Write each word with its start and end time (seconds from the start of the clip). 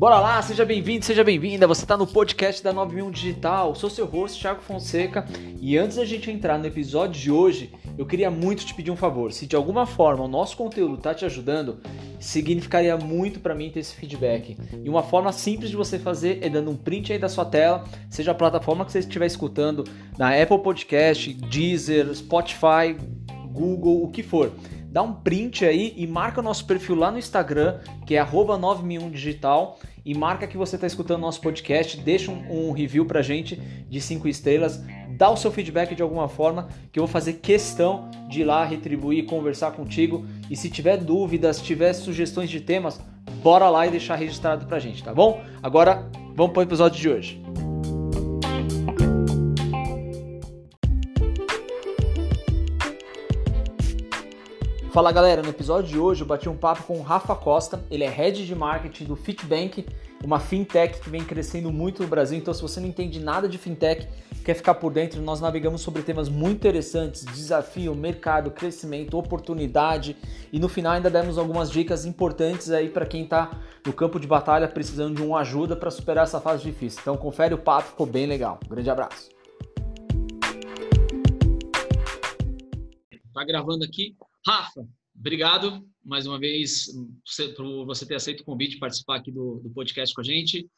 Bora 0.00 0.18
lá, 0.18 0.40
seja 0.40 0.64
bem-vindo, 0.64 1.04
seja 1.04 1.22
bem-vinda. 1.22 1.66
Você 1.66 1.84
está 1.84 1.94
no 1.94 2.06
podcast 2.06 2.64
da 2.64 2.72
91 2.72 3.10
Digital. 3.10 3.74
Sou 3.74 3.90
seu 3.90 4.06
host, 4.06 4.40
Thiago 4.40 4.62
Fonseca. 4.62 5.26
E 5.60 5.76
antes 5.76 5.98
da 5.98 6.06
gente 6.06 6.30
entrar 6.30 6.58
no 6.58 6.64
episódio 6.64 7.20
de 7.20 7.30
hoje, 7.30 7.70
eu 7.98 8.06
queria 8.06 8.30
muito 8.30 8.64
te 8.64 8.72
pedir 8.72 8.90
um 8.90 8.96
favor. 8.96 9.30
Se 9.30 9.46
de 9.46 9.54
alguma 9.54 9.84
forma 9.84 10.24
o 10.24 10.26
nosso 10.26 10.56
conteúdo 10.56 10.94
está 10.94 11.12
te 11.14 11.26
ajudando, 11.26 11.80
significaria 12.18 12.96
muito 12.96 13.40
para 13.40 13.54
mim 13.54 13.68
ter 13.68 13.80
esse 13.80 13.94
feedback. 13.94 14.56
E 14.82 14.88
uma 14.88 15.02
forma 15.02 15.32
simples 15.32 15.68
de 15.68 15.76
você 15.76 15.98
fazer 15.98 16.38
é 16.40 16.48
dando 16.48 16.70
um 16.70 16.76
print 16.76 17.12
aí 17.12 17.18
da 17.18 17.28
sua 17.28 17.44
tela, 17.44 17.84
seja 18.08 18.30
a 18.30 18.34
plataforma 18.34 18.86
que 18.86 18.92
você 18.92 19.00
estiver 19.00 19.26
escutando, 19.26 19.84
na 20.16 20.30
Apple 20.30 20.62
Podcast, 20.62 21.30
Deezer, 21.34 22.14
Spotify, 22.14 22.96
Google, 23.52 24.02
o 24.02 24.08
que 24.08 24.22
for 24.22 24.50
dá 24.90 25.02
um 25.02 25.12
print 25.12 25.64
aí 25.64 25.94
e 25.96 26.06
marca 26.06 26.40
o 26.40 26.42
nosso 26.42 26.66
perfil 26.66 26.96
lá 26.96 27.10
no 27.10 27.18
Instagram, 27.18 27.78
que 28.04 28.16
é 28.16 28.24
91digital, 28.24 29.76
e 30.04 30.14
marca 30.14 30.46
que 30.46 30.56
você 30.56 30.74
está 30.74 30.86
escutando 30.86 31.20
nosso 31.20 31.40
podcast, 31.40 31.98
deixa 32.00 32.32
um, 32.32 32.68
um 32.68 32.72
review 32.72 33.06
pra 33.06 33.22
gente 33.22 33.56
de 33.56 34.00
5 34.00 34.26
estrelas, 34.26 34.82
dá 35.16 35.30
o 35.30 35.36
seu 35.36 35.52
feedback 35.52 35.94
de 35.94 36.02
alguma 36.02 36.28
forma, 36.28 36.68
que 36.90 36.98
eu 36.98 37.04
vou 37.04 37.12
fazer 37.12 37.34
questão 37.34 38.10
de 38.28 38.40
ir 38.40 38.44
lá 38.44 38.64
retribuir, 38.64 39.26
conversar 39.26 39.72
contigo, 39.72 40.26
e 40.50 40.56
se 40.56 40.68
tiver 40.68 40.96
dúvidas, 40.96 41.60
tiver 41.60 41.92
sugestões 41.92 42.50
de 42.50 42.60
temas, 42.60 43.00
bora 43.42 43.68
lá 43.68 43.86
e 43.86 43.90
deixar 43.90 44.16
registrado 44.16 44.66
pra 44.66 44.78
gente, 44.78 45.04
tá 45.04 45.14
bom? 45.14 45.42
Agora, 45.62 46.10
vamos 46.34 46.52
para 46.52 46.60
o 46.60 46.64
episódio 46.64 47.00
de 47.00 47.08
hoje. 47.08 47.69
Fala 54.92 55.12
galera, 55.12 55.40
no 55.40 55.50
episódio 55.50 55.88
de 55.88 55.96
hoje 55.96 56.22
eu 56.22 56.26
bati 56.26 56.48
um 56.48 56.56
papo 56.56 56.82
com 56.82 56.98
o 56.98 57.02
Rafa 57.02 57.36
Costa, 57.36 57.80
ele 57.88 58.02
é 58.02 58.08
head 58.08 58.44
de 58.44 58.56
marketing 58.56 59.04
do 59.04 59.14
Fitbank, 59.14 59.86
uma 60.24 60.40
fintech 60.40 60.98
que 60.98 61.08
vem 61.08 61.24
crescendo 61.24 61.70
muito 61.70 62.02
no 62.02 62.08
Brasil. 62.08 62.36
Então, 62.36 62.52
se 62.52 62.60
você 62.60 62.80
não 62.80 62.88
entende 62.88 63.20
nada 63.20 63.48
de 63.48 63.56
fintech, 63.56 64.08
quer 64.44 64.54
ficar 64.54 64.74
por 64.74 64.92
dentro, 64.92 65.22
nós 65.22 65.40
navegamos 65.40 65.80
sobre 65.80 66.02
temas 66.02 66.28
muito 66.28 66.56
interessantes: 66.56 67.24
desafio, 67.24 67.94
mercado, 67.94 68.50
crescimento, 68.50 69.16
oportunidade 69.16 70.16
e 70.52 70.58
no 70.58 70.68
final 70.68 70.94
ainda 70.94 71.08
demos 71.08 71.38
algumas 71.38 71.70
dicas 71.70 72.04
importantes 72.04 72.72
aí 72.72 72.88
para 72.88 73.06
quem 73.06 73.22
está 73.22 73.60
no 73.86 73.92
campo 73.92 74.18
de 74.18 74.26
batalha 74.26 74.66
precisando 74.66 75.14
de 75.14 75.22
uma 75.22 75.38
ajuda 75.38 75.76
para 75.76 75.92
superar 75.92 76.24
essa 76.24 76.40
fase 76.40 76.64
difícil. 76.64 76.98
Então, 77.00 77.16
confere 77.16 77.54
o 77.54 77.58
papo, 77.58 77.90
ficou 77.90 78.06
bem 78.06 78.26
legal. 78.26 78.58
Um 78.66 78.70
grande 78.70 78.90
abraço. 78.90 79.30
Tá 83.32 83.44
gravando 83.44 83.84
aqui 83.84 84.16
Rafa, 84.46 84.88
obrigado 85.14 85.86
mais 86.02 86.26
uma 86.26 86.38
vez 86.38 86.86
por 87.56 87.84
você 87.84 88.06
ter 88.06 88.14
aceito 88.14 88.40
o 88.40 88.44
convite 88.44 88.72
de 88.72 88.78
participar 88.78 89.16
aqui 89.16 89.30
do, 89.30 89.60
do 89.60 89.70
podcast 89.70 90.14
com 90.14 90.22
a 90.22 90.24
gente. 90.24 90.68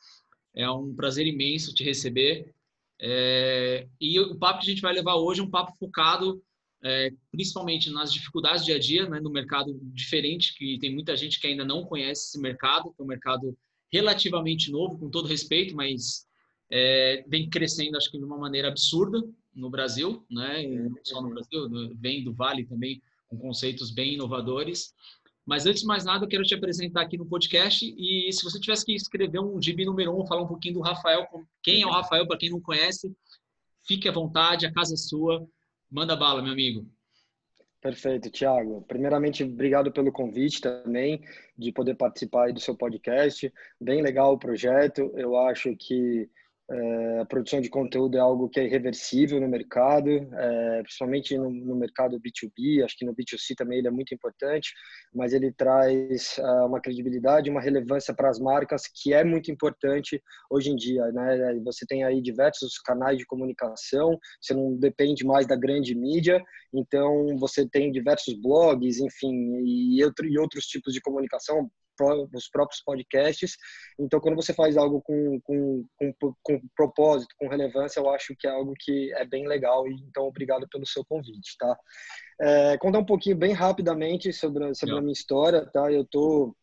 É 0.54 0.68
um 0.70 0.94
prazer 0.94 1.26
imenso 1.26 1.72
te 1.72 1.84
receber. 1.84 2.52
É, 3.00 3.88
e 4.00 4.18
o 4.18 4.36
papo 4.36 4.60
que 4.60 4.66
a 4.66 4.70
gente 4.70 4.82
vai 4.82 4.92
levar 4.92 5.14
hoje 5.14 5.40
é 5.40 5.44
um 5.44 5.50
papo 5.50 5.72
focado 5.78 6.42
é, 6.84 7.12
principalmente 7.30 7.90
nas 7.90 8.12
dificuldades 8.12 8.62
do 8.62 8.66
dia 8.66 8.76
a 8.76 8.78
dia, 8.78 9.08
né, 9.08 9.20
no 9.20 9.30
mercado 9.30 9.78
diferente, 9.84 10.54
que 10.56 10.78
tem 10.78 10.92
muita 10.92 11.16
gente 11.16 11.40
que 11.40 11.46
ainda 11.46 11.64
não 11.64 11.84
conhece 11.84 12.28
esse 12.28 12.40
mercado, 12.40 12.92
que 12.92 13.00
é 13.00 13.04
um 13.04 13.08
mercado 13.08 13.56
relativamente 13.92 14.70
novo, 14.70 14.98
com 14.98 15.08
todo 15.08 15.28
respeito, 15.28 15.76
mas 15.76 16.26
é, 16.70 17.24
vem 17.28 17.48
crescendo, 17.48 17.96
acho 17.96 18.10
que 18.10 18.18
de 18.18 18.24
uma 18.24 18.38
maneira 18.38 18.68
absurda 18.68 19.22
no 19.54 19.70
Brasil, 19.70 20.26
né, 20.28 20.66
não 20.66 20.96
só 21.04 21.22
no 21.22 21.30
Brasil, 21.30 21.94
vem 22.00 22.24
do 22.24 22.32
Vale 22.32 22.66
também 22.66 23.00
com 23.32 23.38
conceitos 23.38 23.90
bem 23.90 24.14
inovadores. 24.14 24.92
Mas 25.44 25.66
antes 25.66 25.80
de 25.80 25.86
mais 25.86 26.04
nada, 26.04 26.24
eu 26.24 26.28
quero 26.28 26.44
te 26.44 26.54
apresentar 26.54 27.02
aqui 27.02 27.16
no 27.16 27.26
podcast 27.26 27.84
e 27.84 28.32
se 28.32 28.44
você 28.44 28.60
tivesse 28.60 28.84
que 28.84 28.94
escrever 28.94 29.40
um 29.40 29.60
gibi 29.60 29.84
número 29.84 30.16
um, 30.16 30.26
falar 30.26 30.42
um 30.42 30.46
pouquinho 30.46 30.74
do 30.74 30.80
Rafael, 30.80 31.26
quem 31.62 31.82
é 31.82 31.86
o 31.86 31.90
Rafael 31.90 32.26
para 32.26 32.38
quem 32.38 32.50
não 32.50 32.60
conhece, 32.60 33.12
fique 33.84 34.08
à 34.08 34.12
vontade, 34.12 34.66
a 34.66 34.72
casa 34.72 34.94
é 34.94 34.96
sua, 34.96 35.44
manda 35.90 36.14
bala, 36.14 36.42
meu 36.42 36.52
amigo. 36.52 36.86
Perfeito, 37.80 38.30
Thiago. 38.30 38.84
Primeiramente, 38.86 39.42
obrigado 39.42 39.90
pelo 39.90 40.12
convite 40.12 40.60
também 40.60 41.20
de 41.58 41.72
poder 41.72 41.96
participar 41.96 42.52
do 42.52 42.60
seu 42.60 42.76
podcast. 42.76 43.52
Bem 43.80 44.00
legal 44.00 44.34
o 44.34 44.38
projeto. 44.38 45.10
Eu 45.16 45.36
acho 45.36 45.74
que 45.76 46.30
é, 46.72 47.20
a 47.20 47.26
produção 47.26 47.60
de 47.60 47.68
conteúdo 47.68 48.16
é 48.16 48.20
algo 48.20 48.48
que 48.48 48.58
é 48.58 48.64
irreversível 48.64 49.38
no 49.38 49.48
mercado, 49.48 50.08
é, 50.10 50.82
principalmente 50.82 51.36
no, 51.36 51.50
no, 51.50 51.76
mercado 51.76 52.18
B2B, 52.18 52.82
acho 52.82 52.96
que 52.96 53.04
no 53.04 53.14
B2C 53.14 53.54
também 53.56 53.78
ele 53.78 53.88
é 53.88 53.90
muito 53.90 54.14
importante, 54.14 54.72
mas 55.14 55.34
ele 55.34 55.52
traz 55.52 56.38
é, 56.38 56.42
uma 56.64 56.80
credibilidade, 56.80 57.50
uma 57.50 57.60
relevância 57.60 58.14
para 58.14 58.30
as 58.30 58.38
marcas 58.38 58.82
que 58.86 59.12
é 59.12 59.22
muito 59.22 59.50
importante 59.50 60.22
hoje 60.50 60.70
em 60.70 60.76
dia. 60.76 61.04
Né? 61.12 61.60
Você 61.64 61.84
tem 61.86 62.04
aí 62.04 62.22
diversos 62.22 62.78
canais 62.78 63.18
de 63.18 63.26
comunicação, 63.26 64.18
você 64.40 64.54
não 64.54 64.74
depende 64.74 65.26
mais 65.26 65.46
da 65.46 65.56
grande 65.56 65.94
mídia, 65.94 66.42
então 66.72 67.36
você 67.38 67.68
tem 67.68 67.92
diversos 67.92 68.34
blogs, 68.40 68.98
enfim, 68.98 69.60
e, 69.62 70.02
outro, 70.02 70.26
e 70.26 70.38
outros 70.38 70.64
tipos 70.64 70.94
de 70.94 71.02
comunicação, 71.02 71.70
os 72.34 72.48
próprios 72.48 72.82
podcasts. 72.82 73.56
Então, 73.98 74.20
quando 74.20 74.36
você 74.36 74.52
faz 74.52 74.76
algo 74.76 75.02
com, 75.02 75.40
com, 75.42 75.84
com, 75.96 76.34
com, 76.42 76.60
propósito, 76.76 77.34
com 77.38 77.48
relevância, 77.48 78.00
eu 78.00 78.10
acho 78.10 78.34
que 78.38 78.46
é 78.46 78.50
algo 78.50 78.74
que 78.78 79.12
é 79.14 79.24
bem 79.24 79.46
legal. 79.46 79.86
Então, 79.88 80.24
obrigado 80.24 80.66
pelo 80.68 80.86
seu 80.86 81.04
convite, 81.04 81.56
tá? 81.58 81.76
É, 82.40 82.78
contar 82.78 82.98
um 82.98 83.06
pouquinho 83.06 83.36
bem 83.36 83.52
rapidamente 83.52 84.32
sobre, 84.32 84.74
sobre 84.74 84.96
a 84.96 85.00
minha 85.00 85.12
história, 85.12 85.66
tá? 85.72 85.90
Eu 85.90 86.04
tô 86.04 86.54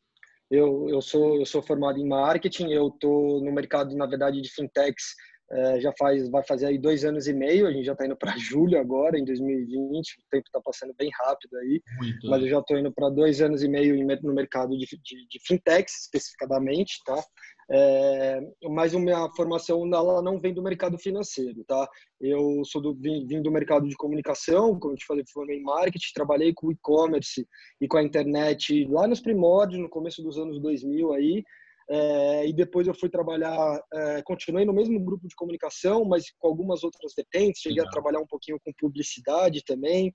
eu, 0.51 0.89
eu 0.89 1.00
sou 1.00 1.38
eu 1.38 1.45
sou 1.45 1.62
formado 1.62 2.00
em 2.00 2.07
marketing, 2.07 2.72
eu 2.72 2.89
tô 2.89 3.39
no 3.44 3.51
mercado 3.51 3.95
na 3.95 4.07
verdade 4.07 4.41
de 4.41 4.50
fintechs 4.50 5.13
é, 5.52 5.80
já 5.80 5.92
faz, 5.98 6.30
vai 6.30 6.44
fazer 6.44 6.68
aí 6.68 6.78
dois 6.78 7.04
anos 7.04 7.28
e 7.28 7.34
meio, 7.34 7.68
a 7.68 7.72
gente 7.72 7.86
já 7.86 7.94
está 7.94 8.06
indo 8.06 8.16
para 8.16 8.34
julho 8.38 8.80
agora, 8.80 9.18
em 9.18 9.26
2020, 9.26 10.12
o 10.12 10.30
tempo 10.30 10.46
está 10.46 10.62
passando 10.62 10.94
bem 10.98 11.10
rápido 11.26 11.58
aí, 11.58 11.82
Muito 11.98 12.30
mas 12.30 12.42
eu 12.44 12.50
já 12.50 12.60
estou 12.60 12.78
indo 12.78 12.92
para 12.92 13.10
dois 13.10 13.42
anos 13.42 13.64
e 13.64 13.68
meio 13.68 13.96
no 14.24 14.34
mercado 14.34 14.78
de, 14.78 14.86
de, 14.86 15.28
de 15.28 15.40
fintechs, 15.46 16.02
especificadamente, 16.02 17.02
tá? 17.06 17.24
É, 17.72 18.42
mas 18.64 18.96
a 18.96 19.00
minha 19.00 19.30
formação 19.36 19.88
ela 19.94 20.24
não 20.24 20.40
vem 20.40 20.54
do 20.54 20.64
mercado 20.64 20.98
financeiro, 20.98 21.64
tá? 21.68 21.88
Eu 22.20 22.64
sou 22.66 22.81
do, 22.81 22.96
vim, 22.96 23.28
vim 23.28 23.44
do 23.44 23.52
mercado 23.52 23.88
de 23.88 23.96
comunicação, 23.96 24.80
como 24.80 24.94
eu 24.94 24.98
te 24.98 25.06
falei, 25.06 25.24
formei 25.31 25.60
em 25.60 25.64
marketing, 25.64 26.14
trabalhei 26.16 26.52
com 26.52 26.72
e-commerce 26.72 27.48
e 27.80 27.88
com 27.88 27.98
a 27.98 28.04
internet 28.04 28.88
lá 28.90 29.08
nos 29.08 29.20
primórdios, 29.20 29.80
no 29.80 29.90
começo 29.90 30.24
dos 30.24 30.40
anos 30.40 30.60
2000 30.60 31.14
aí, 31.14 31.44
é, 31.89 32.47
e 32.47 32.53
depois 32.53 32.88
eu 32.88 32.94
fui 32.94 33.09
trabalhar, 33.09 33.81
é, 33.91 34.22
continuei 34.22 34.63
no 34.63 34.73
mesmo 34.73 35.00
grupo 35.00 35.27
de 35.27 35.35
comunicação, 35.35 36.05
mas 36.05 36.31
com 36.38 36.47
algumas 36.47 36.83
outras 36.83 37.13
vertentes. 37.16 37.61
Cheguei 37.61 37.79
Legal. 37.79 37.89
a 37.89 37.91
trabalhar 37.91 38.19
um 38.19 38.27
pouquinho 38.27 38.59
com 38.63 38.72
publicidade 38.73 39.63
também, 39.66 40.13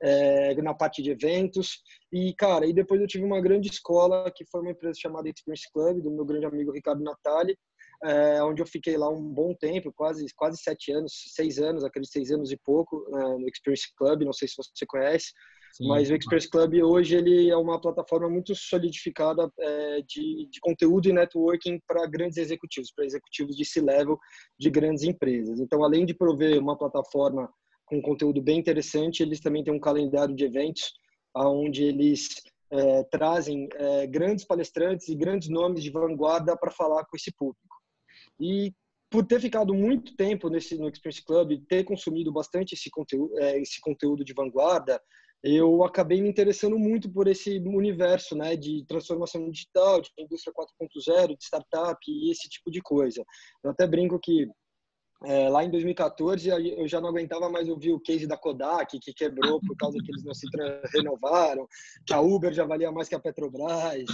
é, 0.00 0.54
na 0.62 0.72
parte 0.72 1.02
de 1.02 1.10
eventos. 1.10 1.82
E, 2.12 2.32
cara, 2.34 2.64
e 2.64 2.72
depois 2.72 3.00
eu 3.00 3.08
tive 3.08 3.24
uma 3.24 3.40
grande 3.40 3.68
escola, 3.68 4.30
que 4.34 4.44
foi 4.46 4.60
uma 4.60 4.70
empresa 4.70 4.98
chamada 5.00 5.28
Experience 5.28 5.66
Club, 5.72 6.00
do 6.00 6.12
meu 6.12 6.24
grande 6.24 6.46
amigo 6.46 6.70
Ricardo 6.70 7.02
Natali, 7.02 7.58
é, 8.04 8.40
onde 8.44 8.62
eu 8.62 8.66
fiquei 8.66 8.96
lá 8.96 9.08
um 9.08 9.22
bom 9.22 9.52
tempo, 9.54 9.92
quase 9.92 10.24
quase 10.36 10.58
sete 10.58 10.92
anos, 10.92 11.12
seis 11.34 11.58
anos, 11.58 11.82
aqueles 11.82 12.10
seis 12.10 12.30
anos 12.30 12.52
e 12.52 12.56
pouco, 12.56 13.04
é, 13.16 13.38
no 13.38 13.48
Experience 13.48 13.92
Club, 13.96 14.22
não 14.22 14.32
sei 14.32 14.46
se 14.46 14.54
você 14.56 14.86
conhece. 14.86 15.32
Sim. 15.76 15.88
Mas 15.88 16.08
o 16.08 16.14
Express 16.14 16.46
Club 16.46 16.82
hoje 16.82 17.16
ele 17.16 17.50
é 17.50 17.56
uma 17.56 17.78
plataforma 17.78 18.30
muito 18.30 18.54
solidificada 18.54 19.52
é, 19.60 20.00
de, 20.08 20.48
de 20.50 20.58
conteúdo 20.60 21.06
e 21.06 21.12
networking 21.12 21.78
para 21.86 22.06
grandes 22.06 22.38
executivos, 22.38 22.90
para 22.96 23.04
executivos 23.04 23.54
de 23.54 23.62
C-level 23.62 24.18
de 24.58 24.70
grandes 24.70 25.02
empresas. 25.02 25.60
Então, 25.60 25.84
além 25.84 26.06
de 26.06 26.14
prover 26.14 26.58
uma 26.58 26.78
plataforma 26.78 27.52
com 27.84 28.00
conteúdo 28.00 28.40
bem 28.40 28.58
interessante, 28.58 29.22
eles 29.22 29.38
também 29.38 29.62
têm 29.62 29.74
um 29.74 29.78
calendário 29.78 30.34
de 30.34 30.46
eventos 30.46 30.94
onde 31.36 31.84
eles 31.84 32.28
é, 32.70 33.04
trazem 33.10 33.68
é, 33.74 34.06
grandes 34.06 34.46
palestrantes 34.46 35.08
e 35.08 35.14
grandes 35.14 35.50
nomes 35.50 35.82
de 35.82 35.90
vanguarda 35.90 36.56
para 36.56 36.70
falar 36.70 37.04
com 37.04 37.18
esse 37.18 37.30
público. 37.36 37.76
E 38.40 38.72
por 39.10 39.26
ter 39.26 39.40
ficado 39.42 39.74
muito 39.74 40.16
tempo 40.16 40.48
nesse 40.48 40.78
no 40.78 40.88
Experience 40.88 41.22
Club, 41.22 41.62
ter 41.68 41.84
consumido 41.84 42.32
bastante 42.32 42.72
esse 42.72 42.88
conteúdo, 42.88 43.38
é, 43.38 43.60
esse 43.60 43.78
conteúdo 43.78 44.24
de 44.24 44.32
vanguarda, 44.32 44.98
eu 45.42 45.84
acabei 45.84 46.20
me 46.20 46.28
interessando 46.28 46.78
muito 46.78 47.10
por 47.10 47.28
esse 47.28 47.58
universo 47.58 48.34
né, 48.34 48.56
de 48.56 48.84
transformação 48.86 49.50
digital, 49.50 50.00
de 50.00 50.10
indústria 50.18 50.52
4.0, 50.54 51.36
de 51.36 51.44
startup 51.44 51.98
e 52.08 52.30
esse 52.30 52.48
tipo 52.48 52.70
de 52.70 52.80
coisa. 52.80 53.24
Eu 53.62 53.70
até 53.70 53.86
brinco 53.86 54.18
que 54.18 54.48
é, 55.24 55.48
lá 55.48 55.64
em 55.64 55.70
2014 55.70 56.48
eu 56.48 56.86
já 56.86 57.00
não 57.00 57.08
aguentava 57.08 57.48
mais 57.48 57.68
ouvir 57.68 57.92
o 57.92 58.00
case 58.00 58.26
da 58.26 58.36
Kodak, 58.36 58.98
que 58.98 59.14
quebrou 59.14 59.60
por 59.60 59.76
causa 59.76 59.98
que 59.98 60.10
eles 60.10 60.22
não 60.22 60.34
se 60.34 60.46
renovaram, 60.92 61.66
que 62.06 62.12
a 62.12 62.20
Uber 62.20 62.52
já 62.52 62.64
valia 62.64 62.92
mais 62.92 63.08
que 63.08 63.14
a 63.14 63.20
Petrobras. 63.20 64.04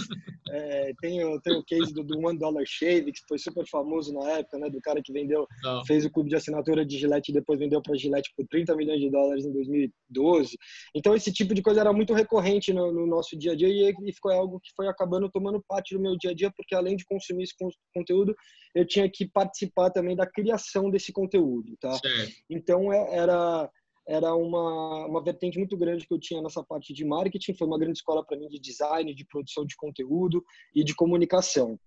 É, 0.49 0.93
tem, 1.01 1.19
tem 1.41 1.57
o 1.57 1.63
case 1.63 1.93
do, 1.93 2.03
do 2.03 2.19
One 2.19 2.37
Dollar 2.37 2.63
Shave, 2.65 3.11
que 3.11 3.21
foi 3.27 3.39
super 3.39 3.65
famoso 3.67 4.13
na 4.13 4.29
época, 4.33 4.59
né? 4.59 4.69
Do 4.69 4.79
cara 4.81 5.01
que 5.01 5.11
vendeu, 5.11 5.47
não. 5.63 5.83
fez 5.85 6.05
o 6.05 6.11
clube 6.11 6.29
de 6.29 6.35
assinatura 6.35 6.85
de 6.85 6.97
Gillette 6.97 7.31
e 7.31 7.33
depois 7.33 7.59
vendeu 7.59 7.81
para 7.81 7.97
Gillette 7.97 8.31
por 8.35 8.45
30 8.47 8.75
milhões 8.75 8.99
de 8.99 9.09
dólares 9.09 9.45
em 9.45 9.51
2012. 9.51 10.57
Então 10.95 11.15
esse 11.15 11.31
tipo 11.33 11.53
de 11.55 11.61
coisa 11.61 11.81
era 11.81 11.91
muito 11.91 12.13
recorrente 12.13 12.71
no, 12.71 12.91
no 12.91 13.07
nosso 13.07 13.37
dia 13.37 13.53
a 13.53 13.55
dia 13.55 13.67
e, 13.67 13.93
e 14.05 14.13
ficou 14.13 14.31
algo 14.31 14.59
que 14.59 14.71
foi 14.75 14.87
acabando 14.87 15.29
tomando 15.29 15.63
parte 15.67 15.95
do 15.95 16.01
meu 16.01 16.15
dia 16.17 16.31
a 16.31 16.35
dia, 16.35 16.51
porque 16.55 16.75
além 16.75 16.95
de 16.95 17.05
consumir 17.05 17.43
esse 17.43 17.55
conteúdo, 17.93 18.35
eu 18.75 18.85
tinha 18.85 19.09
que 19.09 19.27
participar 19.27 19.89
também 19.91 20.15
da 20.15 20.25
criação 20.25 20.89
desse 20.93 21.11
conteúdo, 21.11 21.75
tá? 21.79 21.91
Certo. 21.97 22.33
Então 22.49 22.91
é, 22.91 23.15
era 23.15 23.69
era 24.05 24.35
uma, 24.35 25.05
uma 25.05 25.23
vertente 25.23 25.57
muito 25.57 25.77
grande 25.77 26.05
que 26.05 26.13
eu 26.13 26.19
tinha 26.19 26.41
nessa 26.41 26.63
parte 26.63 26.93
de 26.93 27.05
marketing, 27.05 27.53
foi 27.53 27.67
uma 27.67 27.79
grande 27.79 27.99
escola 27.99 28.25
para 28.25 28.37
mim 28.37 28.49
de 28.49 28.59
design, 28.59 29.13
de 29.13 29.25
produção 29.25 29.65
de 29.65 29.75
conteúdo 29.77 30.43
e 30.75 30.83
de 30.83 30.93
comunicação. 30.93 31.79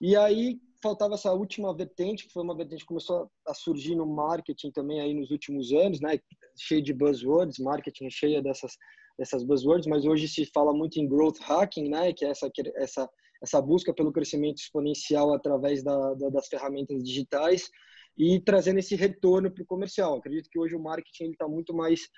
E 0.00 0.16
aí 0.16 0.60
faltava 0.82 1.14
essa 1.14 1.32
última 1.32 1.74
vertente, 1.74 2.26
que 2.26 2.32
foi 2.32 2.42
uma 2.42 2.56
vertente 2.56 2.80
que 2.80 2.88
começou 2.88 3.30
a 3.46 3.54
surgir 3.54 3.96
no 3.96 4.06
marketing 4.06 4.70
também 4.70 5.00
aí 5.00 5.14
nos 5.14 5.30
últimos 5.30 5.72
anos, 5.72 6.00
né? 6.00 6.18
Cheio 6.58 6.82
de 6.82 6.92
buzzwords, 6.92 7.58
marketing 7.58 8.10
cheia 8.10 8.42
dessas 8.42 8.72
dessas 9.18 9.44
buzzwords, 9.44 9.86
mas 9.86 10.04
hoje 10.04 10.26
se 10.26 10.44
fala 10.46 10.72
muito 10.72 10.98
em 10.98 11.08
growth 11.08 11.38
hacking, 11.40 11.88
né? 11.88 12.12
Que 12.12 12.24
é 12.24 12.28
essa 12.28 12.50
essa 12.76 13.08
essa 13.42 13.60
busca 13.60 13.92
pelo 13.92 14.12
crescimento 14.12 14.58
exponencial 14.58 15.32
através 15.34 15.82
da, 15.82 16.14
da, 16.14 16.30
das 16.30 16.48
ferramentas 16.48 17.02
digitais 17.02 17.68
e 18.16 18.40
trazendo 18.40 18.78
esse 18.78 18.94
retorno 18.94 19.50
para 19.50 19.62
o 19.62 19.66
comercial. 19.66 20.16
Acredito 20.16 20.48
que 20.50 20.58
hoje 20.58 20.74
o 20.74 20.82
marketing 20.82 21.30
está 21.32 21.48
muito 21.48 21.74
mais 21.74 22.08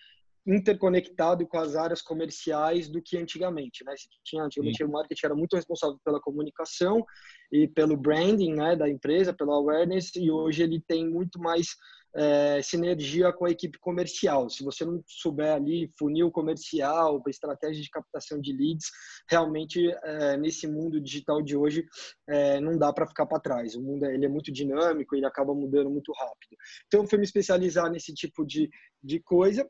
interconectado 0.46 1.44
com 1.46 1.58
as 1.58 1.74
áreas 1.74 2.00
comerciais 2.00 2.88
do 2.88 3.02
que 3.02 3.18
antigamente, 3.18 3.84
né? 3.84 3.94
Se 3.96 4.08
tinha 4.24 4.44
antigamente 4.44 4.84
o 4.84 4.88
marketing 4.88 5.26
era 5.26 5.34
muito 5.34 5.56
responsável 5.56 5.98
pela 6.04 6.20
comunicação 6.20 7.04
e 7.50 7.66
pelo 7.66 7.96
branding, 7.96 8.54
né, 8.54 8.76
da 8.76 8.88
empresa, 8.88 9.34
pelo 9.34 9.52
awareness 9.52 10.14
e 10.14 10.30
hoje 10.30 10.62
ele 10.62 10.80
tem 10.86 11.08
muito 11.08 11.40
mais 11.40 11.74
é, 12.16 12.62
sinergia 12.62 13.32
com 13.32 13.44
a 13.44 13.50
equipe 13.50 13.78
comercial. 13.78 14.48
Se 14.48 14.64
você 14.64 14.84
não 14.84 15.02
souber 15.06 15.52
ali 15.52 15.92
funil 15.98 16.30
comercial, 16.30 17.22
estratégia 17.28 17.82
de 17.82 17.90
captação 17.90 18.40
de 18.40 18.52
leads, 18.52 18.90
realmente 19.28 19.90
é, 20.02 20.36
nesse 20.38 20.66
mundo 20.66 21.00
digital 21.00 21.42
de 21.42 21.56
hoje 21.56 21.84
é, 22.28 22.58
não 22.60 22.78
dá 22.78 22.92
para 22.92 23.06
ficar 23.06 23.26
para 23.26 23.40
trás. 23.40 23.74
O 23.74 23.82
mundo 23.82 24.06
ele 24.06 24.24
é 24.24 24.28
muito 24.28 24.50
dinâmico, 24.50 25.14
ele 25.14 25.26
acaba 25.26 25.54
mudando 25.54 25.90
muito 25.90 26.12
rápido. 26.12 26.56
Então 26.86 27.02
eu 27.02 27.08
fui 27.08 27.18
me 27.18 27.24
especializar 27.24 27.90
nesse 27.90 28.14
tipo 28.14 28.46
de, 28.46 28.70
de 29.02 29.20
coisa 29.20 29.68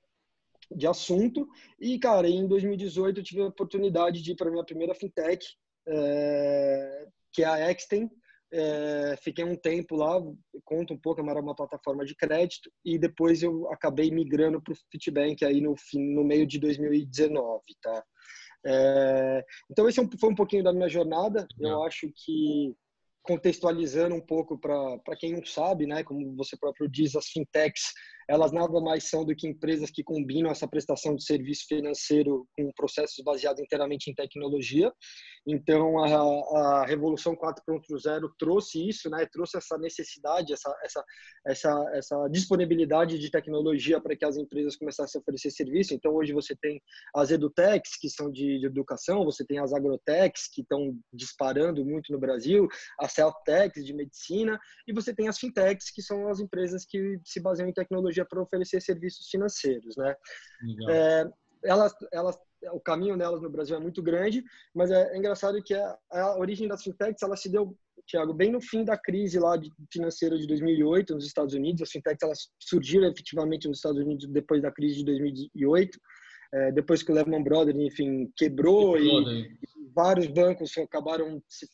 de 0.71 0.87
assunto 0.87 1.47
e 1.81 1.99
cara 1.99 2.29
em 2.29 2.47
2018 2.47 3.21
eu 3.21 3.25
tive 3.25 3.41
a 3.41 3.47
oportunidade 3.47 4.21
de 4.21 4.33
ir 4.33 4.35
para 4.35 4.51
minha 4.51 4.65
primeira 4.65 4.97
fintech 4.97 5.47
é, 5.87 7.07
que 7.33 7.45
é 7.45 7.47
a 7.47 7.71
Exten 7.71 8.11
é, 8.53 9.17
fiquei 9.23 9.45
um 9.45 9.57
tempo 9.57 9.97
lá, 9.97 10.21
conto 10.65 10.95
um 10.95 10.99
pouco, 10.99 11.21
era 11.21 11.41
uma 11.41 11.55
plataforma 11.55 12.05
de 12.05 12.15
crédito, 12.15 12.71
e 12.85 12.99
depois 12.99 13.43
eu 13.43 13.71
acabei 13.73 14.11
migrando 14.11 14.61
para 14.61 14.73
o 14.73 14.77
Fitbank 14.91 15.45
aí 15.45 15.61
no, 15.61 15.77
fim, 15.77 16.15
no 16.15 16.25
meio 16.25 16.47
de 16.47 16.59
2019, 16.59 17.63
tá? 17.83 18.05
É, 18.65 19.45
então 19.71 19.89
esse 19.89 20.01
é 20.01 20.09
foi 20.19 20.31
um 20.31 20.35
pouquinho 20.35 20.65
da 20.65 20.73
minha 20.73 20.89
jornada. 20.89 21.47
Eu 21.61 21.85
acho 21.85 22.11
que 22.15 22.75
contextualizando 23.23 24.15
um 24.15 24.21
pouco 24.21 24.59
para 24.59 25.17
quem 25.19 25.33
não 25.33 25.45
sabe, 25.45 25.87
né, 25.87 26.05
como 26.05 26.35
você 26.37 26.57
próprio 26.57 26.89
diz, 26.89 27.17
as 27.17 27.27
fintechs 27.27 27.93
elas 28.29 28.53
nada 28.53 28.81
mais 28.81 29.05
são 29.05 29.25
do 29.25 29.35
que 29.35 29.47
empresas 29.47 29.91
que 29.91 30.03
combinam 30.03 30.51
essa 30.51 30.67
prestação 30.67 31.15
de 31.15 31.25
serviço 31.25 31.67
financeiro 31.69 32.47
com 32.57 32.71
processos 32.73 33.23
baseados 33.25 33.63
inteiramente 33.63 34.11
em 34.11 34.15
tecnologia. 34.15 34.93
Então, 35.47 36.03
a, 36.03 36.81
a 36.81 36.87
Revolução 36.87 37.37
4.0 37.37 38.29
trouxe 38.37 38.89
isso, 38.89 39.09
né? 39.09 39.27
trouxe 39.31 39.57
essa 39.57 39.79
necessidade, 39.79 40.53
essa, 40.53 40.75
essa, 40.83 41.05
essa, 41.47 41.91
essa 41.95 42.29
disponibilidade 42.29 43.17
de 43.19 43.31
tecnologia 43.31 44.01
para 44.01 44.17
que 44.17 44.25
as 44.25 44.37
empresas 44.37 44.77
começassem 44.77 45.19
a 45.19 45.23
oferecer 45.23 45.51
serviço. 45.51 45.95
Então, 45.95 46.13
hoje 46.13 46.33
você 46.33 46.57
tem 46.57 46.81
as 47.15 47.31
edutechs, 47.31 47.97
que 48.01 48.11
são 48.11 48.31
de, 48.31 48.59
de 48.59 48.67
educação, 48.67 49.25
você 49.25 49.45
tem 49.45 49.61
as 49.61 49.73
agrotechs, 49.73 50.49
que 50.53 50.63
estão 50.63 50.99
disparando 51.13 51.85
muito 51.85 52.13
no 52.13 52.19
Brasil, 52.19 52.67
as 52.99 53.13
self-techs 53.13 53.85
de 53.85 53.95
medicina, 53.95 54.59
e 54.87 54.93
você 54.93 55.15
tem 55.15 55.29
as 55.29 55.39
fintechs, 55.39 55.93
que 55.93 56.03
são 56.03 56.29
as 56.29 56.41
empresas 56.41 56.85
que 56.85 57.21
se 57.25 57.41
baseiam 57.41 57.69
em 57.69 57.73
tecnologia 57.73 58.16
tecnologia 58.17 58.25
para 58.25 58.43
oferecer 58.43 58.81
serviços 58.81 59.29
financeiros, 59.29 59.97
né? 59.97 60.17
É, 60.89 61.29
elas, 61.65 61.93
elas, 62.13 62.39
o 62.73 62.81
caminho 62.81 63.17
delas 63.19 63.43
no 63.43 63.51
Brasil 63.51 63.77
é 63.77 63.81
muito 63.81 64.03
grande, 64.03 64.43
mas 64.75 64.91
é, 64.91 65.15
é 65.15 65.19
engraçado 65.19 65.63
que 65.63 65.75
a, 65.75 65.99
a, 66.11 66.39
origem 66.39 66.69
das 66.69 66.83
fintechs 66.83 67.23
ela 67.23 67.37
se 67.37 67.49
deu, 67.49 67.77
Tiago, 68.07 68.33
bem 68.33 68.51
no 68.51 68.61
fim 68.61 68.85
da 68.85 68.97
crise 68.97 69.39
lá 69.39 69.57
de, 69.57 69.73
financeira 69.93 70.39
de 70.39 70.47
2008 70.47 71.15
nos 71.15 71.27
Estados 71.27 71.55
Unidos. 71.55 71.83
As 71.83 71.91
fintechs 71.91 72.23
elas 72.23 72.49
surgiram 72.61 73.09
efetivamente 73.09 73.69
nos 73.69 73.79
Estados 73.79 74.01
Unidos 74.01 74.27
depois 74.29 74.63
da 74.63 74.71
crise 74.71 74.97
de 74.99 75.05
2008. 75.05 75.99
É, 76.55 76.73
depois 76.73 77.03
que 77.03 77.11
o 77.11 77.15
Lehman 77.15 77.43
Brothers, 77.43 77.77
enfim, 77.77 78.33
quebrou, 78.37 78.95
quebrou 78.95 79.23
e, 79.23 79.43
e, 79.43 79.91
vários 79.93 80.29
bancos 80.29 80.77
acabaram 80.79 81.43
se 81.49 81.67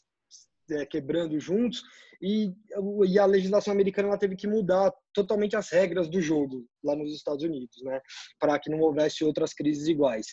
é, 0.72 0.86
quebrando 0.86 1.38
juntos 1.38 1.82
e, 2.20 2.54
e 3.08 3.19
a 3.19 3.26
legislação 3.26 3.72
americana 3.72 4.08
ela 4.08 4.19
teve 4.19 4.36
que 4.36 4.46
mudar 4.46 4.92
totalmente 5.12 5.56
as 5.56 5.70
regras 5.70 6.08
do 6.08 6.20
jogo 6.20 6.64
lá 6.84 6.94
nos 6.94 7.12
Estados 7.12 7.42
Unidos, 7.42 7.82
né, 7.82 8.00
para 8.38 8.58
que 8.58 8.70
não 8.70 8.80
houvesse 8.80 9.24
outras 9.24 9.52
crises 9.52 9.88
iguais. 9.88 10.26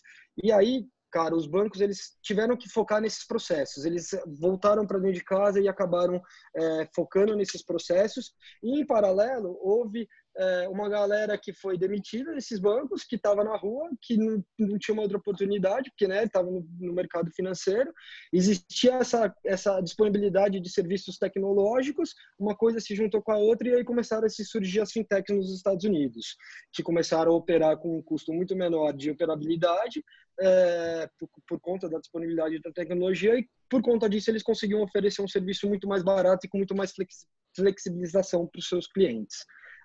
E 0.44 0.52
aí, 0.52 0.86
cara, 1.12 1.36
os 1.36 1.48
bancos 1.48 1.82
eles 1.82 2.16
tiveram 2.22 2.56
que 2.56 2.70
focar 2.70 3.02
nesses 3.02 3.26
processos. 3.26 3.86
Eles 3.86 4.10
voltaram 4.40 4.86
para 4.86 5.00
dentro 5.00 5.16
de 5.16 5.24
casa 5.24 5.60
e 5.60 5.68
acabaram 5.68 6.22
é, 6.56 6.88
focando 6.96 7.36
nesses 7.36 7.66
processos. 7.66 8.34
E 8.64 8.80
em 8.80 8.86
paralelo 8.86 9.58
houve 9.60 10.08
é, 10.40 10.70
uma 10.70 10.88
galera 10.88 11.38
que 11.38 11.52
foi 11.52 11.78
demitida 11.78 12.34
desses 12.34 12.60
bancos, 12.60 13.04
que 13.04 13.18
estava 13.18 13.44
na 13.44 13.58
rua, 13.58 13.90
que 14.02 14.16
não, 14.16 14.42
não, 14.58 14.80
tinha 14.80 14.94
uma 14.94 15.04
outra 15.04 15.18
oportunidade, 15.18 15.90
porque 15.90 16.08
né, 16.08 16.24
estava 16.24 16.50
no, 16.50 16.66
no, 16.80 16.94
mercado 16.94 17.30
financeiro. 17.32 17.94
Existia 18.32 18.94
essa, 18.94 19.36
essa 19.44 19.82
disponibilidade 19.82 20.62
de 20.62 20.70
serviços 20.70 21.18
tecnológicos, 21.18 22.16
uma 22.40 22.56
coisa 22.56 22.80
se 22.80 22.96
juntou 22.96 23.22
com 23.22 23.34
a 23.34 23.38
outra 23.38 23.68
e 23.68 23.76
aí 23.76 23.84
começaram 23.84 24.26
a 24.26 24.30
se 24.30 24.46
surgir 24.46 24.80
as 24.80 24.94
fintechs 24.94 25.36
nos 25.36 25.54
Estados 25.54 25.84
Unidos, 25.84 26.38
que 26.72 26.82
começaram 26.82 27.34
a 27.34 27.36
operar 27.36 27.78
com 27.78 27.98
um 27.98 28.02
custo 28.02 28.32
muito 28.32 28.56
menor 28.56 28.94
de 28.94 29.12
operabilidade, 29.12 30.02
é, 30.40 31.10
por, 31.20 31.30
por 31.46 31.60
conta 31.60 31.90
da 31.90 32.00
disponibilidade 32.00 32.62
da 32.62 32.72
tecnologia 32.72 33.38
e 33.38 33.46
por 33.70 33.82
conta 33.82 34.10
disso 34.10 34.32
eles 34.32 34.42
conseguiam 34.42 34.82
oferecer 34.82 35.22
um 35.22 35.28
serviço 35.28 35.68
muito 35.68 35.86
mais 35.86 36.02
barato 36.02 36.46
e 36.46 36.50
com 36.50 36.58
muito 36.58 36.74
mais 36.74 36.94
flexibilização 37.54 38.48
para 38.48 38.60
os 38.60 38.70
seus 38.70 38.88
clientes. 38.88 39.40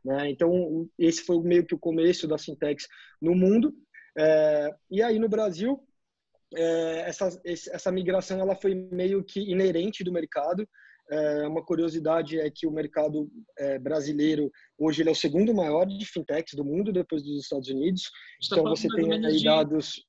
Né? 0.05 0.31
Então, 0.31 0.89
esse 0.99 1.23
foi 1.23 1.41
meio 1.43 1.65
que 1.65 1.75
o 1.75 1.79
começo 1.79 2.29
da 2.29 2.37
Sintex 2.37 2.87
no 3.21 3.35
mundo. 3.35 3.75
É, 4.17 4.71
e 4.91 5.03
aí, 5.03 5.19
no 5.19 5.29
Brasil, 5.29 5.81
é, 6.55 7.09
essa, 7.09 7.41
essa 7.45 7.91
migração 7.91 8.39
ela 8.39 8.55
foi 8.55 8.75
meio 8.75 9.25
que 9.25 9.41
inerente 9.41 10.05
do 10.05 10.13
mercado. 10.13 10.69
É, 11.11 11.47
uma 11.47 11.63
curiosidade 11.63 12.39
é 12.39 12.51
que 12.51 12.67
o 12.67 12.71
mercado 12.71 13.31
é, 13.59 13.79
brasileiro 13.79 14.51
hoje 14.79 15.03
ele 15.03 15.11
é 15.11 15.13
o 15.13 15.17
segundo 15.17 15.53
maior 15.53 15.85
de 15.85 16.05
fintechs 16.07 16.55
do 16.55 16.65
mundo 16.65 16.93
depois 16.93 17.23
dos 17.23 17.43
Estados 17.43 17.69
Unidos. 17.69 18.05
Tá 18.49 18.57
então 18.57 18.65
você 18.65 18.89
tem 18.89 19.13
aí 19.13 19.37
de... 19.37 19.45
dados. 19.45 20.05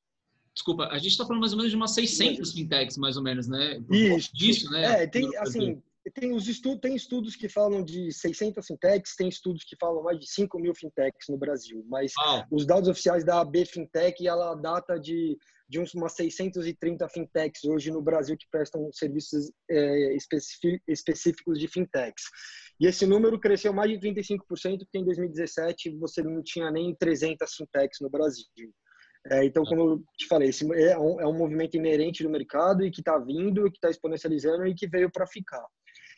Desculpa, 0.53 0.87
a 0.87 0.97
gente 0.97 1.11
está 1.11 1.25
falando 1.25 1.41
mais 1.41 1.51
ou 1.51 1.57
menos 1.57 1.71
de 1.71 1.75
umas 1.75 1.93
600 1.93 2.53
fintechs, 2.53 2.97
mais 2.97 3.17
ou 3.17 3.23
menos, 3.23 3.45
né? 3.45 3.77
Isso. 3.91 4.33
Disso, 4.33 4.71
né? 4.71 5.03
É, 5.03 5.07
tem 5.07 5.29
assim 5.37 5.81
tem, 6.11 6.33
os 6.33 6.47
estudos, 6.47 6.81
tem 6.81 6.95
estudos 6.95 7.35
que 7.35 7.49
falam 7.49 7.83
de 7.83 8.11
600 8.11 8.65
fintechs, 8.65 9.15
tem 9.15 9.27
estudos 9.27 9.63
que 9.63 9.75
falam 9.79 10.03
mais 10.03 10.19
de 10.19 10.29
5 10.29 10.59
mil 10.59 10.73
fintechs 10.75 11.27
no 11.29 11.37
Brasil, 11.37 11.83
mas 11.87 12.13
ah. 12.19 12.45
os 12.51 12.65
dados 12.65 12.87
oficiais 12.87 13.23
da 13.23 13.41
AB 13.41 13.65
Fintech, 13.65 14.25
ela 14.27 14.53
data 14.55 14.99
de, 14.99 15.37
de 15.67 15.79
umas 15.79 16.13
630 16.13 17.09
fintechs 17.09 17.63
hoje 17.63 17.91
no 17.91 18.01
Brasil 18.01 18.37
que 18.37 18.47
prestam 18.51 18.89
serviços 18.91 19.51
é, 19.69 20.15
específicos 20.87 21.59
de 21.59 21.67
fintechs. 21.67 22.23
E 22.79 22.85
esse 22.85 23.05
número 23.05 23.39
cresceu 23.39 23.73
mais 23.73 23.89
de 23.89 23.97
35%, 23.97 24.39
porque 24.79 24.97
em 24.97 25.05
2017 25.05 25.97
você 25.97 26.21
não 26.21 26.43
tinha 26.43 26.69
nem 26.69 26.93
300 26.95 27.53
fintechs 27.55 27.99
no 28.01 28.09
Brasil. 28.09 28.45
É, 29.27 29.43
então, 29.43 29.63
como 29.63 29.81
eu 29.81 30.03
te 30.17 30.27
falei, 30.27 30.49
esse 30.49 30.63
é 30.73 30.97
um, 30.99 31.19
é 31.19 31.25
um 31.25 31.35
movimento 31.35 31.75
inerente 31.75 32.21
do 32.21 32.29
mercado 32.29 32.85
e 32.85 32.91
que 32.91 33.01
está 33.01 33.17
vindo, 33.17 33.71
que 33.71 33.77
está 33.77 33.89
exponencializando 33.89 34.67
e 34.67 34.75
que 34.75 34.87
veio 34.87 35.09
para 35.11 35.25
ficar. 35.25 35.65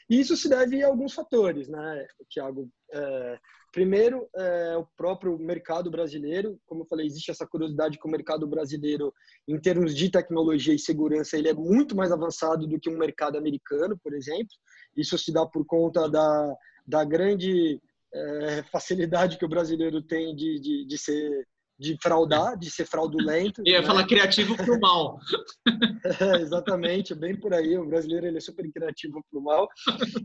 E 0.10 0.20
isso 0.20 0.38
se 0.38 0.48
deve 0.48 0.84
a 0.84 0.88
alguns 0.88 1.14
fatores, 1.14 1.68
né, 1.68 2.08
Tiago? 2.30 2.70
É, 2.92 3.40
primeiro, 3.74 4.28
é, 4.36 4.78
o 4.78 4.86
próprio 4.96 5.38
mercado 5.38 5.92
brasileiro. 5.92 6.58
Como 6.66 6.84
eu 6.84 6.88
falei, 6.88 7.06
existe 7.06 7.30
essa 7.30 7.46
curiosidade 7.46 8.00
que 8.00 8.08
o 8.08 8.12
mercado 8.12 8.48
brasileiro, 8.48 9.14
em 9.48 9.60
termos 9.60 9.94
de 9.94 10.10
tecnologia 10.10 10.74
e 10.74 10.80
segurança, 10.80 11.38
ele 11.38 11.50
é 11.50 11.54
muito 11.54 11.96
mais 11.96 12.12
avançado 12.12 12.66
do 12.66 12.80
que 12.80 12.90
um 12.90 12.98
mercado 12.98 13.38
americano, 13.38 14.00
por 14.02 14.14
exemplo. 14.14 14.56
Isso 14.96 15.18
se 15.18 15.32
dá 15.34 15.46
por 15.46 15.66
conta 15.66 16.10
da, 16.10 16.56
da 16.88 17.04
grande 17.04 17.82
é, 18.14 18.64
facilidade 18.64 19.38
que 19.38 19.46
o 19.46 19.50
brasileiro 19.50 20.02
tem 20.02 20.34
de, 20.36 20.60
de, 20.60 20.86
de 20.88 20.98
ser 20.98 21.46
de 21.80 21.98
fraudar, 22.02 22.58
de 22.58 22.72
ser 22.72 22.86
fraudulento. 22.86 23.62
Eu 23.62 23.74
ia 23.74 23.82
né? 23.82 23.88
falar 23.88 24.08
criativo 24.08 24.56
para 24.56 24.74
o 24.74 24.80
mal. 24.80 25.20
É, 26.22 26.42
exatamente, 26.42 27.14
bem 27.14 27.38
por 27.38 27.54
aí. 27.54 27.78
O 27.78 27.86
brasileiro 27.86 28.26
ele 28.26 28.38
é 28.38 28.42
super 28.42 28.72
criativo 28.72 29.22
para 29.30 29.40
o 29.40 29.44
mal. 29.44 29.68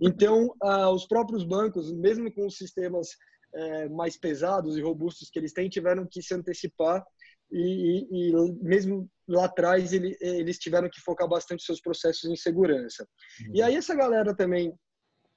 Então, 0.00 0.54
ah, 0.62 0.90
os 0.90 1.06
próprios 1.06 1.42
bancos, 1.42 1.92
mesmo 1.92 2.32
com 2.32 2.46
os 2.46 2.56
sistemas 2.56 3.08
é, 3.52 3.88
mais 3.88 4.16
pesados 4.16 4.76
e 4.76 4.80
robustos 4.80 5.28
que 5.28 5.40
eles 5.40 5.52
têm, 5.52 5.68
tiveram 5.68 6.06
que 6.08 6.22
se 6.22 6.34
antecipar 6.34 7.04
e, 7.50 8.06
e, 8.10 8.30
e 8.30 8.52
mesmo 8.62 9.10
lá 9.28 9.44
atrás 9.44 9.92
ele, 9.92 10.16
eles 10.20 10.58
tiveram 10.58 10.88
que 10.88 11.00
focar 11.00 11.28
bastante 11.28 11.62
seus 11.64 11.80
processos 11.80 12.30
em 12.30 12.36
segurança. 12.36 13.06
Uhum. 13.46 13.56
E 13.56 13.62
aí 13.62 13.74
essa 13.76 13.94
galera 13.94 14.34
também 14.34 14.72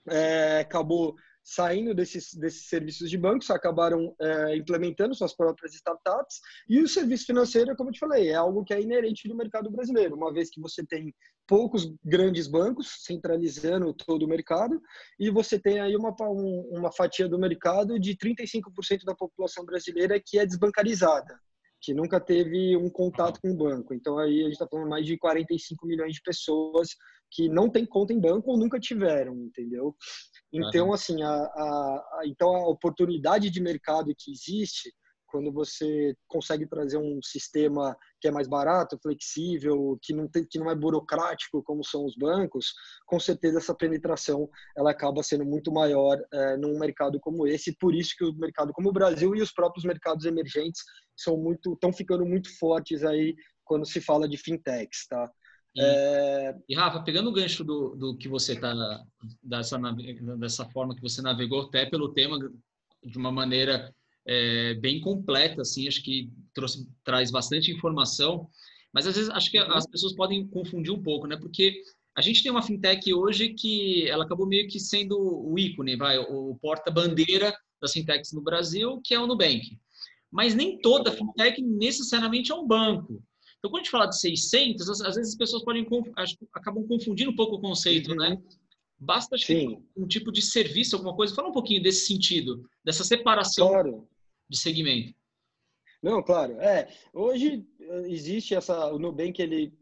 é, 0.10 0.60
acabou 0.60 1.16
saindo 1.46 1.94
desses, 1.94 2.34
desses 2.34 2.68
serviços 2.68 3.08
de 3.08 3.18
bancos, 3.20 3.52
acabaram 3.52 4.16
é, 4.20 4.58
implementando 4.58 5.14
suas 5.14 5.36
próprias 5.36 5.76
startups. 5.76 6.42
E 6.68 6.82
o 6.82 6.88
serviço 6.88 7.28
financeiro, 7.28 7.76
como 7.76 7.90
eu 7.90 7.94
te 7.94 8.00
falei, 8.00 8.30
é 8.30 8.36
algo 8.36 8.64
que 8.64 8.74
é 8.74 8.82
inerente 8.82 9.28
do 9.30 9.36
mercado 9.36 9.70
brasileiro, 9.70 10.16
uma 10.16 10.34
vez 10.34 10.50
que 10.50 10.60
você 10.60 10.84
tem 10.84 11.14
poucos 11.48 11.94
grandes 12.04 12.48
bancos 12.48 13.04
centralizando 13.04 13.94
todo 13.94 14.24
o 14.24 14.28
mercado 14.28 14.82
e 15.20 15.30
você 15.30 15.60
tem 15.60 15.80
aí 15.80 15.96
uma, 15.96 16.16
uma 16.72 16.92
fatia 16.92 17.30
do 17.30 17.38
mercado 17.38 18.00
de 18.00 18.18
35% 18.18 19.04
da 19.06 19.14
população 19.14 19.64
brasileira 19.64 20.20
que 20.20 20.40
é 20.40 20.46
desbancarizada 20.46 21.40
que 21.82 21.94
nunca 21.94 22.20
teve 22.20 22.76
um 22.76 22.90
contato 22.90 23.40
com 23.40 23.52
o 23.52 23.56
banco. 23.56 23.94
Então 23.94 24.18
aí 24.18 24.40
a 24.40 24.44
gente 24.46 24.54
está 24.54 24.68
falando 24.68 24.90
mais 24.90 25.06
de 25.06 25.20
45 25.20 25.86
milhões 25.86 26.16
de 26.16 26.22
pessoas 26.24 26.90
que 27.30 27.48
não 27.48 27.70
têm 27.70 27.86
conta 27.86 28.12
em 28.12 28.20
banco 28.20 28.50
ou 28.50 28.58
nunca 28.58 28.80
tiveram, 28.80 29.36
entendeu? 29.36 29.96
Então 30.54 30.94
assim 30.94 31.22
a, 31.22 31.30
a, 31.30 32.20
a 32.20 32.22
então 32.26 32.56
a 32.56 32.70
oportunidade 32.70 33.50
de 33.50 33.62
mercado 33.62 34.16
que 34.18 34.32
existe 34.32 34.94
quando 35.36 35.52
você 35.52 36.16
consegue 36.30 36.66
trazer 36.66 36.98
um 36.98 37.20
sistema 37.22 37.94
que 38.22 38.28
é 38.30 38.32
mais 38.32 38.48
barato, 38.48 38.98
flexível, 39.04 40.00
que 40.02 40.14
não, 40.14 40.30
tem, 40.30 40.46
que 40.46 40.58
não 40.58 40.72
é 40.72 40.76
burocrático 40.76 41.62
como 41.62 41.84
são 41.84 42.06
os 42.06 42.16
bancos, 42.16 42.74
com 43.06 43.20
certeza 43.20 43.58
essa 43.58 43.76
penetração 43.76 44.50
ela 44.78 44.92
acaba 44.92 45.22
sendo 45.22 45.44
muito 45.44 45.74
maior 45.74 46.18
é, 46.32 46.56
num 46.56 46.80
mercado 46.80 47.20
como 47.20 47.46
esse. 47.46 47.76
Por 47.78 47.94
isso 47.94 48.16
que 48.18 48.24
o 48.24 48.34
mercado 48.34 48.72
como 48.72 48.88
o 48.88 48.94
Brasil 48.94 49.36
e 49.36 49.42
os 49.42 49.52
próprios 49.52 49.84
mercados 49.84 50.26
emergentes 50.26 50.82
são 51.18 51.36
muito, 51.36 51.74
estão 51.74 51.92
ficando 51.92 52.26
muito 52.26 52.58
fortes 52.58 53.04
aí 53.04 53.36
quando 53.66 53.86
se 53.86 54.00
fala 54.00 54.30
de 54.30 54.38
fintechs, 54.38 55.06
tá? 55.10 55.30
E, 55.76 55.82
é... 55.82 56.56
e, 56.70 56.76
Rafa, 56.76 57.02
pegando 57.02 57.30
o 57.30 57.34
gancho 57.34 57.64
do, 57.64 57.96
do 57.96 58.18
que 58.18 58.28
você 58.28 58.54
está 58.54 58.74
dessa 59.44 59.78
dessa 60.38 60.66
forma 60.70 60.96
que 60.96 61.02
você 61.02 61.22
navegou 61.22 61.64
até 61.64 61.86
pelo 61.86 62.14
tema 62.14 62.38
de 63.04 63.18
uma 63.18 63.32
maneira 63.32 63.94
é, 64.26 64.74
bem 64.76 65.00
completa, 65.00 65.62
assim, 65.62 65.88
acho 65.88 66.02
que 66.02 66.32
trouxe, 66.54 66.88
traz 67.04 67.30
bastante 67.30 67.72
informação, 67.72 68.50
mas 68.92 69.06
às 69.06 69.16
vezes 69.16 69.30
acho 69.30 69.52
que 69.52 69.58
as 69.58 69.86
pessoas 69.86 70.14
podem 70.14 70.48
confundir 70.48 70.92
um 70.92 71.04
pouco, 71.04 71.28
né? 71.28 71.38
Porque 71.38 71.82
a 72.16 72.22
gente 72.22 72.42
tem 72.42 72.52
uma 72.52 72.62
fintech 72.62 73.14
hoje 73.14 73.50
que 73.50 74.10
ela 74.10 74.24
acabou 74.24 74.48
meio 74.48 74.68
que 74.68 74.80
sendo 74.80 75.18
o 75.20 75.60
ícone, 75.60 75.96
vai, 75.98 76.18
o 76.18 76.58
porta-bandeira 76.62 77.54
das 77.82 77.92
fintechs 77.92 78.32
no 78.32 78.42
Brasil, 78.42 79.02
que 79.04 79.14
é 79.14 79.20
o 79.20 79.28
Nubank. 79.28 79.78
Mas 80.32 80.56
nem 80.56 80.80
toda 80.80 81.12
fintech 81.12 81.62
necessariamente 81.62 82.52
é 82.52 82.56
um 82.56 82.66
banco. 82.66 83.22
Então, 83.66 83.72
quando 83.72 83.82
a 83.82 83.84
gente 83.84 83.92
fala 83.92 84.06
de 84.06 84.20
600, 84.20 84.90
às 85.02 85.16
vezes 85.16 85.32
as 85.32 85.36
pessoas 85.36 85.64
podem 85.64 85.88
acabam 86.54 86.88
confundindo 86.88 87.32
um 87.32 87.36
pouco 87.36 87.56
o 87.56 87.62
conceito, 87.62 88.14
né? 88.14 88.40
Basta 89.00 89.36
que, 89.38 89.80
um 89.98 90.08
tipo 90.08 90.32
de 90.32 90.42
serviço, 90.42 90.96
alguma 90.96 91.16
coisa. 91.16 91.34
Fala 91.34 91.50
um 91.50 91.54
pouquinho 91.54 91.82
desse 91.82 92.06
sentido, 92.06 92.70
dessa 92.84 93.04
separação. 93.04 93.70
Claro 93.70 94.08
de 94.48 94.60
segmento. 94.60 95.16
Não, 96.04 96.22
claro. 96.22 96.54
É, 96.62 96.88
hoje 97.12 97.66
eh, 97.80 98.04
existe 98.08 98.54
essa 98.54 98.94
o 98.94 99.00
Nubank 99.00 99.42
ele 99.42 99.74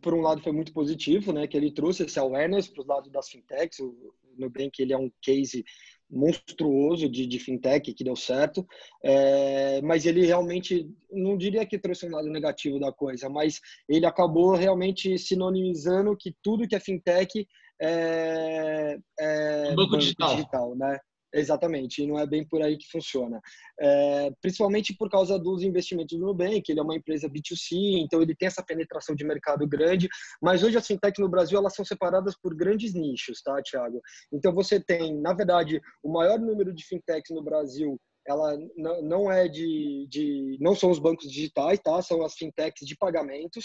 por 0.00 0.14
um 0.14 0.20
lado 0.20 0.40
foi 0.40 0.52
muito 0.52 0.72
positivo, 0.72 1.30
né, 1.30 1.46
que 1.46 1.54
ele 1.54 1.70
trouxe 1.70 2.04
esse 2.04 2.18
awareness 2.18 2.68
para 2.68 2.80
os 2.80 2.86
lados 2.86 3.10
das 3.10 3.28
fintechs. 3.28 3.80
O 3.80 4.14
Nubank 4.38 4.80
ele 4.80 4.92
é 4.92 4.96
um 4.96 5.10
case 5.20 5.64
monstruoso 6.10 7.08
de, 7.08 7.26
de 7.26 7.38
fintech 7.38 7.92
que 7.92 8.04
deu 8.04 8.16
certo, 8.16 8.66
é, 9.04 9.80
mas 9.82 10.06
ele 10.06 10.24
realmente 10.24 10.88
não 11.10 11.36
diria 11.36 11.66
que 11.66 11.78
trouxe 11.78 12.06
um 12.06 12.12
lado 12.12 12.28
negativo 12.28 12.78
da 12.80 12.92
coisa, 12.92 13.28
mas 13.28 13.60
ele 13.88 14.06
acabou 14.06 14.54
realmente 14.54 15.18
sinonimizando 15.18 16.16
que 16.16 16.34
tudo 16.42 16.66
que 16.66 16.74
é 16.74 16.80
fintech 16.80 17.46
é, 17.80 18.98
é 19.18 19.64
banco, 19.74 19.76
banco 19.76 19.98
digital. 19.98 20.36
digital, 20.36 20.76
né? 20.76 20.98
Exatamente, 21.32 22.02
e 22.02 22.06
não 22.06 22.18
é 22.18 22.26
bem 22.26 22.46
por 22.46 22.62
aí 22.62 22.78
que 22.78 22.90
funciona. 22.90 23.40
É, 23.78 24.30
principalmente 24.40 24.94
por 24.94 25.10
causa 25.10 25.38
dos 25.38 25.62
investimentos 25.62 26.18
do 26.18 26.24
Nubank, 26.24 26.62
ele 26.68 26.80
é 26.80 26.82
uma 26.82 26.96
empresa 26.96 27.28
B2C, 27.28 27.98
então 27.98 28.22
ele 28.22 28.34
tem 28.34 28.46
essa 28.46 28.62
penetração 28.62 29.14
de 29.14 29.24
mercado 29.24 29.66
grande, 29.66 30.08
mas 30.40 30.62
hoje 30.62 30.78
as 30.78 30.86
fintechs 30.86 31.18
no 31.18 31.28
Brasil 31.28 31.58
elas 31.58 31.74
são 31.74 31.84
separadas 31.84 32.34
por 32.40 32.54
grandes 32.54 32.94
nichos, 32.94 33.42
tá, 33.42 33.60
Thiago? 33.62 34.00
Então 34.32 34.54
você 34.54 34.80
tem, 34.80 35.20
na 35.20 35.34
verdade, 35.34 35.80
o 36.02 36.10
maior 36.10 36.38
número 36.38 36.72
de 36.72 36.84
fintechs 36.84 37.34
no 37.34 37.42
Brasil 37.42 38.00
ela 38.26 38.58
não 38.76 39.32
é 39.32 39.48
de, 39.48 40.06
de 40.10 40.58
não 40.60 40.74
são 40.74 40.90
os 40.90 40.98
bancos 40.98 41.30
digitais, 41.30 41.80
tá? 41.80 42.00
São 42.02 42.22
as 42.22 42.34
fintechs 42.34 42.86
de 42.86 42.94
pagamentos. 42.94 43.64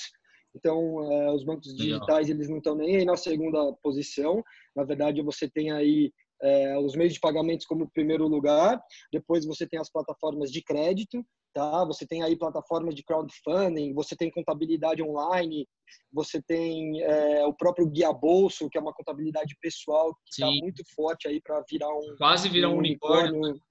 Então, 0.56 1.12
é, 1.12 1.32
os 1.32 1.44
bancos 1.44 1.76
digitais 1.76 2.30
eles 2.30 2.48
não 2.48 2.58
estão 2.58 2.76
nem 2.76 2.98
aí 2.98 3.06
na 3.06 3.18
segunda 3.18 3.74
posição. 3.82 4.42
Na 4.76 4.84
verdade, 4.84 5.22
você 5.22 5.50
tem 5.50 5.72
aí 5.72 6.14
é, 6.42 6.78
os 6.78 6.96
meios 6.96 7.14
de 7.14 7.20
pagamentos 7.20 7.66
como 7.66 7.90
primeiro 7.90 8.28
lugar, 8.28 8.82
depois 9.12 9.46
você 9.46 9.68
tem 9.68 9.80
as 9.80 9.90
plataformas 9.90 10.52
de 10.52 10.62
crédito, 10.62 11.26
tá? 11.54 11.86
Você 11.86 12.06
tem 12.06 12.24
aí 12.24 12.36
plataformas 12.36 12.96
de 12.96 13.04
crowdfunding, 13.04 13.94
você 13.94 14.16
tem 14.16 14.32
contabilidade 14.32 15.02
online, 15.02 15.68
você 16.12 16.42
tem 16.42 17.02
é, 17.02 17.46
o 17.46 17.54
próprio 17.54 17.88
guia 17.88 18.12
bolso, 18.12 18.70
que 18.70 18.78
é 18.78 18.82
uma 18.82 18.94
contabilidade 18.94 19.56
pessoal 19.62 20.14
que 20.26 20.32
está 20.32 20.48
muito 20.48 20.84
forte 20.96 21.28
aí 21.28 21.40
para 21.42 21.64
virar 21.70 21.94
um 21.94 22.16
quase 22.18 22.50
virar 22.50 22.70
um, 22.70 22.76
um 22.76 22.78
unicórnio. 22.78 23.36
unicórnio. 23.36 23.62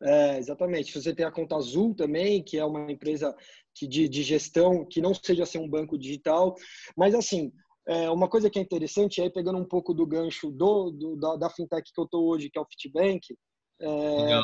É, 0.00 0.38
exatamente. 0.38 0.92
Você 0.94 1.12
tem 1.12 1.26
a 1.26 1.32
Conta 1.32 1.56
Azul 1.56 1.94
também, 1.94 2.42
que 2.42 2.56
é 2.56 2.64
uma 2.64 2.90
empresa 2.90 3.34
que, 3.74 3.86
de, 3.86 4.08
de 4.08 4.22
gestão 4.22 4.86
que 4.86 5.00
não 5.00 5.12
seja 5.12 5.44
ser 5.44 5.58
um 5.58 5.68
banco 5.68 5.98
digital, 5.98 6.54
mas 6.96 7.14
assim 7.14 7.52
é, 7.88 8.10
uma 8.10 8.28
coisa 8.28 8.50
que 8.50 8.58
é 8.58 8.62
interessante, 8.62 9.20
aí 9.20 9.30
pegando 9.30 9.58
um 9.58 9.64
pouco 9.64 9.94
do 9.94 10.06
gancho 10.06 10.50
do, 10.50 10.90
do 10.90 11.16
da, 11.16 11.36
da, 11.36 11.50
fintech 11.50 11.90
que 11.92 11.98
eu 12.00 12.04
estou 12.04 12.28
hoje, 12.28 12.50
que 12.50 12.58
é 12.58 12.62
o 12.62 12.66
Fitbank, 12.66 13.34
é, 13.80 14.38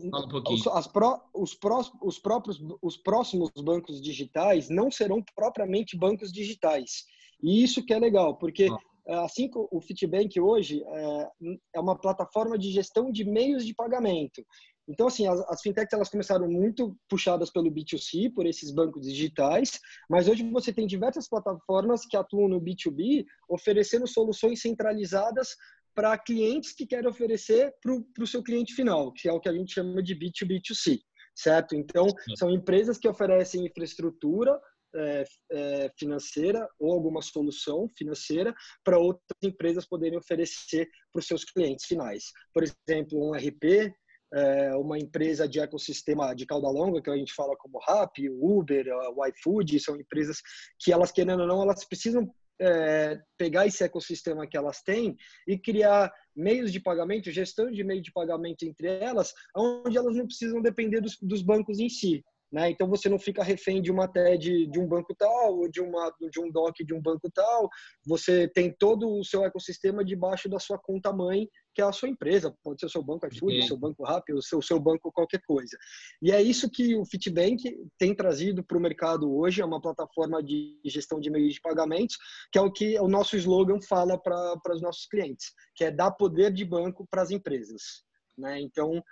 um 0.00 0.28
pouquinho. 0.28 0.70
As 0.72 0.86
pro, 0.86 1.20
os, 1.34 1.54
pró, 1.54 1.82
os, 2.02 2.18
próprios, 2.18 2.60
os 2.82 2.96
próximos 2.96 3.50
bancos 3.62 4.00
digitais 4.00 4.68
não 4.68 4.90
serão 4.90 5.22
propriamente 5.36 5.96
bancos 5.96 6.32
digitais. 6.32 7.04
E 7.42 7.62
isso 7.62 7.84
que 7.84 7.92
é 7.92 7.98
legal, 7.98 8.36
porque 8.36 8.68
ah. 9.08 9.24
assim 9.24 9.48
como 9.48 9.68
o 9.70 9.80
Fitbank 9.80 10.40
hoje 10.40 10.82
é, 10.82 11.28
é 11.74 11.80
uma 11.80 11.96
plataforma 11.96 12.58
de 12.58 12.72
gestão 12.72 13.10
de 13.12 13.24
meios 13.24 13.64
de 13.64 13.74
pagamento. 13.74 14.44
Então, 14.86 15.06
assim, 15.06 15.26
as, 15.26 15.40
as, 15.48 15.62
fintechs 15.62 15.92
elas 15.92 16.10
começaram 16.10 16.48
muito 16.48 16.96
puxadas 17.08 17.50
pelo 17.50 17.70
B2C, 17.70 18.32
por 18.34 18.46
esses 18.46 18.70
bancos 18.70 19.06
digitais, 19.06 19.80
mas 20.08 20.28
hoje 20.28 20.48
você 20.50 20.72
tem 20.72 20.86
diversas 20.86 21.28
plataformas 21.28 22.04
que 22.04 22.16
atuam 22.16 22.48
no 22.48 22.60
B2B, 22.60 23.24
oferecendo 23.48 24.06
soluções 24.06 24.60
centralizadas 24.60 25.56
para 25.94 26.18
clientes 26.18 26.74
que 26.74 26.86
querem 26.86 27.08
oferecer 27.08 27.72
para 27.80 28.24
o 28.24 28.26
seu 28.26 28.42
cliente 28.42 28.74
final, 28.74 29.12
que 29.12 29.28
é 29.28 29.32
o 29.32 29.40
que 29.40 29.48
a 29.48 29.52
gente 29.52 29.72
chama 29.72 30.02
de 30.02 30.14
B2B2C, 30.14 31.00
certo? 31.34 31.74
Então, 31.74 32.06
são 32.36 32.50
empresas 32.50 32.98
que 32.98 33.08
oferecem 33.08 33.64
infraestrutura 33.64 34.60
é, 34.96 35.24
é, 35.50 35.90
financeira 35.98 36.68
ou 36.78 36.92
alguma 36.92 37.20
solução 37.20 37.90
financeira 37.96 38.54
para 38.84 38.98
outras 38.98 39.38
empresas 39.42 39.86
poderem 39.86 40.18
oferecer 40.18 40.88
para 41.12 41.20
os 41.20 41.26
seus 41.26 41.44
clientes 41.44 41.86
finais. 41.86 42.24
Por 42.52 42.62
exemplo, 42.62 43.28
um 43.28 43.32
RP, 43.32 43.92
é, 44.32 44.74
uma 44.76 44.98
empresa 44.98 45.48
de 45.48 45.60
ecossistema 45.60 46.34
de 46.34 46.46
cauda 46.46 46.68
longa, 46.68 47.02
que 47.02 47.10
a 47.10 47.16
gente 47.16 47.32
fala 47.32 47.56
como 47.56 47.80
Rappi, 47.86 48.28
Uber, 48.28 48.86
o 49.16 49.26
iFood, 49.26 49.80
são 49.80 49.96
empresas 49.96 50.38
que 50.78 50.92
elas, 50.92 51.12
querendo 51.12 51.40
ou 51.40 51.46
não, 51.46 51.62
elas 51.62 51.84
precisam 51.84 52.28
é, 52.60 53.20
pegar 53.36 53.66
esse 53.66 53.82
ecossistema 53.82 54.46
que 54.46 54.56
elas 54.56 54.82
têm 54.82 55.16
e 55.46 55.58
criar 55.58 56.12
meios 56.34 56.72
de 56.72 56.80
pagamento, 56.80 57.30
gestão 57.30 57.70
de 57.70 57.84
meio 57.84 58.02
de 58.02 58.12
pagamento 58.12 58.64
entre 58.64 58.88
elas, 58.88 59.32
onde 59.56 59.96
elas 59.96 60.16
não 60.16 60.26
precisam 60.26 60.60
depender 60.60 61.00
dos, 61.00 61.16
dos 61.20 61.42
bancos 61.42 61.78
em 61.78 61.88
si. 61.88 62.24
Né? 62.54 62.70
Então 62.70 62.88
você 62.88 63.08
não 63.08 63.18
fica 63.18 63.42
refém 63.42 63.82
de 63.82 63.90
uma 63.90 64.06
TED 64.06 64.68
de 64.68 64.78
um 64.78 64.86
banco 64.86 65.12
tal, 65.12 65.58
ou 65.58 65.68
de, 65.68 65.80
uma, 65.80 66.14
de 66.30 66.40
um 66.40 66.48
DOC 66.48 66.84
de 66.84 66.94
um 66.94 67.02
banco 67.02 67.28
tal. 67.34 67.68
Você 68.06 68.46
tem 68.46 68.72
todo 68.72 69.10
o 69.10 69.24
seu 69.24 69.44
ecossistema 69.44 70.04
debaixo 70.04 70.48
da 70.48 70.60
sua 70.60 70.78
conta 70.78 71.12
mãe 71.12 71.48
que 71.74 71.82
é 71.82 71.84
a 71.84 71.90
sua 71.90 72.08
empresa, 72.08 72.56
pode 72.62 72.78
ser 72.78 72.86
o 72.86 72.90
seu 72.90 73.02
banco 73.02 73.26
iFood, 73.26 73.58
o 73.58 73.66
seu 73.66 73.76
banco 73.76 74.04
rápido, 74.04 74.38
o 74.38 74.42
seu, 74.42 74.62
seu 74.62 74.78
banco 74.78 75.10
qualquer 75.10 75.40
coisa. 75.44 75.76
E 76.22 76.30
é 76.30 76.40
isso 76.40 76.70
que 76.70 76.94
o 76.94 77.04
Fitbank 77.04 77.64
tem 77.98 78.14
trazido 78.14 78.62
para 78.62 78.78
o 78.78 78.80
mercado 78.80 79.34
hoje, 79.34 79.60
é 79.60 79.64
uma 79.64 79.82
plataforma 79.82 80.40
de 80.40 80.78
gestão 80.84 81.18
de 81.18 81.28
meios 81.30 81.54
de 81.54 81.60
pagamentos, 81.60 82.16
que 82.52 82.58
é 82.58 82.62
o 82.62 82.70
que 82.70 82.96
o 83.00 83.08
nosso 83.08 83.36
slogan 83.36 83.80
fala 83.80 84.16
para 84.16 84.72
os 84.72 84.80
nossos 84.80 85.06
clientes, 85.06 85.52
que 85.74 85.84
é 85.84 85.90
dar 85.90 86.12
poder 86.12 86.52
de 86.52 86.64
banco 86.64 87.04
para 87.10 87.22
as 87.22 87.32
empresas. 87.32 88.04
Né? 88.36 88.60
Então, 88.60 89.02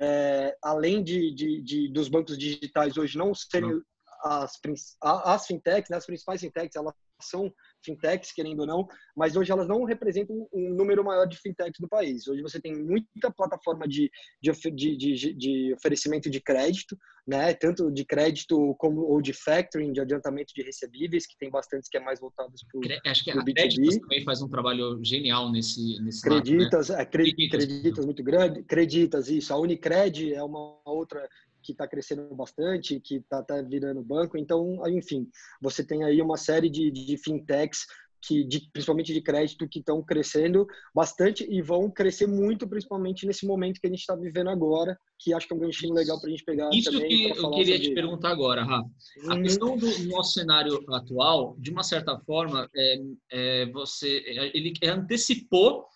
é, 0.00 0.56
além 0.62 1.02
de, 1.02 1.34
de, 1.34 1.62
de, 1.62 1.88
dos 1.92 2.08
bancos 2.08 2.38
digitais 2.38 2.96
hoje 2.96 3.18
não 3.18 3.34
serem 3.34 3.80
as, 4.22 4.58
as 5.02 5.46
fintechs, 5.46 5.88
né, 5.90 5.96
as 5.96 6.06
principais 6.06 6.40
fintechs, 6.40 6.76
elas 6.76 6.94
são 7.20 7.52
fintechs, 7.84 8.32
querendo 8.32 8.60
ou 8.60 8.66
não, 8.66 8.88
mas 9.16 9.36
hoje 9.36 9.50
elas 9.50 9.66
não 9.66 9.84
representam 9.84 10.48
um 10.52 10.74
número 10.74 11.04
maior 11.04 11.26
de 11.26 11.38
fintechs 11.38 11.80
do 11.80 11.88
país. 11.88 12.26
Hoje 12.28 12.42
você 12.42 12.60
tem 12.60 12.74
muita 12.74 13.30
plataforma 13.30 13.86
de, 13.88 14.10
de, 14.42 14.96
de, 14.96 15.34
de 15.34 15.74
oferecimento 15.74 16.28
de 16.30 16.40
crédito, 16.40 16.96
né? 17.26 17.54
tanto 17.54 17.90
de 17.90 18.04
crédito 18.04 18.74
como 18.78 19.02
ou 19.02 19.20
de 19.20 19.32
factoring, 19.32 19.92
de 19.92 20.00
adiantamento 20.00 20.52
de 20.54 20.62
recebíveis, 20.62 21.26
que 21.26 21.36
tem 21.38 21.50
bastantes 21.50 21.88
que 21.88 21.96
é 21.96 22.00
mais 22.00 22.20
voltados 22.20 22.62
para 22.70 22.78
o 22.78 23.10
Acho 23.10 23.24
que 23.24 23.30
a 23.30 23.36
B2B. 23.36 23.54
Creditas 23.54 23.98
também 23.98 24.24
faz 24.24 24.42
um 24.42 24.48
trabalho 24.48 25.00
genial 25.02 25.50
nesse, 25.50 26.00
nesse 26.02 26.22
Creditas, 26.22 26.88
lado, 26.88 26.98
né? 26.98 27.02
é, 27.02 27.06
creditas, 27.06 27.64
creditas 27.64 28.04
muito 28.04 28.22
grande, 28.22 28.62
Creditas, 28.64 29.28
isso. 29.28 29.52
A 29.52 29.58
Unicred 29.58 30.34
é 30.34 30.42
uma 30.42 30.80
outra 30.84 31.26
que 31.62 31.72
está 31.72 31.86
crescendo 31.86 32.34
bastante, 32.34 33.00
que 33.00 33.16
está 33.16 33.42
tá 33.42 33.60
virando 33.62 34.02
banco. 34.02 34.36
Então, 34.36 34.80
enfim, 34.88 35.28
você 35.60 35.84
tem 35.84 36.04
aí 36.04 36.20
uma 36.20 36.36
série 36.36 36.68
de, 36.68 36.90
de 36.90 37.16
fintechs 37.16 37.86
que 38.22 38.44
de, 38.44 38.68
principalmente 38.72 39.12
de 39.12 39.20
crédito 39.20 39.68
que 39.68 39.78
estão 39.78 40.02
crescendo 40.02 40.66
bastante 40.94 41.46
e 41.50 41.62
vão 41.62 41.90
crescer 41.90 42.26
muito 42.26 42.68
principalmente 42.68 43.26
nesse 43.26 43.46
momento 43.46 43.80
que 43.80 43.86
a 43.86 43.90
gente 43.90 44.00
está 44.00 44.14
vivendo 44.14 44.50
agora 44.50 44.98
que 45.18 45.32
acho 45.32 45.46
que 45.46 45.54
é 45.54 45.56
um 45.56 45.60
ganchinho 45.60 45.94
legal 45.94 46.20
para 46.20 46.28
a 46.28 46.30
gente 46.30 46.44
pegar 46.44 46.68
isso 46.72 46.90
que 46.90 47.30
eu 47.30 47.50
queria 47.52 47.80
te 47.80 47.94
perguntar 47.94 48.30
agora 48.30 48.62
Rafa 48.62 48.88
a 49.28 49.34
uhum. 49.34 49.42
questão 49.42 49.76
do 49.76 49.86
nosso 50.08 50.34
cenário 50.34 50.84
atual 50.90 51.56
de 51.58 51.70
uma 51.70 51.82
certa 51.82 52.18
forma 52.20 52.68
é, 52.76 52.96
é 53.30 53.66
você 53.66 54.22
ele 54.54 54.74
antecipou 54.84 55.86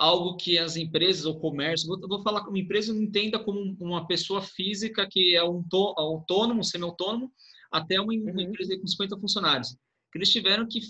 algo 0.00 0.34
que 0.34 0.56
as 0.56 0.76
empresas 0.76 1.26
ou 1.26 1.38
comércio, 1.38 1.86
vou, 1.86 2.00
vou 2.08 2.22
falar 2.22 2.42
como 2.42 2.56
empresa, 2.56 2.94
não 2.94 3.02
entenda 3.02 3.38
como 3.38 3.76
uma 3.78 4.06
pessoa 4.06 4.40
física 4.40 5.06
que 5.06 5.36
é 5.36 5.44
um 5.44 5.62
to, 5.62 5.94
autônomo, 5.98 6.64
semi-autônomo, 6.64 7.30
até 7.70 8.00
uma, 8.00 8.10
uma, 8.14 8.32
uhum. 8.32 8.40
empresa 8.40 8.78
com 8.78 8.86
50 8.86 9.20
funcionários. 9.20 9.76
Que 10.10 10.16
eles 10.16 10.30
tiveram 10.30 10.66
que 10.66 10.80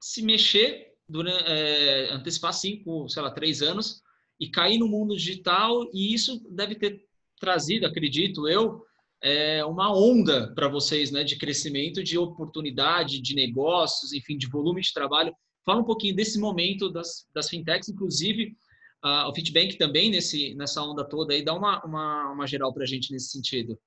se 0.00 0.22
mexer, 0.22 0.92
durante, 1.08 1.44
é, 1.44 2.12
antecipar 2.12 2.54
cinco, 2.54 3.08
sei 3.08 3.20
lá, 3.20 3.32
três 3.32 3.62
anos 3.62 4.00
e 4.38 4.48
cair 4.48 4.78
no 4.78 4.86
mundo 4.86 5.16
digital 5.16 5.82
e 5.92 6.14
isso 6.14 6.40
deve 6.48 6.76
ter 6.76 7.04
trazido, 7.40 7.84
acredito 7.84 8.48
eu, 8.48 8.80
é, 9.24 9.64
uma 9.64 9.92
onda 9.92 10.54
para 10.54 10.68
vocês, 10.68 11.10
né, 11.10 11.24
de 11.24 11.36
crescimento, 11.36 12.02
de 12.02 12.16
oportunidade, 12.16 13.20
de 13.20 13.34
negócios, 13.34 14.12
enfim, 14.12 14.38
de 14.38 14.48
volume 14.48 14.80
de 14.80 14.92
trabalho. 14.92 15.34
Fala 15.64 15.80
um 15.80 15.84
pouquinho 15.84 16.16
desse 16.16 16.38
momento 16.38 16.90
das, 16.90 17.28
das 17.34 17.48
fintechs, 17.48 17.88
inclusive 17.88 18.56
uh, 19.04 19.28
o 19.28 19.34
Fitbank 19.34 19.76
também 19.76 20.10
nesse, 20.10 20.54
nessa 20.54 20.82
onda 20.82 21.04
toda 21.04 21.32
aí, 21.32 21.44
dá 21.44 21.54
uma, 21.54 21.84
uma, 21.84 22.32
uma 22.32 22.46
geral 22.46 22.72
para 22.72 22.82
a 22.82 22.86
gente 22.86 23.12
nesse 23.12 23.30
sentido. 23.30 23.78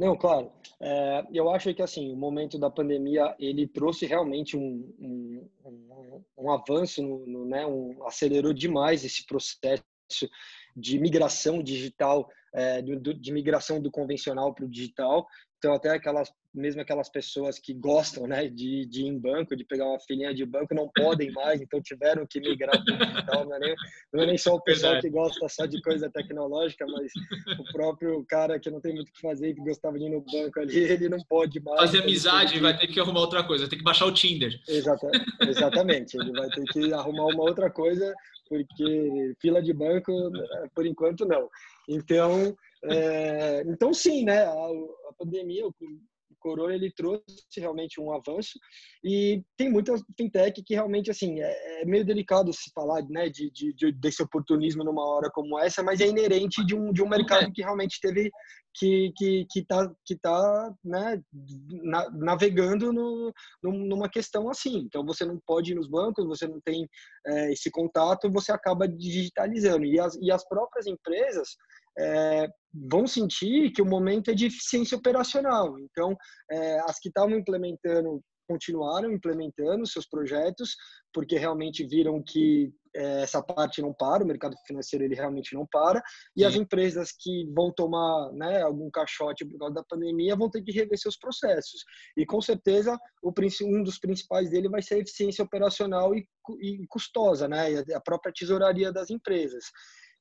Não, 0.00 0.16
claro. 0.16 0.50
É, 0.80 1.26
eu 1.30 1.50
acho 1.50 1.74
que 1.74 1.82
assim 1.82 2.10
o 2.10 2.16
momento 2.16 2.58
da 2.58 2.70
pandemia 2.70 3.36
ele 3.38 3.68
trouxe 3.68 4.06
realmente 4.06 4.56
um, 4.56 4.94
um, 4.98 5.50
um, 5.62 6.24
um 6.38 6.50
avanço, 6.50 7.02
no, 7.02 7.26
no, 7.26 7.44
né, 7.44 7.64
acelerou 8.06 8.54
demais 8.54 9.04
esse 9.04 9.26
processo 9.26 9.84
de 10.74 10.98
migração 10.98 11.62
digital, 11.62 12.30
é, 12.52 12.82
do, 12.82 13.14
de 13.14 13.32
migração 13.32 13.80
do 13.80 13.90
convencional 13.90 14.54
para 14.54 14.64
o 14.64 14.70
digital. 14.70 15.26
Então 15.58 15.74
até 15.74 15.90
aquelas 15.90 16.30
mesmo 16.52 16.80
aquelas 16.80 17.08
pessoas 17.08 17.58
que 17.58 17.72
gostam 17.72 18.26
né, 18.26 18.48
de, 18.48 18.84
de 18.86 19.02
ir 19.02 19.06
em 19.06 19.18
banco, 19.18 19.56
de 19.56 19.64
pegar 19.64 19.86
uma 19.86 20.00
filhinha 20.00 20.34
de 20.34 20.44
banco, 20.44 20.74
não 20.74 20.90
podem 20.94 21.30
mais, 21.32 21.60
então 21.60 21.80
tiveram 21.80 22.26
que 22.28 22.40
migrar 22.40 22.82
para 22.84 22.94
o 22.94 22.98
digital. 22.98 23.44
Não 23.44 23.54
é, 23.54 23.58
nem, 23.60 23.74
não 24.12 24.22
é 24.22 24.26
nem 24.26 24.38
só 24.38 24.54
o 24.54 24.60
pessoal 24.60 24.94
Verdade. 24.94 25.14
que 25.14 25.18
gosta 25.18 25.48
só 25.48 25.66
de 25.66 25.80
coisa 25.80 26.10
tecnológica, 26.10 26.84
mas 26.86 27.12
o 27.58 27.72
próprio 27.72 28.24
cara 28.28 28.58
que 28.58 28.70
não 28.70 28.80
tem 28.80 28.94
muito 28.94 29.08
o 29.08 29.12
que 29.12 29.20
fazer, 29.20 29.54
que 29.54 29.60
gostava 29.60 29.98
de 29.98 30.04
ir 30.04 30.10
no 30.10 30.20
banco 30.20 30.60
ali, 30.60 30.76
ele 30.76 31.08
não 31.08 31.18
pode 31.28 31.60
mais. 31.60 31.80
Fazer 31.80 32.02
amizade, 32.02 32.54
que... 32.54 32.60
vai 32.60 32.76
ter 32.76 32.88
que 32.88 33.00
arrumar 33.00 33.20
outra 33.20 33.44
coisa, 33.44 33.68
tem 33.68 33.78
que 33.78 33.84
baixar 33.84 34.06
o 34.06 34.12
Tinder. 34.12 34.52
Exata, 34.68 35.10
exatamente, 35.42 36.16
ele 36.16 36.32
vai 36.32 36.48
ter 36.48 36.64
que 36.64 36.92
arrumar 36.92 37.26
uma 37.26 37.42
outra 37.42 37.70
coisa, 37.70 38.12
porque 38.48 39.34
fila 39.40 39.62
de 39.62 39.72
banco, 39.72 40.12
por 40.74 40.84
enquanto, 40.84 41.24
não. 41.24 41.48
Então, 41.90 42.56
é, 42.84 43.62
então 43.66 43.92
sim, 43.92 44.24
né? 44.24 44.44
A, 44.44 44.52
a 45.08 45.12
pandemia, 45.18 45.64
Corona 46.40 46.74
ele 46.74 46.90
trouxe 46.90 47.22
realmente 47.58 48.00
um 48.00 48.12
avanço. 48.12 48.58
E 49.04 49.42
tem 49.56 49.70
muita 49.70 49.94
fintech 50.16 50.62
que 50.64 50.74
realmente 50.74 51.10
assim 51.10 51.40
é, 51.40 51.82
é 51.82 51.84
meio 51.84 52.04
delicado 52.04 52.52
se 52.52 52.70
falar 52.74 53.02
né 53.08 53.28
de, 53.28 53.50
de, 53.50 53.72
de, 53.74 53.92
desse 53.92 54.22
oportunismo 54.22 54.82
numa 54.82 55.06
hora 55.06 55.30
como 55.32 55.58
essa 55.58 55.82
mas 55.82 56.00
é 56.00 56.06
inerente 56.06 56.64
de 56.64 56.74
um, 56.74 56.92
de 56.92 57.02
um 57.02 57.08
mercado 57.08 57.52
que 57.52 57.62
realmente 57.62 57.98
teve 58.00 58.30
que 58.74 59.12
que 59.16 59.46
que 59.50 59.64
tá 59.64 59.90
que 60.04 60.16
tá 60.16 60.72
né 60.84 61.20
na, 61.82 62.10
navegando 62.10 62.92
no, 62.92 63.32
numa 63.62 64.08
questão 64.08 64.48
assim. 64.48 64.78
Então 64.78 65.04
você 65.04 65.24
não 65.24 65.38
pode 65.46 65.72
ir 65.72 65.74
nos 65.74 65.88
bancos 65.88 66.26
você 66.26 66.46
não 66.46 66.60
tem 66.60 66.88
é, 67.26 67.52
esse 67.52 67.70
contato 67.70 68.30
você 68.30 68.52
acaba 68.52 68.88
digitalizando. 68.88 69.84
E 69.84 70.00
as, 70.00 70.14
e 70.16 70.30
as 70.30 70.46
próprias 70.48 70.86
empresas 70.86 71.56
é, 71.98 72.48
vão 72.72 73.06
sentir 73.06 73.72
que 73.72 73.82
o 73.82 73.86
momento 73.86 74.30
é 74.30 74.34
de 74.34 74.46
eficiência 74.46 74.96
operacional. 74.96 75.78
Então, 75.78 76.16
é, 76.50 76.80
as 76.80 76.98
que 76.98 77.08
estavam 77.08 77.36
implementando 77.36 78.22
continuaram 78.50 79.12
implementando 79.12 79.86
seus 79.86 80.08
projetos 80.08 80.74
porque 81.14 81.38
realmente 81.38 81.86
viram 81.86 82.20
que 82.20 82.72
é, 82.96 83.22
essa 83.22 83.40
parte 83.40 83.80
não 83.80 83.94
para, 83.94 84.24
o 84.24 84.26
mercado 84.26 84.56
financeiro 84.66 85.04
ele 85.04 85.14
realmente 85.14 85.54
não 85.54 85.64
para 85.70 86.02
e 86.36 86.40
Sim. 86.40 86.46
as 86.46 86.54
empresas 86.56 87.12
que 87.12 87.46
vão 87.54 87.72
tomar 87.72 88.32
né, 88.32 88.60
algum 88.62 88.90
caixote 88.90 89.44
por 89.44 89.56
causa 89.56 89.74
da 89.74 89.84
pandemia 89.84 90.34
vão 90.34 90.50
ter 90.50 90.62
que 90.62 90.72
rever 90.72 90.98
seus 90.98 91.16
processos 91.16 91.84
e 92.16 92.26
com 92.26 92.40
certeza 92.40 92.98
o, 93.22 93.32
um 93.62 93.82
dos 93.84 94.00
principais 94.00 94.50
dele 94.50 94.68
vai 94.68 94.82
ser 94.82 94.94
a 94.94 94.98
eficiência 94.98 95.44
operacional 95.44 96.12
e, 96.12 96.26
e 96.60 96.84
custosa, 96.88 97.46
né, 97.46 97.68
a 97.94 98.00
própria 98.00 98.32
tesouraria 98.32 98.92
das 98.92 99.10
empresas. 99.10 99.66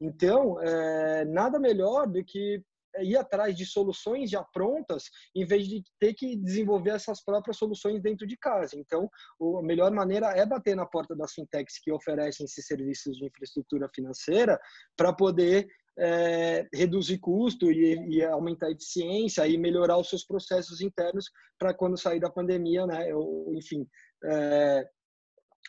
Então, 0.01 0.61
é, 0.61 1.25
nada 1.25 1.59
melhor 1.59 2.07
do 2.07 2.23
que 2.23 2.63
ir 3.01 3.17
atrás 3.17 3.55
de 3.55 3.65
soluções 3.65 4.29
já 4.29 4.43
prontas, 4.43 5.05
em 5.35 5.45
vez 5.45 5.67
de 5.67 5.83
ter 5.99 6.13
que 6.13 6.35
desenvolver 6.35 6.91
essas 6.91 7.23
próprias 7.23 7.57
soluções 7.57 8.01
dentro 8.01 8.25
de 8.25 8.37
casa. 8.37 8.75
Então, 8.75 9.09
a 9.57 9.61
melhor 9.61 9.91
maneira 9.91 10.27
é 10.27 10.45
bater 10.45 10.75
na 10.75 10.85
porta 10.85 11.15
das 11.15 11.33
fintechs 11.33 11.79
que 11.81 11.91
oferecem 11.91 12.45
esses 12.45 12.65
serviços 12.65 13.17
de 13.17 13.25
infraestrutura 13.25 13.89
financeira 13.93 14.59
para 14.97 15.13
poder 15.13 15.67
é, 15.97 16.67
reduzir 16.73 17.19
custo 17.19 17.71
e, 17.71 18.17
e, 18.17 18.23
aumentar 18.23 18.67
a 18.67 18.71
eficiência 18.71 19.45
e 19.47 19.57
melhorar 19.57 19.97
os 19.97 20.09
seus 20.09 20.25
processos 20.25 20.81
internos 20.81 21.25
para 21.57 21.73
quando 21.73 21.99
sair 21.99 22.19
da 22.21 22.29
pandemia, 22.29 22.87
né? 22.87 23.13
Ou, 23.13 23.53
enfim, 23.53 23.85
é, 24.23 24.87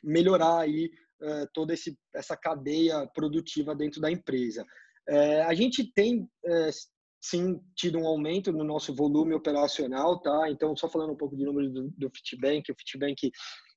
melhorar 0.04 0.60
aí 0.60 0.88
uh, 1.22 1.48
toda 1.52 1.74
esse, 1.74 1.96
essa 2.14 2.36
cadeia 2.36 3.06
produtiva 3.14 3.74
dentro 3.74 4.00
da 4.00 4.10
empresa. 4.10 4.64
Uh, 5.08 5.46
a 5.46 5.54
gente 5.54 5.92
tem 5.92 6.22
uh, 6.22 6.70
sim 7.20 7.60
tido 7.76 7.98
um 7.98 8.06
aumento 8.06 8.52
no 8.52 8.64
nosso 8.64 8.94
volume 8.94 9.34
operacional, 9.34 10.20
tá? 10.20 10.50
Então, 10.50 10.76
só 10.76 10.88
falando 10.88 11.12
um 11.12 11.16
pouco 11.16 11.36
de 11.36 11.44
número 11.44 11.70
do, 11.70 11.90
do 11.96 12.10
Fitbank, 12.10 12.70
o 12.70 12.74
Fitbank 12.76 13.30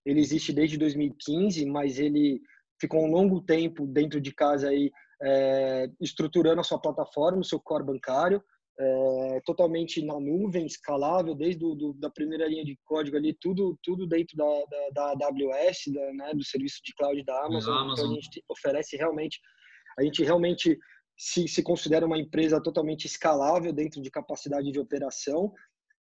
ele 0.06 0.20
existe 0.20 0.52
desde 0.52 0.78
2015, 0.78 1.66
mas 1.66 1.98
ele 1.98 2.42
ficou 2.80 3.04
um 3.04 3.12
longo 3.12 3.42
tempo 3.42 3.88
dentro 3.88 4.20
de 4.20 4.34
casa 4.34 4.70
aí 4.70 4.92
é, 5.22 5.90
estruturando 6.02 6.60
a 6.60 6.64
sua 6.64 6.80
plataforma, 6.80 7.40
o 7.40 7.46
seu 7.46 7.60
core 7.60 7.86
bancário 7.86 8.44
é, 8.80 9.42
totalmente 9.46 10.04
na 10.04 10.20
nuvem, 10.20 10.66
escalável, 10.66 11.36
desde 11.36 11.60
do, 11.60 11.76
do, 11.76 11.94
da 11.94 12.10
primeira 12.10 12.48
linha 12.48 12.66
de 12.66 12.78
código 12.86 13.16
ali, 13.16 13.36
tudo, 13.40 13.78
tudo 13.84 14.08
dentro 14.08 14.36
da, 14.36 14.46
da, 14.94 15.14
da 15.14 15.28
AWS, 15.28 15.94
da, 15.94 16.14
né, 16.14 16.32
do 16.34 16.44
serviço 16.44 16.80
de 16.84 16.94
cloud 16.96 17.24
da 17.24 17.46
Amazon. 17.46 17.78
Amazon. 17.78 17.94
Então 17.94 18.12
a 18.12 18.22
gente 18.22 18.44
oferece 18.50 18.98
realmente, 18.98 19.40
a 19.98 20.04
gente 20.04 20.24
realmente 20.24 20.78
se, 21.18 21.48
se 21.48 21.62
considera 21.62 22.06
uma 22.06 22.18
empresa 22.18 22.62
totalmente 22.62 23.06
escalável 23.06 23.72
dentro 23.72 24.02
de 24.02 24.10
capacidade 24.10 24.72
de 24.72 24.80
operação 24.80 25.54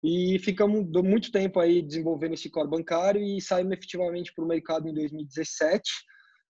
e 0.02 0.38
ficamos 0.38 0.86
muito 1.02 1.32
tempo 1.32 1.58
aí 1.58 1.82
desenvolvendo 1.82 2.34
esse 2.34 2.50
core 2.50 2.68
bancário 2.68 3.20
e 3.20 3.40
saímos 3.40 3.72
efetivamente 3.72 4.32
para 4.32 4.44
o 4.44 4.48
mercado 4.48 4.88
em 4.88 4.94
2017 4.94 5.90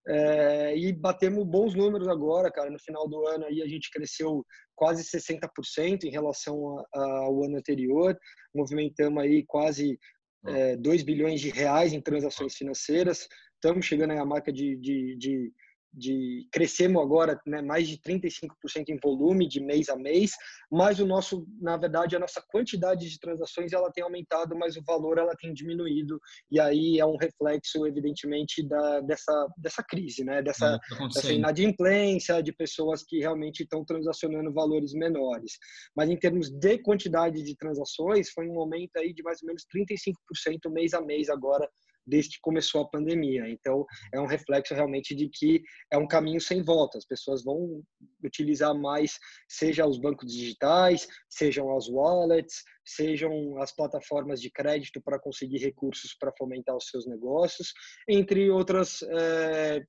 é, 0.09 0.77
e 0.77 0.91
batemos 0.93 1.45
bons 1.45 1.75
números 1.75 2.09
agora, 2.09 2.51
cara. 2.51 2.71
No 2.71 2.79
final 2.79 3.07
do 3.07 3.27
ano 3.27 3.45
aí 3.45 3.63
a 3.63 3.69
gente 3.69 3.91
cresceu 3.91 4.45
quase 4.75 5.05
60% 5.05 6.05
em 6.05 6.11
relação 6.11 6.83
ao 6.93 7.45
ano 7.45 7.59
anterior. 7.59 8.17
Movimentamos 8.55 9.23
aí 9.23 9.45
quase 9.47 9.99
é, 10.47 10.77
2 10.77 11.03
bilhões 11.03 11.41
de 11.41 11.51
reais 11.51 11.93
em 11.93 12.01
transações 12.01 12.55
financeiras. 12.55 13.29
Estamos 13.55 13.85
chegando 13.85 14.13
à 14.13 14.25
marca 14.25 14.53
de, 14.53 14.77
de, 14.77 15.17
de 15.17 15.53
de 15.93 16.47
crescemos 16.53 17.03
agora 17.03 17.41
né, 17.47 17.63
mais 17.63 17.89
de 17.89 17.99
35% 17.99 18.89
em 18.89 18.99
volume 19.03 19.49
de 19.49 19.61
mês 19.61 19.89
a 19.89 19.97
mês, 19.97 20.33
mas 20.71 21.01
o 21.01 21.07
nosso, 21.07 21.47
na 21.61 21.77
verdade, 21.77 22.17
a 22.17 22.19
nossa 22.19 22.43
quantidade 22.49 23.09
de 23.09 23.19
transações 23.19 23.73
ela 23.73 23.91
tem 23.91 24.05
aumentado, 24.05 24.57
mas 24.57 24.77
o 24.77 24.83
valor 24.85 25.19
ela 25.19 25.35
tem 25.37 25.53
diminuído 25.53 26.21
e 26.51 26.61
aí 26.61 26.99
é 26.99 27.07
um 27.07 27.17
reflexo 27.17 27.87
evidentemente 27.87 28.67
da 28.67 29.01
dessa 29.01 29.49
dessa 29.57 29.83
crise, 29.83 30.25
né, 30.25 30.43
dessa, 30.43 30.67
é, 30.67 30.97
tá 30.97 31.07
dessa 31.07 31.33
inadimplência 31.33 32.43
de 32.43 32.53
pessoas 32.53 33.03
que 33.03 33.19
realmente 33.19 33.63
estão 33.63 33.85
transacionando 33.85 34.53
valores 34.53 34.93
menores. 34.93 35.53
Mas 35.97 36.11
em 36.11 36.17
termos 36.17 36.51
de 36.51 36.79
quantidade 36.79 37.43
de 37.43 37.57
transações, 37.57 38.31
foi 38.31 38.49
um 38.49 38.59
aumento 38.59 38.97
aí 38.97 39.13
de 39.13 39.23
mais 39.23 39.43
ou 39.43 39.47
menos 39.47 39.65
35% 39.75 40.71
mês 40.71 40.95
a 40.95 41.01
mês 41.01 41.29
agora 41.29 41.69
desde 42.09 42.37
que 42.37 42.41
começou 42.43 42.83
a 42.83 42.89
pandemia. 42.89 43.49
Então, 43.49 43.85
é 44.13 44.21
um 44.21 44.27
reflexo 44.27 44.75
realmente 44.75 45.15
de 45.15 45.29
que 45.29 45.63
é 45.93 45.99
um 45.99 46.07
caminho 46.07 46.41
sem 46.41 46.63
volta. 46.63 46.99
As 46.99 47.07
pessoas 47.07 47.45
vão 47.45 47.83
utilizar 48.25 48.75
mais, 48.75 49.19
seja 49.49 49.87
os 49.87 49.99
bancos 49.99 50.33
digitais, 50.33 51.07
sejam 51.29 51.77
as 51.77 51.89
wallets, 51.89 52.63
sejam 52.85 53.61
as 53.61 53.75
plataformas 53.75 54.41
de 54.41 54.51
crédito 54.51 55.01
para 55.03 55.19
conseguir 55.19 55.59
recursos 55.59 56.17
para 56.19 56.33
fomentar 56.37 56.75
os 56.77 56.89
seus 56.89 57.07
negócios, 57.07 57.73
entre 58.09 58.51
outras 58.51 59.03
é, 59.03 59.83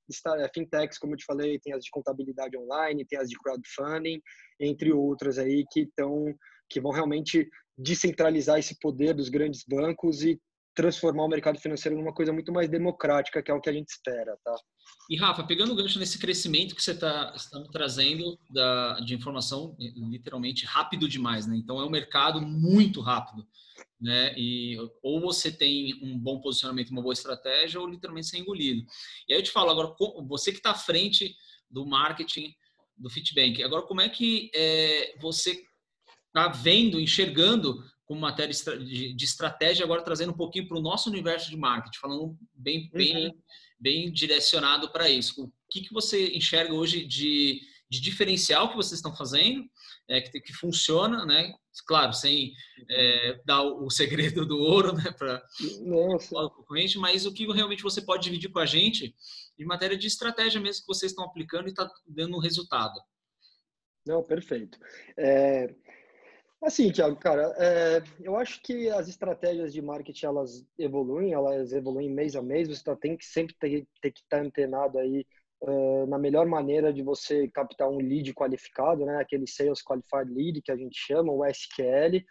fintechs, 0.54 0.98
como 0.98 1.14
eu 1.14 1.16
te 1.16 1.24
falei, 1.24 1.58
tem 1.58 1.72
as 1.72 1.84
de 1.84 1.90
contabilidade 1.90 2.56
online, 2.58 3.06
tem 3.06 3.18
as 3.18 3.28
de 3.28 3.38
crowdfunding, 3.38 4.20
entre 4.60 4.92
outras 4.92 5.38
aí 5.38 5.64
que 5.70 5.80
estão 5.80 6.34
que 6.68 6.80
vão 6.80 6.92
realmente 6.92 7.48
descentralizar 7.76 8.58
esse 8.58 8.78
poder 8.78 9.12
dos 9.12 9.28
grandes 9.28 9.64
bancos 9.66 10.22
e 10.22 10.38
transformar 10.80 11.24
o 11.24 11.28
mercado 11.28 11.60
financeiro 11.60 11.98
numa 11.98 12.12
coisa 12.12 12.32
muito 12.32 12.50
mais 12.50 12.66
democrática, 12.70 13.42
que 13.42 13.50
é 13.50 13.54
o 13.54 13.60
que 13.60 13.68
a 13.68 13.72
gente 13.72 13.88
espera, 13.88 14.34
tá? 14.42 14.54
E 15.10 15.16
Rafa, 15.16 15.44
pegando 15.44 15.72
o 15.72 15.76
gancho 15.76 15.98
nesse 15.98 16.18
crescimento 16.18 16.74
que 16.74 16.82
você 16.82 16.92
está 16.92 17.32
tá 17.32 17.62
trazendo 17.70 18.38
da, 18.48 18.98
de 19.00 19.14
informação, 19.14 19.76
literalmente 19.78 20.64
rápido 20.64 21.06
demais, 21.06 21.46
né? 21.46 21.56
Então 21.56 21.78
é 21.78 21.84
um 21.84 21.90
mercado 21.90 22.40
muito 22.40 23.02
rápido, 23.02 23.46
né? 24.00 24.32
E 24.38 24.78
ou 25.02 25.20
você 25.20 25.52
tem 25.52 26.02
um 26.02 26.18
bom 26.18 26.40
posicionamento, 26.40 26.90
uma 26.90 27.02
boa 27.02 27.12
estratégia, 27.12 27.78
ou 27.78 27.86
literalmente 27.86 28.28
você 28.28 28.38
é 28.38 28.40
engolido. 28.40 28.86
E 29.28 29.34
aí 29.34 29.38
eu 29.40 29.44
te 29.44 29.50
falo 29.50 29.70
agora, 29.70 29.94
você 30.26 30.50
que 30.50 30.58
está 30.58 30.70
à 30.70 30.74
frente 30.74 31.36
do 31.70 31.84
marketing 31.84 32.54
do 32.96 33.10
Fitbank, 33.10 33.62
agora 33.62 33.86
como 33.86 34.00
é 34.00 34.08
que 34.08 34.50
é, 34.54 35.14
você 35.20 35.62
está 36.28 36.48
vendo, 36.48 36.98
enxergando 36.98 37.84
como 38.10 38.22
matéria 38.22 38.52
de 38.52 39.24
estratégia, 39.24 39.84
agora 39.84 40.02
trazendo 40.02 40.32
um 40.32 40.36
pouquinho 40.36 40.66
para 40.66 40.76
o 40.76 40.82
nosso 40.82 41.08
universo 41.08 41.48
de 41.48 41.56
marketing, 41.56 41.96
falando 42.00 42.36
bem, 42.52 42.90
bem, 42.92 43.28
uhum. 43.28 43.42
bem 43.78 44.12
direcionado 44.12 44.90
para 44.90 45.08
isso. 45.08 45.44
O 45.44 45.52
que, 45.70 45.82
que 45.82 45.94
você 45.94 46.34
enxerga 46.34 46.74
hoje 46.74 47.06
de, 47.06 47.60
de 47.88 48.00
diferencial 48.00 48.68
que 48.68 48.74
vocês 48.74 48.98
estão 48.98 49.14
fazendo, 49.14 49.64
é, 50.08 50.20
que, 50.20 50.40
que 50.40 50.52
funciona, 50.52 51.24
né? 51.24 51.54
Claro, 51.86 52.12
sem 52.12 52.52
é, 52.90 53.40
dar 53.44 53.62
o, 53.62 53.88
segredo 53.88 54.44
do 54.44 54.58
ouro 54.58 54.92
né, 54.92 55.12
para 55.16 55.40
o 55.78 56.64
cliente, 56.64 56.98
mas 56.98 57.24
o 57.24 57.32
que 57.32 57.46
realmente 57.46 57.84
você 57.84 58.02
pode 58.02 58.24
dividir 58.24 58.50
com 58.50 58.58
a 58.58 58.66
gente 58.66 59.14
em 59.56 59.64
matéria 59.64 59.96
de 59.96 60.08
estratégia 60.08 60.60
mesmo 60.60 60.82
que 60.82 60.92
vocês 60.92 61.12
estão 61.12 61.24
aplicando 61.24 61.68
e 61.68 61.70
está 61.70 61.88
dando 62.08 62.36
um 62.36 62.40
resultado. 62.40 63.00
Não, 64.04 64.20
perfeito. 64.20 64.80
É, 65.16 65.72
Assim, 66.62 66.92
Thiago, 66.92 67.16
cara, 67.16 67.54
é, 67.58 68.02
eu 68.20 68.36
acho 68.36 68.60
que 68.62 68.90
as 68.90 69.08
estratégias 69.08 69.72
de 69.72 69.80
marketing 69.80 70.26
elas 70.26 70.66
evoluem, 70.78 71.32
elas 71.32 71.72
evoluem 71.72 72.10
mês 72.10 72.36
a 72.36 72.42
mês. 72.42 72.68
Você 72.68 72.84
tá, 72.84 72.94
tem 72.94 73.16
que 73.16 73.24
sempre 73.24 73.54
ter, 73.58 73.86
ter 74.02 74.10
que 74.10 74.20
estar 74.20 74.38
tá 74.38 74.42
antenado 74.42 74.98
aí 74.98 75.24
uh, 75.62 76.06
na 76.06 76.18
melhor 76.18 76.46
maneira 76.46 76.92
de 76.92 77.02
você 77.02 77.48
captar 77.48 77.88
um 77.88 77.96
lead 77.96 78.34
qualificado, 78.34 79.06
né? 79.06 79.16
Aquele 79.16 79.46
Sales 79.46 79.82
Qualified 79.82 80.30
Lead 80.30 80.60
que 80.60 80.70
a 80.70 80.76
gente 80.76 80.98
chama, 80.98 81.32
o 81.32 81.44
SQL. 81.46 82.22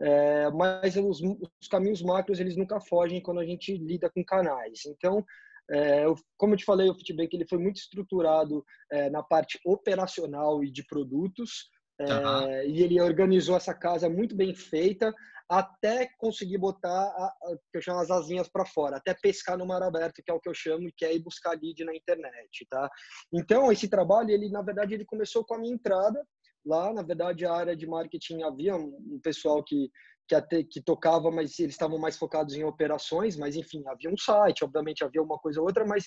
É, 0.00 0.50
mas 0.50 0.96
os, 0.96 1.20
os, 1.20 1.68
caminhos 1.68 2.02
macros 2.02 2.38
eles 2.38 2.56
nunca 2.56 2.80
fogem 2.80 3.20
quando 3.20 3.40
a 3.40 3.44
gente 3.44 3.76
lida 3.76 4.08
com 4.08 4.24
canais. 4.24 4.86
Então, 4.86 5.24
é, 5.70 6.04
eu, 6.04 6.16
como 6.36 6.54
eu 6.54 6.58
te 6.58 6.64
falei, 6.64 6.88
o 6.88 6.94
Fitbank 6.94 7.34
ele 7.34 7.48
foi 7.48 7.58
muito 7.58 7.76
estruturado 7.76 8.64
é, 8.90 9.10
na 9.10 9.22
parte 9.22 9.58
operacional 9.64 10.62
e 10.64 10.70
de 10.70 10.84
produtos. 10.84 11.68
É, 12.00 12.66
e 12.66 12.82
ele 12.82 13.00
organizou 13.00 13.56
essa 13.56 13.74
casa 13.74 14.08
muito 14.08 14.36
bem 14.36 14.54
feita 14.54 15.12
até 15.48 16.08
conseguir 16.18 16.58
botar 16.58 16.90
a, 16.90 17.26
a, 17.26 17.56
que 17.72 17.78
eu 17.78 17.82
chamo 17.82 18.00
as 18.00 18.10
asinhas 18.10 18.48
para 18.48 18.66
fora, 18.66 18.98
até 18.98 19.14
pescar 19.14 19.56
no 19.56 19.66
mar 19.66 19.82
aberto, 19.82 20.22
que 20.22 20.30
é 20.30 20.34
o 20.34 20.40
que 20.40 20.48
eu 20.48 20.54
chamo, 20.54 20.90
que 20.94 21.04
é 21.04 21.14
ir 21.14 21.20
buscar 21.20 21.58
lead 21.58 21.82
na 21.84 21.96
internet, 21.96 22.66
tá? 22.68 22.88
Então, 23.32 23.72
esse 23.72 23.88
trabalho, 23.88 24.30
ele 24.30 24.50
na 24.50 24.60
verdade 24.60 24.94
ele 24.94 25.06
começou 25.06 25.44
com 25.44 25.54
a 25.54 25.58
minha 25.58 25.74
entrada 25.74 26.22
lá, 26.64 26.92
na 26.92 27.02
verdade 27.02 27.46
a 27.46 27.52
área 27.52 27.74
de 27.74 27.86
marketing 27.86 28.42
havia 28.42 28.76
um 28.76 29.18
pessoal 29.22 29.62
que 29.64 29.90
que, 30.28 30.34
até, 30.34 30.62
que 30.62 30.82
tocava, 30.82 31.30
mas 31.30 31.58
eles 31.58 31.74
estavam 31.74 31.98
mais 31.98 32.18
focados 32.18 32.54
em 32.54 32.62
operações, 32.62 33.34
mas 33.36 33.56
enfim, 33.56 33.82
havia 33.86 34.10
um 34.10 34.16
site, 34.16 34.62
obviamente 34.62 35.02
havia 35.02 35.22
uma 35.22 35.38
coisa 35.38 35.58
ou 35.58 35.66
outra, 35.66 35.86
mas 35.86 36.04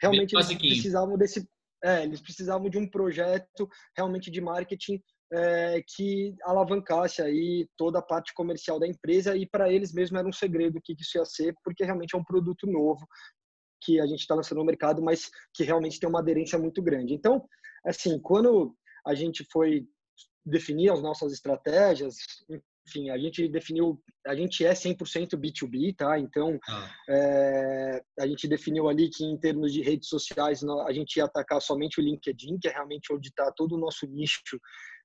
realmente 0.00 0.34
eles 0.34 0.54
precisavam 0.54 1.18
desse 1.18 1.46
é, 1.82 2.02
eles 2.02 2.22
precisavam 2.22 2.70
de 2.70 2.78
um 2.78 2.88
projeto 2.88 3.68
realmente 3.94 4.30
de 4.30 4.40
marketing 4.40 5.02
é, 5.32 5.82
que 5.86 6.34
alavancasse 6.42 7.22
aí 7.22 7.68
toda 7.76 7.98
a 7.98 8.02
parte 8.02 8.32
comercial 8.34 8.78
da 8.78 8.86
empresa 8.86 9.36
e 9.36 9.46
para 9.46 9.72
eles 9.72 9.92
mesmo 9.92 10.18
era 10.18 10.28
um 10.28 10.32
segredo 10.32 10.78
o 10.78 10.80
que 10.80 10.94
isso 10.98 11.18
ia 11.18 11.24
ser, 11.24 11.54
porque 11.64 11.84
realmente 11.84 12.14
é 12.14 12.18
um 12.18 12.24
produto 12.24 12.66
novo 12.66 13.06
que 13.82 14.00
a 14.00 14.06
gente 14.06 14.20
está 14.20 14.34
lançando 14.34 14.58
no 14.58 14.64
mercado, 14.64 15.02
mas 15.02 15.30
que 15.52 15.62
realmente 15.62 16.00
tem 16.00 16.08
uma 16.08 16.20
aderência 16.20 16.58
muito 16.58 16.82
grande. 16.82 17.12
Então, 17.12 17.46
assim, 17.84 18.18
quando 18.18 18.74
a 19.06 19.14
gente 19.14 19.46
foi 19.52 19.86
definir 20.44 20.90
as 20.90 21.02
nossas 21.02 21.32
estratégias, 21.32 22.16
enfim, 22.86 23.10
a 23.10 23.18
gente 23.18 23.48
definiu, 23.48 24.00
a 24.26 24.34
gente 24.34 24.64
é 24.64 24.72
100% 24.72 25.36
B2B, 25.36 25.96
tá? 25.96 26.18
Então, 26.18 26.58
ah. 26.68 26.90
é, 27.08 28.02
a 28.20 28.26
gente 28.26 28.46
definiu 28.46 28.88
ali 28.88 29.08
que 29.08 29.24
em 29.24 29.38
termos 29.38 29.72
de 29.72 29.82
redes 29.82 30.08
sociais, 30.08 30.62
a 30.86 30.92
gente 30.92 31.16
ia 31.16 31.24
atacar 31.24 31.60
somente 31.60 32.00
o 32.00 32.02
LinkedIn, 32.02 32.58
que 32.58 32.68
é 32.68 32.72
realmente 32.72 33.12
onde 33.12 33.28
está 33.28 33.50
todo 33.52 33.74
o 33.74 33.78
nosso 33.78 34.06
nicho 34.06 34.60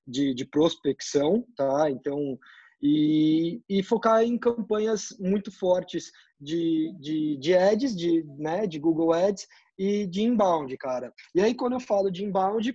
de, 0.06 0.34
de 0.34 0.44
prospecção, 0.44 1.44
tá? 1.56 1.90
Então, 1.90 2.38
e, 2.82 3.62
e, 3.68 3.82
focar 3.82 4.22
em 4.22 4.38
campanhas 4.38 5.14
muito 5.18 5.52
fortes 5.52 6.10
de, 6.40 6.94
de, 6.98 7.36
de 7.36 7.54
ads, 7.54 7.94
de, 7.94 8.24
né, 8.38 8.66
de 8.66 8.78
Google 8.78 9.12
Ads 9.12 9.46
e 9.78 10.06
de 10.06 10.22
inbound, 10.22 10.74
cara. 10.78 11.12
E 11.34 11.40
aí, 11.40 11.54
quando 11.54 11.74
eu 11.74 11.80
falo 11.80 12.10
de 12.10 12.24
inbound, 12.24 12.74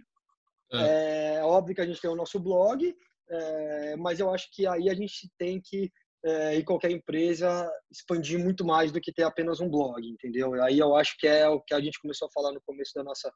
é, 0.74 1.36
é 1.36 1.44
óbvio 1.44 1.76
que 1.76 1.82
a 1.82 1.86
gente 1.86 2.00
tem 2.00 2.10
o 2.10 2.16
nosso 2.16 2.40
blog, 2.40 2.96
é, 3.30 3.96
mas 3.96 4.20
eu 4.20 4.30
acho 4.30 4.48
que 4.52 4.68
aí 4.68 4.90
a 4.90 4.94
gente 4.94 5.30
tem 5.40 5.60
que, 5.64 5.92
é, 6.24 6.56
em 6.56 6.64
qualquer 6.64 6.92
empresa, 6.92 7.68
expandir 7.92 8.38
muito 8.40 8.64
mais 8.64 8.92
do 8.92 9.02
que 9.02 9.12
ter 9.12 9.24
apenas 9.24 9.60
um 9.60 9.70
blog, 9.70 10.06
entendeu? 10.08 10.54
Aí 10.62 10.78
eu 10.78 10.96
acho 10.96 11.16
que 11.18 11.28
é 11.28 11.48
o 11.50 11.62
que 11.62 11.74
a 11.74 11.82
gente 11.82 12.00
começou 12.00 12.28
a 12.28 12.32
falar 12.32 12.52
no 12.52 12.62
começo 12.62 12.92
da 12.94 13.04
nossa 13.04 13.32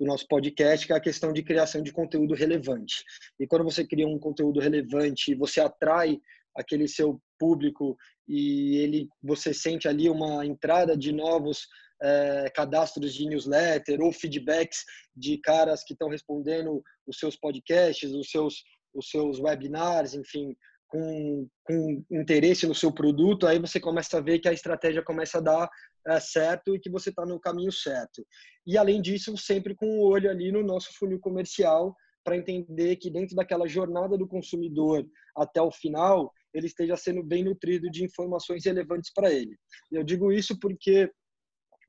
do 0.00 0.06
nosso 0.06 0.26
podcast, 0.26 0.86
que 0.86 0.92
é 0.94 0.96
a 0.96 1.00
questão 1.00 1.30
de 1.30 1.42
criação 1.42 1.82
de 1.82 1.92
conteúdo 1.92 2.34
relevante. 2.34 3.04
E 3.38 3.46
quando 3.46 3.64
você 3.64 3.86
cria 3.86 4.08
um 4.08 4.18
conteúdo 4.18 4.58
relevante, 4.58 5.34
você 5.34 5.60
atrai 5.60 6.18
aquele 6.56 6.88
seu 6.88 7.20
público 7.38 7.96
e 8.26 8.78
ele 8.78 9.08
você 9.22 9.52
sente 9.52 9.86
ali 9.86 10.08
uma 10.08 10.44
entrada 10.44 10.96
de 10.96 11.12
novos 11.12 11.68
é, 12.02 12.50
cadastros 12.54 13.14
de 13.14 13.28
newsletter 13.28 14.00
ou 14.00 14.10
feedbacks 14.10 14.84
de 15.14 15.36
caras 15.38 15.84
que 15.84 15.92
estão 15.92 16.08
respondendo 16.08 16.82
os 17.06 17.18
seus 17.18 17.36
podcasts, 17.36 18.10
os 18.12 18.30
seus 18.30 18.62
os 18.92 19.08
seus 19.08 19.38
webinars, 19.38 20.14
enfim, 20.14 20.56
com, 20.90 21.48
com 21.64 22.04
interesse 22.10 22.66
no 22.66 22.74
seu 22.74 22.92
produto, 22.92 23.46
aí 23.46 23.58
você 23.58 23.78
começa 23.78 24.18
a 24.18 24.20
ver 24.20 24.40
que 24.40 24.48
a 24.48 24.52
estratégia 24.52 25.02
começa 25.02 25.38
a 25.38 25.40
dar 25.40 25.70
é, 26.06 26.20
certo 26.20 26.74
e 26.74 26.80
que 26.80 26.90
você 26.90 27.10
está 27.10 27.24
no 27.24 27.40
caminho 27.40 27.72
certo. 27.72 28.26
E 28.66 28.76
além 28.76 29.00
disso, 29.00 29.36
sempre 29.36 29.74
com 29.74 29.86
o 29.86 30.02
olho 30.02 30.28
ali 30.28 30.50
no 30.50 30.62
nosso 30.62 30.92
funil 30.98 31.20
comercial 31.20 31.96
para 32.24 32.36
entender 32.36 32.96
que 32.96 33.10
dentro 33.10 33.34
daquela 33.36 33.66
jornada 33.66 34.18
do 34.18 34.26
consumidor 34.26 35.06
até 35.36 35.62
o 35.62 35.70
final, 35.70 36.30
ele 36.52 36.66
esteja 36.66 36.96
sendo 36.96 37.22
bem 37.22 37.44
nutrido 37.44 37.88
de 37.88 38.04
informações 38.04 38.64
relevantes 38.64 39.12
para 39.14 39.32
ele. 39.32 39.56
Eu 39.90 40.02
digo 40.02 40.32
isso 40.32 40.58
porque 40.58 41.10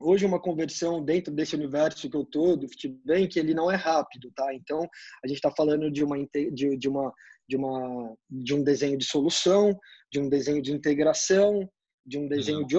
hoje 0.00 0.26
uma 0.26 0.40
conversão 0.40 1.04
dentro 1.04 1.32
desse 1.32 1.54
universo 1.54 2.08
que 2.08 2.16
eu 2.16 2.24
tô 2.24 2.56
do 2.56 2.68
Fitbank, 2.68 3.38
ele 3.38 3.54
não 3.54 3.70
é 3.70 3.76
rápido, 3.76 4.30
tá? 4.34 4.52
Então, 4.54 4.80
a 5.24 5.28
gente 5.28 5.36
está 5.36 5.50
falando 5.50 5.90
de 5.90 6.04
uma 6.04 6.16
de, 6.52 6.76
de 6.76 6.88
uma 6.88 7.12
de 7.48 7.56
uma 7.56 8.14
de 8.30 8.54
um 8.54 8.62
desenho 8.62 8.98
de 8.98 9.04
solução, 9.04 9.78
de 10.12 10.20
um 10.20 10.28
desenho 10.28 10.62
de 10.62 10.72
integração, 10.72 11.68
de 12.06 12.18
um 12.18 12.28
desenho 12.28 12.60
uhum. 12.60 12.66
de 12.66 12.76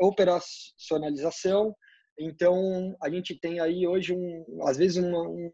operacionalização. 0.00 1.74
Então, 2.18 2.94
a 3.02 3.10
gente 3.10 3.38
tem 3.40 3.58
aí 3.60 3.86
hoje 3.86 4.12
um 4.12 4.66
às 4.66 4.76
vezes 4.76 4.98
uma, 4.98 5.22
um, 5.22 5.50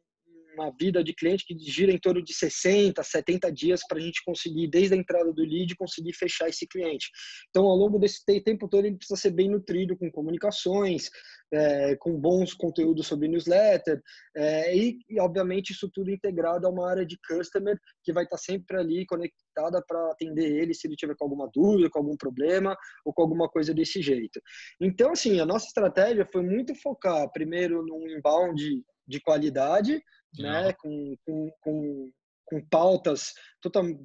uma 0.59 0.73
vida 0.79 1.03
de 1.03 1.15
cliente 1.15 1.45
que 1.45 1.57
gira 1.59 1.93
em 1.93 1.99
torno 1.99 2.23
de 2.23 2.35
60, 2.35 3.03
70 3.03 3.53
dias 3.53 3.81
para 3.87 3.99
a 3.99 4.01
gente 4.01 4.23
conseguir, 4.25 4.67
desde 4.69 4.95
a 4.95 4.97
entrada 4.97 5.33
do 5.33 5.43
lead, 5.43 5.75
conseguir 5.77 6.13
fechar 6.15 6.49
esse 6.49 6.67
cliente. 6.67 7.09
Então, 7.51 7.65
ao 7.65 7.77
longo 7.77 7.99
desse 7.99 8.25
tempo 8.43 8.69
todo, 8.69 8.85
ele 8.85 8.97
precisa 8.97 9.21
ser 9.21 9.31
bem 9.31 9.49
nutrido 9.49 9.97
com 9.97 10.11
comunicações, 10.11 11.11
é, 11.53 11.97
com 11.97 12.19
bons 12.19 12.53
conteúdos 12.53 13.07
sobre 13.07 13.29
newsletter, 13.29 14.03
é, 14.37 14.77
e, 14.77 14.99
e, 15.09 15.21
obviamente, 15.21 15.73
isso 15.73 15.89
tudo 15.89 16.11
integrado 16.11 16.67
a 16.67 16.71
uma 16.71 16.91
área 16.91 17.07
de 17.07 17.19
customer 17.27 17.79
que 18.03 18.13
vai 18.13 18.25
estar 18.25 18.39
sempre 18.39 18.79
ali 18.79 19.07
conectada 19.07 19.83
para 19.87 20.11
atender 20.11 20.57
ele 20.57 20.75
se 20.75 20.87
ele 20.87 20.97
tiver 20.97 21.17
com 21.17 21.25
alguma 21.25 21.49
dúvida, 21.53 21.91
com 21.91 21.99
algum 21.99 22.17
problema 22.17 22.77
ou 23.05 23.13
com 23.13 23.23
alguma 23.23 23.49
coisa 23.49 23.73
desse 23.73 24.03
jeito. 24.03 24.41
Então, 24.81 25.13
assim, 25.13 25.41
a 25.41 25.47
nossa 25.47 25.67
estratégia 25.67 26.27
foi 26.31 26.43
muito 26.43 26.75
focar 26.75 27.31
primeiro 27.33 27.85
num 27.85 28.09
inbound 28.09 28.85
de 29.07 29.21
qualidade, 29.21 30.03
né, 30.37 30.73
com, 30.75 31.15
com, 31.25 31.51
com, 31.61 32.11
com 32.45 32.67
pautas 32.69 33.33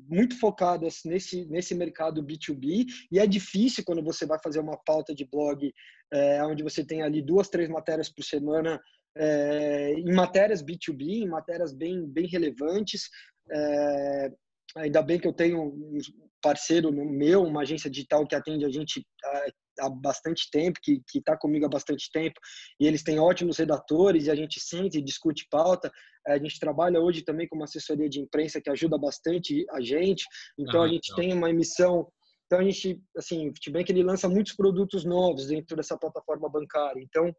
muito 0.09 0.39
focadas 0.39 1.01
nesse, 1.05 1.45
nesse 1.45 1.73
mercado 1.73 2.23
B2B, 2.23 2.86
e 3.12 3.19
é 3.19 3.25
difícil 3.25 3.83
quando 3.86 4.03
você 4.03 4.25
vai 4.25 4.38
fazer 4.43 4.59
uma 4.59 4.77
pauta 4.86 5.13
de 5.13 5.25
blog 5.25 5.73
é, 6.13 6.43
onde 6.45 6.62
você 6.63 6.86
tem 6.86 7.01
ali 7.01 7.21
duas, 7.21 7.49
três 7.49 7.69
matérias 7.69 8.09
por 8.09 8.23
semana 8.23 8.79
é, 9.17 9.93
em 9.93 10.13
matérias 10.13 10.63
B2B, 10.63 11.23
em 11.23 11.27
matérias 11.27 11.73
bem, 11.73 12.05
bem 12.07 12.27
relevantes. 12.27 13.09
É, 13.51 14.31
ainda 14.75 15.01
bem 15.01 15.19
que 15.19 15.27
eu 15.27 15.33
tenho 15.33 15.62
um 15.62 15.97
parceiro 16.41 16.91
meu, 16.91 17.43
uma 17.43 17.62
agência 17.62 17.89
digital 17.89 18.27
que 18.27 18.36
atende 18.36 18.65
a 18.65 18.69
gente 18.69 19.05
há 19.79 19.89
bastante 19.89 20.49
tempo, 20.51 20.79
que 20.83 21.01
está 21.15 21.38
comigo 21.38 21.65
há 21.65 21.69
bastante 21.69 22.09
tempo, 22.12 22.39
e 22.79 22.86
eles 22.86 23.03
têm 23.03 23.19
ótimos 23.19 23.57
redatores, 23.57 24.25
e 24.25 24.31
a 24.31 24.36
gente 24.36 24.59
sente 24.59 24.97
e 24.97 25.03
discute 25.03 25.47
pauta. 25.49 25.91
A 26.27 26.38
gente 26.38 26.59
trabalha 26.59 27.01
hoje 27.01 27.21
também 27.21 27.47
com 27.47 27.55
uma 27.55 27.65
assessoria 27.65 28.09
de 28.09 28.19
imprensa 28.19 28.62
que 28.62 28.69
ajuda 28.69 28.97
bastante 28.97 29.65
a 29.71 29.81
gente. 29.81 30.25
Então, 30.57 30.81
ah, 30.81 30.86
a 30.86 30.88
gente 30.88 31.13
tem 31.15 31.33
uma 31.33 31.49
emissão. 31.49 32.07
Então, 32.45 32.59
a 32.59 32.63
gente, 32.63 33.01
assim, 33.17 33.49
o 33.49 33.53
Fitbank, 33.53 33.91
ele 33.91 34.03
lança 34.03 34.29
muitos 34.29 34.53
produtos 34.53 35.03
novos 35.03 35.47
dentro 35.47 35.75
dessa 35.75 35.97
plataforma 35.97 36.49
bancária. 36.49 37.01
Então, 37.01 37.33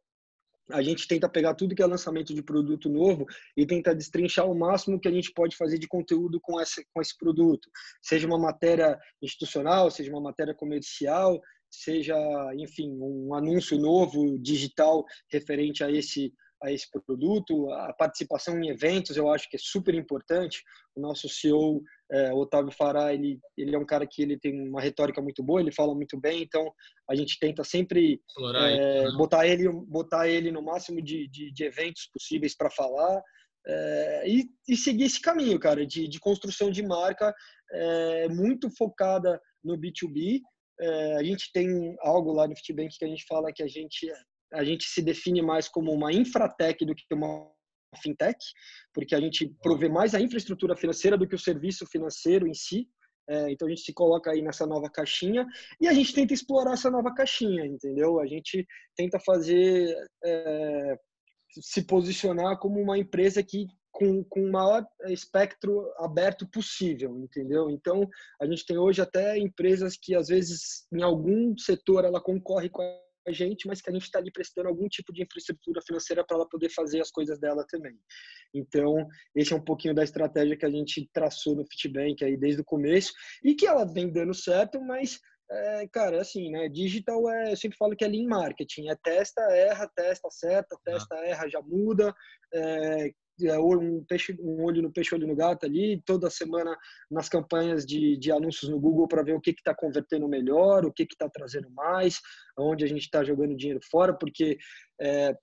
a 0.71 0.83
gente 0.83 1.07
tenta 1.07 1.29
pegar 1.29 1.55
tudo 1.55 1.75
que 1.75 1.83
é 1.83 1.87
lançamento 1.87 2.35
de 2.35 2.43
produto 2.43 2.89
novo 2.89 3.27
e 3.57 3.67
tenta 3.67 3.95
destrinchar 3.95 4.51
o 4.51 4.59
máximo 4.59 4.99
que 4.99 5.09
a 5.09 5.11
gente 5.11 5.33
pode 5.33 5.57
fazer 5.57 5.79
de 5.79 5.87
conteúdo 5.87 6.41
com 6.41 6.61
esse, 6.61 6.87
com 6.93 7.03
esse 7.03 7.17
produto. 7.17 7.69
Seja 8.03 8.27
uma 8.27 8.39
matéria 8.39 8.99
institucional, 9.23 9.91
seja 9.91 10.11
uma 10.11 10.23
matéria 10.23 10.55
comercial, 10.55 11.41
seja, 11.71 12.17
enfim, 12.57 12.91
um 12.99 13.35
anúncio 13.35 13.79
novo 13.79 14.39
digital 14.39 15.05
referente 15.31 15.85
a 15.85 15.91
esse 15.91 16.33
a 16.65 16.73
esse 16.73 16.91
produto, 16.91 17.71
a 17.71 17.93
participação 17.93 18.59
em 18.59 18.71
eventos 18.71 19.17
eu 19.17 19.31
acho 19.31 19.49
que 19.49 19.57
é 19.57 19.61
super 19.61 19.95
importante. 19.95 20.63
O 20.97 21.01
nosso 21.01 21.29
CEO, 21.29 21.83
é, 22.11 22.33
Otávio 22.33 22.73
Fará, 22.73 23.13
ele, 23.13 23.39
ele 23.57 23.75
é 23.75 23.79
um 23.79 23.85
cara 23.85 24.07
que 24.07 24.23
ele 24.23 24.39
tem 24.39 24.67
uma 24.69 24.81
retórica 24.81 25.21
muito 25.21 25.43
boa, 25.43 25.61
ele 25.61 25.73
fala 25.73 25.95
muito 25.95 26.19
bem, 26.19 26.43
então 26.43 26.73
a 27.09 27.15
gente 27.15 27.39
tenta 27.39 27.63
sempre 27.63 28.21
é, 28.57 29.11
botar, 29.13 29.47
ele, 29.47 29.69
botar 29.87 30.27
ele 30.27 30.51
no 30.51 30.63
máximo 30.63 31.03
de, 31.03 31.29
de, 31.29 31.53
de 31.53 31.65
eventos 31.65 32.09
possíveis 32.13 32.57
para 32.57 32.71
falar. 32.71 33.23
É, 33.67 34.29
e, 34.29 34.45
e, 34.69 34.77
seguir 34.77 35.05
esse 35.05 35.21
caminho, 35.21 35.59
cara, 35.59 35.87
de, 35.87 36.07
de 36.07 36.21
construção 36.21 36.71
de 36.71 36.83
marca 36.83 37.35
é, 37.73 38.29
muito 38.29 38.71
focada 38.71 39.41
no 39.63 39.77
B2B, 39.79 40.41
é, 40.81 41.17
a 41.17 41.23
gente 41.23 41.51
tem 41.53 41.97
algo 42.01 42.33
lá 42.33 42.47
no 42.49 42.57
Fitbank 42.57 42.97
que 42.99 43.05
a 43.05 43.09
gente 43.09 43.25
fala 43.27 43.53
que 43.53 43.63
a 43.63 43.69
gente 43.69 44.11
a 44.55 44.65
gente 44.65 44.85
se 44.85 45.03
define 45.03 45.43
mais 45.43 45.69
como 45.69 45.93
uma 45.93 46.13
infratech 46.13 46.85
do 46.85 46.95
que 46.95 47.05
uma 47.13 47.51
fintech, 48.03 48.39
porque 48.93 49.15
a 49.15 49.21
gente 49.21 49.49
provê 49.63 49.89
mais 49.89 50.15
a 50.15 50.21
infraestrutura 50.21 50.77
financeira 50.77 51.17
do 51.17 51.29
que 51.29 51.35
o 51.35 51.39
serviço 51.39 51.87
financeiro 51.87 52.47
em 52.47 52.55
si. 52.55 52.89
É, 53.29 53.51
então 53.51 53.67
a 53.67 53.71
gente 53.71 53.83
se 53.83 53.93
coloca 53.93 54.31
aí 54.31 54.43
nessa 54.43 54.67
nova 54.67 54.91
caixinha 54.91 55.47
e 55.81 55.89
a 55.89 55.95
gente 55.95 56.13
tenta 56.13 56.35
explorar 56.35 56.75
essa 56.75 56.91
nova 56.91 57.15
caixinha, 57.15 57.65
entendeu? 57.65 58.21
A 58.21 58.27
gente 58.27 58.67
tenta 58.95 59.19
fazer 59.19 59.97
é, 60.23 60.97
se 61.61 61.87
posicionar 61.87 62.59
como 62.59 62.81
uma 62.81 62.99
empresa 62.99 63.43
que 63.43 63.67
com, 63.95 64.25
com 64.25 64.41
o 64.41 64.51
maior 64.51 64.85
espectro 65.07 65.89
aberto 65.99 66.47
possível, 66.51 67.17
entendeu? 67.17 67.71
Então, 67.71 68.07
a 68.41 68.47
gente 68.47 68.67
tem 68.67 68.77
hoje 68.77 69.01
até 69.01 69.39
empresas 69.39 69.97
que, 69.97 70.17
às 70.17 70.27
vezes, 70.27 70.85
em 70.93 71.01
algum 71.01 71.57
setor, 71.57 72.05
ela 72.05 72.21
concorre 72.21 72.69
com 72.69 72.83
a 72.83 73.04
gente, 73.33 73.67
mas 73.67 73.81
que 73.81 73.91
a 73.91 73.93
gente 73.93 74.03
está 74.03 74.19
ali 74.19 74.31
prestando 74.31 74.69
algum 74.69 74.89
tipo 74.89 75.13
de 75.13 75.23
infraestrutura 75.23 75.81
financeira 75.83 76.25
para 76.25 76.37
ela 76.37 76.49
poder 76.49 76.69
fazer 76.71 77.01
as 77.01 77.11
coisas 77.11 77.39
dela 77.39 77.65
também. 77.69 77.97
Então, 78.53 79.07
esse 79.35 79.53
é 79.53 79.57
um 79.57 79.65
pouquinho 79.65 79.95
da 79.95 80.05
estratégia 80.05 80.57
que 80.57 80.67
a 80.67 80.71
gente 80.71 81.09
traçou 81.13 81.55
no 81.55 81.67
Fitbank 81.67 82.25
aí 82.25 82.37
desde 82.37 82.61
o 82.61 82.65
começo 82.65 83.13
e 83.43 83.55
que 83.55 83.67
ela 83.67 83.85
vem 83.85 84.11
dando 84.11 84.35
certo, 84.35 84.81
mas 84.81 85.19
é, 85.51 85.87
cara, 85.89 86.21
assim, 86.21 86.51
né? 86.51 86.69
Digital 86.69 87.29
é, 87.31 87.53
eu 87.53 87.57
sempre 87.57 87.77
falo 87.77 87.95
que 87.95 88.05
é 88.05 88.09
lean 88.09 88.27
marketing, 88.27 88.89
é 88.89 88.97
testa, 88.97 89.43
erra, 89.53 89.91
testa, 89.95 90.29
acerta, 90.29 90.77
testa, 90.85 91.15
erra, 91.17 91.49
já 91.49 91.61
muda, 91.61 92.15
é, 92.53 93.11
um, 93.41 94.05
peixe, 94.05 94.37
um 94.41 94.63
olho 94.63 94.83
no 94.83 94.93
peixe, 94.93 95.15
olho 95.15 95.27
no 95.27 95.35
gato 95.35 95.67
ali, 95.67 96.03
toda 96.05 96.31
semana 96.31 96.77
nas 97.11 97.29
campanhas 97.29 97.85
de, 97.85 98.17
de 98.17 98.31
anúncios 98.31 98.71
no 98.71 98.79
Google 98.79 99.09
para 99.09 99.23
ver 99.23 99.35
o 99.35 99.41
que 99.41 99.51
está 99.51 99.75
convertendo 99.75 100.29
melhor, 100.29 100.85
o 100.85 100.93
que 100.93 101.03
está 101.05 101.29
trazendo 101.29 101.71
mais, 101.71 102.21
onde 102.59 102.85
a 102.85 102.89
gente 102.89 103.03
está 103.03 103.25
jogando 103.25 103.57
dinheiro 103.57 103.81
fora, 103.91 104.15
porque 104.15 104.59
é, 105.01 105.37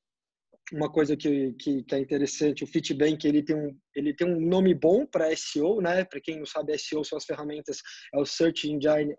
uma 0.72 0.90
coisa 0.90 1.18
que, 1.18 1.54
que, 1.54 1.84
que, 1.84 1.96
é 1.96 2.00
interessante, 2.00 2.64
o 2.64 2.68
Fitbank 2.68 3.28
ele 3.28 3.44
tem 3.44 3.56
um, 3.56 3.78
ele 3.96 4.14
tem 4.14 4.28
um 4.28 4.40
nome 4.40 4.74
bom 4.74 5.06
para 5.06 5.36
SEO, 5.36 5.82
né? 5.82 6.06
Para 6.06 6.22
quem 6.22 6.40
não 6.40 6.46
sabe, 6.46 6.78
SEO 6.78 7.04
são 7.04 7.18
as 7.18 7.26
ferramentas, 7.26 7.80
é 8.14 8.18
o 8.18 8.26
Search 8.26 8.72
Engine 8.72 9.14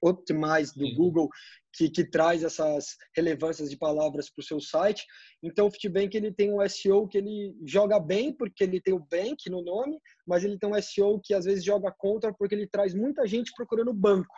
Optimize 0.00 0.72
do 0.76 0.94
Google, 0.94 1.28
que, 1.72 1.90
que 1.90 2.04
traz 2.04 2.42
essas 2.42 2.96
relevâncias 3.16 3.70
de 3.70 3.76
palavras 3.76 4.30
para 4.30 4.40
o 4.40 4.44
seu 4.44 4.60
site. 4.60 5.04
Então, 5.42 5.66
o 5.66 5.70
Fitbank 5.70 6.16
ele 6.16 6.32
tem 6.32 6.52
um 6.52 6.66
SEO 6.68 7.08
que 7.08 7.18
ele 7.18 7.54
joga 7.66 7.98
bem, 7.98 8.32
porque 8.32 8.64
ele 8.64 8.80
tem 8.80 8.94
o 8.94 9.06
bank 9.10 9.48
no 9.48 9.62
nome, 9.62 9.98
mas 10.26 10.44
ele 10.44 10.58
tem 10.58 10.70
um 10.70 10.82
SEO 10.82 11.20
que 11.22 11.34
às 11.34 11.44
vezes 11.44 11.64
joga 11.64 11.92
contra, 11.96 12.32
porque 12.32 12.54
ele 12.54 12.66
traz 12.66 12.94
muita 12.94 13.26
gente 13.26 13.52
procurando 13.56 13.92
banco. 13.92 14.34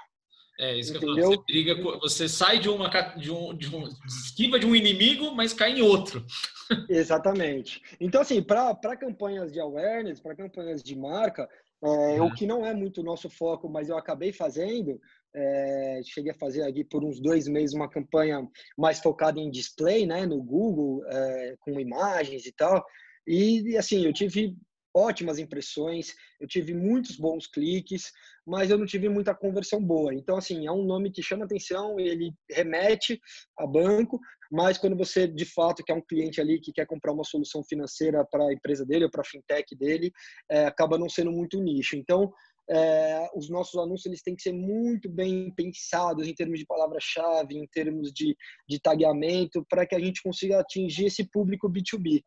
É 0.62 0.78
isso 0.78 0.96
Entendeu? 0.96 1.14
que 1.14 1.20
eu 1.20 1.24
falo. 1.24 1.36
Você 1.36 1.52
briga, 1.52 1.98
você 1.98 2.28
sai 2.28 2.58
de 2.60 2.68
uma 2.68 2.88
de 3.16 3.32
um, 3.32 3.52
de 3.52 3.74
um 3.74 3.88
esquiva 4.06 4.60
de 4.60 4.66
um 4.66 4.76
inimigo, 4.76 5.34
mas 5.34 5.52
cai 5.52 5.72
em 5.72 5.82
outro. 5.82 6.24
Exatamente. 6.88 7.82
Então 8.00 8.20
assim, 8.20 8.40
para 8.40 8.96
campanhas 8.96 9.52
de 9.52 9.58
awareness, 9.58 10.20
para 10.20 10.36
campanhas 10.36 10.80
de 10.80 10.96
marca, 10.96 11.48
é, 11.82 12.22
o 12.22 12.32
que 12.32 12.46
não 12.46 12.64
é 12.64 12.72
muito 12.72 13.00
o 13.00 13.04
nosso 13.04 13.28
foco, 13.28 13.68
mas 13.68 13.88
eu 13.88 13.96
acabei 13.96 14.32
fazendo, 14.32 15.00
é, 15.34 16.00
cheguei 16.04 16.30
a 16.30 16.38
fazer 16.38 16.62
aqui 16.62 16.84
por 16.84 17.04
uns 17.04 17.18
dois 17.20 17.48
meses 17.48 17.74
uma 17.74 17.90
campanha 17.90 18.46
mais 18.78 19.00
focada 19.00 19.40
em 19.40 19.50
display, 19.50 20.06
né, 20.06 20.24
no 20.24 20.40
Google, 20.40 21.04
é, 21.08 21.56
com 21.58 21.80
imagens 21.80 22.46
e 22.46 22.52
tal. 22.52 22.84
E 23.26 23.76
assim, 23.76 24.04
eu 24.04 24.12
tive 24.12 24.56
ótimas 24.94 25.38
impressões, 25.38 26.14
eu 26.40 26.46
tive 26.46 26.74
muitos 26.74 27.16
bons 27.16 27.46
cliques, 27.46 28.12
mas 28.46 28.70
eu 28.70 28.78
não 28.78 28.86
tive 28.86 29.08
muita 29.08 29.34
conversão 29.34 29.82
boa. 29.82 30.14
Então, 30.14 30.36
assim, 30.36 30.66
é 30.66 30.72
um 30.72 30.84
nome 30.84 31.10
que 31.10 31.22
chama 31.22 31.44
atenção, 31.44 31.98
ele 31.98 32.32
remete 32.50 33.20
a 33.58 33.66
banco, 33.66 34.20
mas 34.50 34.76
quando 34.76 34.96
você 34.96 35.26
de 35.26 35.46
fato 35.46 35.82
quer 35.82 35.94
um 35.94 36.02
cliente 36.02 36.40
ali 36.40 36.60
que 36.60 36.72
quer 36.72 36.86
comprar 36.86 37.12
uma 37.12 37.24
solução 37.24 37.64
financeira 37.64 38.24
para 38.30 38.44
a 38.44 38.52
empresa 38.52 38.84
dele 38.84 39.04
ou 39.04 39.10
para 39.10 39.22
a 39.22 39.24
fintech 39.24 39.74
dele, 39.74 40.12
é, 40.50 40.66
acaba 40.66 40.98
não 40.98 41.08
sendo 41.08 41.32
muito 41.32 41.60
nicho. 41.60 41.96
Então, 41.96 42.32
é, 42.70 43.28
os 43.34 43.48
nossos 43.48 43.78
anúncios 43.80 44.06
eles 44.06 44.22
têm 44.22 44.36
que 44.36 44.42
ser 44.42 44.52
muito 44.52 45.08
bem 45.08 45.52
pensados 45.54 46.28
em 46.28 46.34
termos 46.34 46.58
de 46.58 46.66
palavra-chave, 46.66 47.56
em 47.56 47.66
termos 47.66 48.12
de, 48.12 48.36
de 48.68 48.80
tagueamento, 48.80 49.64
para 49.68 49.86
que 49.86 49.94
a 49.94 50.00
gente 50.00 50.22
consiga 50.22 50.60
atingir 50.60 51.06
esse 51.06 51.24
público 51.24 51.70
B2B. 51.70 52.22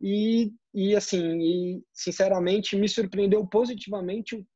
E, 0.00 0.52
e 0.74 0.94
assim, 0.94 1.38
e, 1.40 1.82
sinceramente, 1.92 2.76
me 2.76 2.88
surpreendeu 2.88 3.46
positivamente 3.46 4.36
o, 4.36 4.46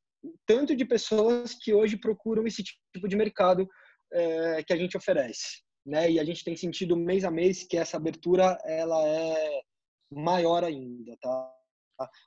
tanto 0.47 0.77
de 0.77 0.85
pessoas 0.85 1.55
que 1.55 1.73
hoje 1.73 1.97
procuram 1.97 2.47
esse 2.47 2.63
tipo 2.63 3.09
de 3.09 3.17
mercado 3.17 3.67
é, 4.13 4.63
que 4.63 4.73
a 4.73 4.77
gente 4.77 4.97
oferece. 4.97 5.63
Né? 5.85 6.13
E 6.13 6.21
a 6.21 6.25
gente 6.25 6.45
tem 6.45 6.57
sentido 6.57 6.97
mês 6.97 7.25
a 7.25 7.31
mês 7.31 7.67
que 7.67 7.77
essa 7.77 7.97
abertura 7.97 8.59
ela 8.65 9.07
é 9.07 9.63
maior 10.13 10.65
ainda, 10.65 11.17
tá? 11.21 11.55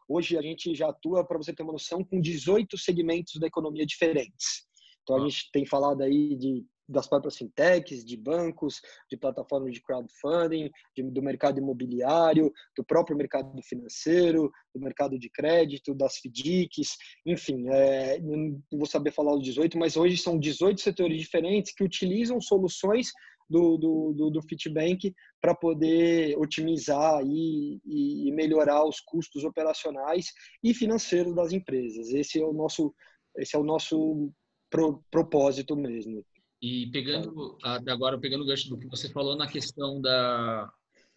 Hoje 0.08 0.38
a 0.38 0.42
gente 0.42 0.74
já 0.76 0.90
atua, 0.90 1.26
para 1.26 1.38
você 1.38 1.54
ter 1.54 1.64
uma 1.64 1.74
noção, 1.74 2.04
com 2.04 2.22
18 2.22 2.78
segmentos 2.78 3.40
da 3.40 3.48
economia 3.48 3.86
diferentes. 3.86 4.68
Então 5.02 5.18
a 5.18 5.28
gente 5.28 5.50
tem 5.52 5.66
falado 5.66 6.02
aí 6.02 6.36
de 6.36 6.66
das 6.94 7.08
próprias 7.08 7.36
fintechs, 7.36 8.06
de 8.06 8.16
bancos, 8.16 8.82
de 9.10 9.18
plataformas 9.18 9.74
de 9.74 9.82
crowdfunding, 9.82 10.70
de, 10.96 11.04
do 11.04 11.22
mercado 11.22 11.60
imobiliário, 11.60 12.52
do 12.78 12.84
próprio 12.86 13.18
mercado 13.18 13.62
financeiro, 13.64 14.52
do 14.74 14.80
mercado 14.80 15.20
de 15.20 15.30
crédito, 15.30 15.94
das 15.94 16.18
FDICs, 16.18 16.96
enfim, 17.26 17.68
é, 17.70 18.20
não 18.20 18.62
vou 18.72 18.86
saber 18.86 19.12
falar 19.12 19.36
os 19.36 19.44
18, 19.44 19.78
mas 19.78 19.98
hoje 19.98 20.18
são 20.18 20.40
18 20.40 20.80
setores 20.80 21.20
diferentes 21.20 21.74
que 21.74 21.84
utilizam 21.84 22.40
soluções 22.40 23.12
do, 23.50 23.78
do, 23.78 24.14
do, 24.14 24.30
do 24.32 24.42
Fitbank 24.42 25.14
para 25.42 25.54
poder 25.54 26.38
otimizar 26.38 27.22
e, 27.26 27.80
e 27.86 28.32
melhorar 28.32 28.86
os 28.86 29.00
custos 29.00 29.44
operacionais 29.44 30.28
e 30.64 30.74
financeiros 30.74 31.36
das 31.36 31.52
empresas. 31.52 32.10
Esse 32.10 32.40
é 32.40 32.46
o 32.46 32.54
nosso, 32.54 32.94
esse 33.38 33.56
é 33.56 33.60
o 33.60 33.64
nosso 33.64 34.32
pro, 34.70 35.04
propósito 35.12 35.76
mesmo. 35.76 36.26
E 36.64 36.88
pegando 36.92 37.58
agora 37.62 38.18
pegando 38.18 38.46
o 38.46 38.48
gancho 38.48 38.70
do 38.70 38.80
que 38.80 38.88
você 38.88 39.10
falou 39.10 39.36
na 39.36 39.46
questão 39.46 40.00
da 40.00 40.72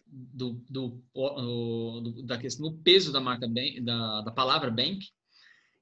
do, 0.05 0.61
do, 0.69 1.01
do 1.15 2.23
da 2.23 2.37
questão 2.37 2.69
do 2.69 2.77
peso 2.79 3.13
da 3.13 3.21
marca 3.21 3.47
bank, 3.47 3.79
da, 3.79 4.21
da 4.23 4.31
palavra 4.31 4.69
bank 4.69 5.07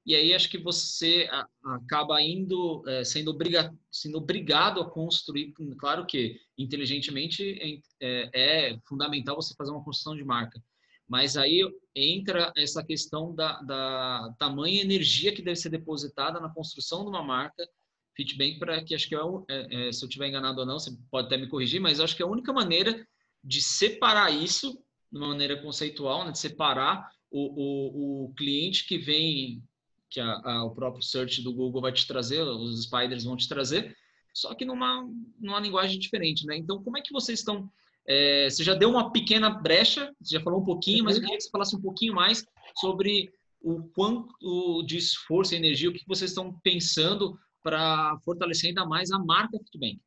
e 0.06 0.14
aí 0.14 0.32
acho 0.32 0.48
que 0.48 0.58
você 0.58 1.28
acaba 1.64 2.22
indo 2.22 2.84
é, 2.86 3.02
sendo, 3.02 3.32
obriga, 3.32 3.74
sendo 3.90 4.18
obrigado 4.18 4.80
a 4.80 4.88
construir 4.88 5.52
claro 5.78 6.06
que 6.06 6.38
inteligentemente 6.56 7.82
é, 8.00 8.70
é, 8.70 8.78
fundamental 8.86 9.34
você 9.34 9.52
fazer 9.58 9.72
uma 9.72 9.82
construção 9.82 10.14
de 10.14 10.24
marca 10.24 10.62
mas 11.08 11.36
aí 11.36 11.60
entra 11.92 12.52
essa 12.56 12.84
questão 12.84 13.34
da, 13.34 13.60
da 13.62 14.32
tamanha 14.38 14.80
energia 14.80 15.34
que 15.34 15.42
deve 15.42 15.56
ser 15.56 15.70
depositada 15.70 16.38
na 16.38 16.54
construção 16.54 17.02
de 17.02 17.08
uma 17.08 17.24
marca 17.24 17.68
Fitbank 18.16 18.58
para 18.58 18.82
que 18.82 18.94
acho 18.94 19.08
que 19.08 19.14
é, 19.14 19.20
é, 19.48 19.88
é, 19.88 19.92
se 19.92 20.04
eu 20.04 20.08
tiver 20.08 20.28
enganado 20.28 20.60
ou 20.60 20.66
não, 20.66 20.78
você 20.78 20.90
pode 21.10 21.26
até 21.26 21.36
me 21.36 21.48
corrigir, 21.48 21.80
mas 21.80 22.00
acho 22.00 22.16
que 22.16 22.22
é 22.22 22.26
a 22.26 22.28
única 22.28 22.52
maneira 22.52 23.06
de 23.44 23.62
separar 23.62 24.30
isso 24.30 24.72
de 25.12 25.18
uma 25.18 25.28
maneira 25.28 25.60
conceitual, 25.60 26.24
né, 26.24 26.32
de 26.32 26.38
separar 26.38 27.08
o, 27.30 27.40
o, 27.40 28.24
o 28.24 28.34
cliente 28.34 28.86
que 28.86 28.98
vem, 28.98 29.62
que 30.10 30.18
a, 30.18 30.40
a, 30.44 30.64
o 30.64 30.70
próprio 30.74 31.02
search 31.02 31.42
do 31.42 31.52
Google 31.52 31.82
vai 31.82 31.92
te 31.92 32.06
trazer, 32.06 32.40
os 32.42 32.84
spiders 32.84 33.24
vão 33.24 33.36
te 33.36 33.48
trazer, 33.48 33.94
só 34.34 34.54
que 34.54 34.64
numa, 34.64 35.08
numa 35.38 35.60
linguagem 35.60 35.98
diferente, 35.98 36.46
né? 36.46 36.56
Então, 36.56 36.82
como 36.82 36.98
é 36.98 37.02
que 37.02 37.12
vocês 37.12 37.38
estão? 37.38 37.70
É, 38.08 38.48
você 38.48 38.62
já 38.62 38.74
deu 38.74 38.90
uma 38.90 39.10
pequena 39.10 39.50
brecha, 39.50 40.14
você 40.20 40.36
já 40.36 40.42
falou 40.42 40.60
um 40.60 40.64
pouquinho, 40.64 41.04
mas 41.04 41.16
eu 41.16 41.22
queria 41.22 41.36
que 41.36 41.42
você 41.42 41.50
falasse 41.50 41.74
um 41.74 41.80
pouquinho 41.80 42.14
mais 42.14 42.46
sobre 42.78 43.32
o 43.60 43.82
quanto 43.94 44.82
de 44.84 44.96
esforço 44.96 45.54
e 45.54 45.56
energia, 45.56 45.88
o 45.88 45.92
que 45.92 46.06
vocês 46.06 46.30
estão 46.30 46.52
pensando 46.62 47.38
para 47.66 48.16
fortalecer 48.24 48.68
ainda 48.68 48.86
mais 48.86 49.10
a 49.10 49.18
marca 49.18 49.58
Fitbank. 49.58 50.00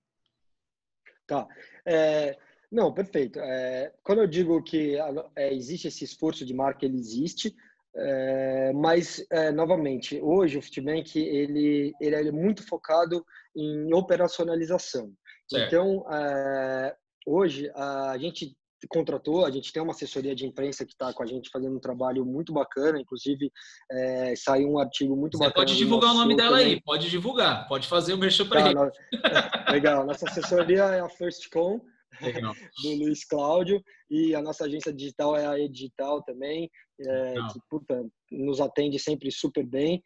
Tá. 1.28 1.46
É, 1.86 2.38
não, 2.72 2.94
perfeito. 2.94 3.38
É, 3.38 3.94
quando 4.02 4.20
eu 4.20 4.28
digo 4.28 4.64
que 4.64 4.96
é, 5.36 5.54
existe 5.54 5.90
esse 5.90 6.06
esforço 6.06 6.46
de 6.46 6.54
marca, 6.54 6.86
ele 6.86 6.98
existe, 6.98 7.54
é, 7.94 8.72
mas, 8.72 9.26
é, 9.30 9.52
novamente, 9.52 10.22
hoje 10.22 10.58
o 10.58 10.62
Fitbank 10.62 11.20
ele, 11.20 11.94
ele 12.00 12.16
é 12.16 12.32
muito 12.32 12.66
focado 12.66 13.26
em 13.54 13.94
operacionalização. 13.94 15.12
Certo. 15.46 15.68
Então, 15.68 16.06
é, 16.14 16.96
hoje 17.26 17.70
a 17.76 18.18
gente 18.18 18.56
contratou, 18.88 19.46
a 19.46 19.52
gente 19.52 19.74
tem 19.74 19.82
uma 19.82 19.92
assessoria 19.92 20.36
de 20.36 20.46
imprensa 20.46 20.86
que 20.86 20.94
está 20.94 21.14
com 21.14 21.24
a 21.24 21.26
gente 21.26 21.50
fazendo 21.50 21.76
um 21.76 21.80
trabalho 21.80 22.26
muito 22.26 22.54
bacana, 22.54 23.00
inclusive 23.00 23.52
é, 23.92 24.34
saiu 24.36 24.72
um 24.72 24.80
artigo 24.80 25.16
muito 25.16 25.38
Você 25.38 25.44
bacana. 25.44 25.66
Pode 25.66 25.78
divulgar 25.78 26.12
o 26.12 26.18
nome 26.18 26.36
dela 26.36 26.58
também. 26.58 26.74
aí, 26.74 26.82
pode 26.82 27.10
divulgar, 27.10 27.68
pode 27.68 27.88
fazer 27.88 28.14
o 28.14 28.18
merchan 28.18 28.48
para 28.48 28.64
tá, 28.64 28.70
ele. 28.70 28.80
É, 28.80 29.72
legal, 29.72 30.06
nossa 30.06 30.30
assessoria 30.30 30.84
é 30.84 31.00
a 31.02 31.10
FirstCom, 31.10 31.82
do 32.84 32.96
Luiz 32.96 33.26
Cláudio, 33.26 33.84
e 34.10 34.34
a 34.34 34.42
nossa 34.42 34.66
agência 34.66 34.94
digital 34.94 35.36
é 35.36 35.46
a 35.46 35.60
Edigital 35.60 36.24
também, 36.24 36.70
é, 37.00 37.34
que 37.52 37.60
puta, 37.70 38.06
nos 38.32 38.60
atende 38.60 38.98
sempre 38.98 39.32
super 39.32 39.66
bem. 39.66 40.02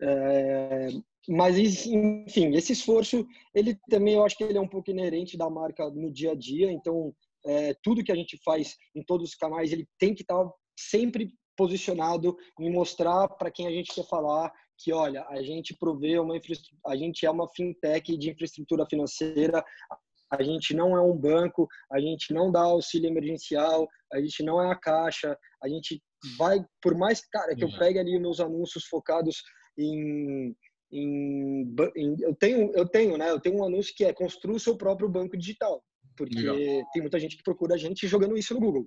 É, 0.00 0.88
mas 1.28 1.58
enfim 1.58 2.54
esse 2.54 2.72
esforço 2.72 3.26
ele 3.54 3.78
também 3.90 4.14
eu 4.14 4.24
acho 4.24 4.36
que 4.36 4.44
ele 4.44 4.56
é 4.56 4.60
um 4.60 4.68
pouco 4.68 4.90
inerente 4.90 5.36
da 5.36 5.50
marca 5.50 5.90
no 5.90 6.10
dia 6.10 6.32
a 6.32 6.34
dia 6.34 6.72
então 6.72 7.12
é, 7.48 7.74
tudo 7.82 8.04
que 8.04 8.12
a 8.12 8.14
gente 8.14 8.38
faz 8.44 8.76
em 8.94 9.02
todos 9.02 9.30
os 9.30 9.34
canais, 9.34 9.72
ele 9.72 9.86
tem 9.98 10.14
que 10.14 10.22
estar 10.22 10.44
sempre 10.78 11.32
posicionado 11.56 12.36
em 12.60 12.70
mostrar 12.70 13.26
para 13.28 13.50
quem 13.50 13.66
a 13.66 13.70
gente 13.70 13.92
quer 13.92 14.06
falar 14.06 14.52
que, 14.78 14.92
olha, 14.92 15.26
a 15.28 15.42
gente 15.42 15.76
provê 15.76 16.18
uma 16.18 16.38
a 16.86 16.96
gente 16.96 17.26
é 17.26 17.30
uma 17.30 17.48
fintech 17.48 18.16
de 18.16 18.30
infraestrutura 18.30 18.86
financeira, 18.88 19.64
a 20.30 20.42
gente 20.42 20.74
não 20.74 20.96
é 20.96 21.00
um 21.00 21.16
banco, 21.16 21.66
a 21.90 21.98
gente 21.98 22.32
não 22.32 22.52
dá 22.52 22.60
auxílio 22.60 23.08
emergencial, 23.08 23.88
a 24.12 24.20
gente 24.20 24.42
não 24.44 24.62
é 24.62 24.70
a 24.70 24.76
caixa, 24.76 25.36
a 25.62 25.68
gente 25.68 26.00
vai, 26.36 26.64
por 26.82 26.96
mais, 26.96 27.20
cara, 27.28 27.56
que 27.56 27.64
eu 27.64 27.68
uhum. 27.68 27.78
pegue 27.78 27.98
ali 27.98 28.18
meus 28.20 28.38
anúncios 28.38 28.84
focados 28.84 29.42
em, 29.76 30.54
em, 30.92 31.74
em, 31.96 32.16
eu 32.20 32.34
tenho 32.36 32.72
eu 32.74 32.88
tenho 32.88 33.16
né 33.16 33.30
eu 33.30 33.40
tenho 33.40 33.58
um 33.58 33.64
anúncio 33.64 33.94
que 33.96 34.04
é 34.04 34.12
construa 34.12 34.56
o 34.56 34.60
seu 34.60 34.76
próprio 34.76 35.08
banco 35.08 35.36
digital 35.36 35.82
porque 36.18 36.36
Legal. 36.36 36.56
tem 36.92 37.00
muita 37.00 37.18
gente 37.20 37.36
que 37.36 37.42
procura 37.44 37.76
a 37.76 37.78
gente 37.78 38.08
jogando 38.08 38.36
isso 38.36 38.52
no 38.52 38.60
Google. 38.60 38.84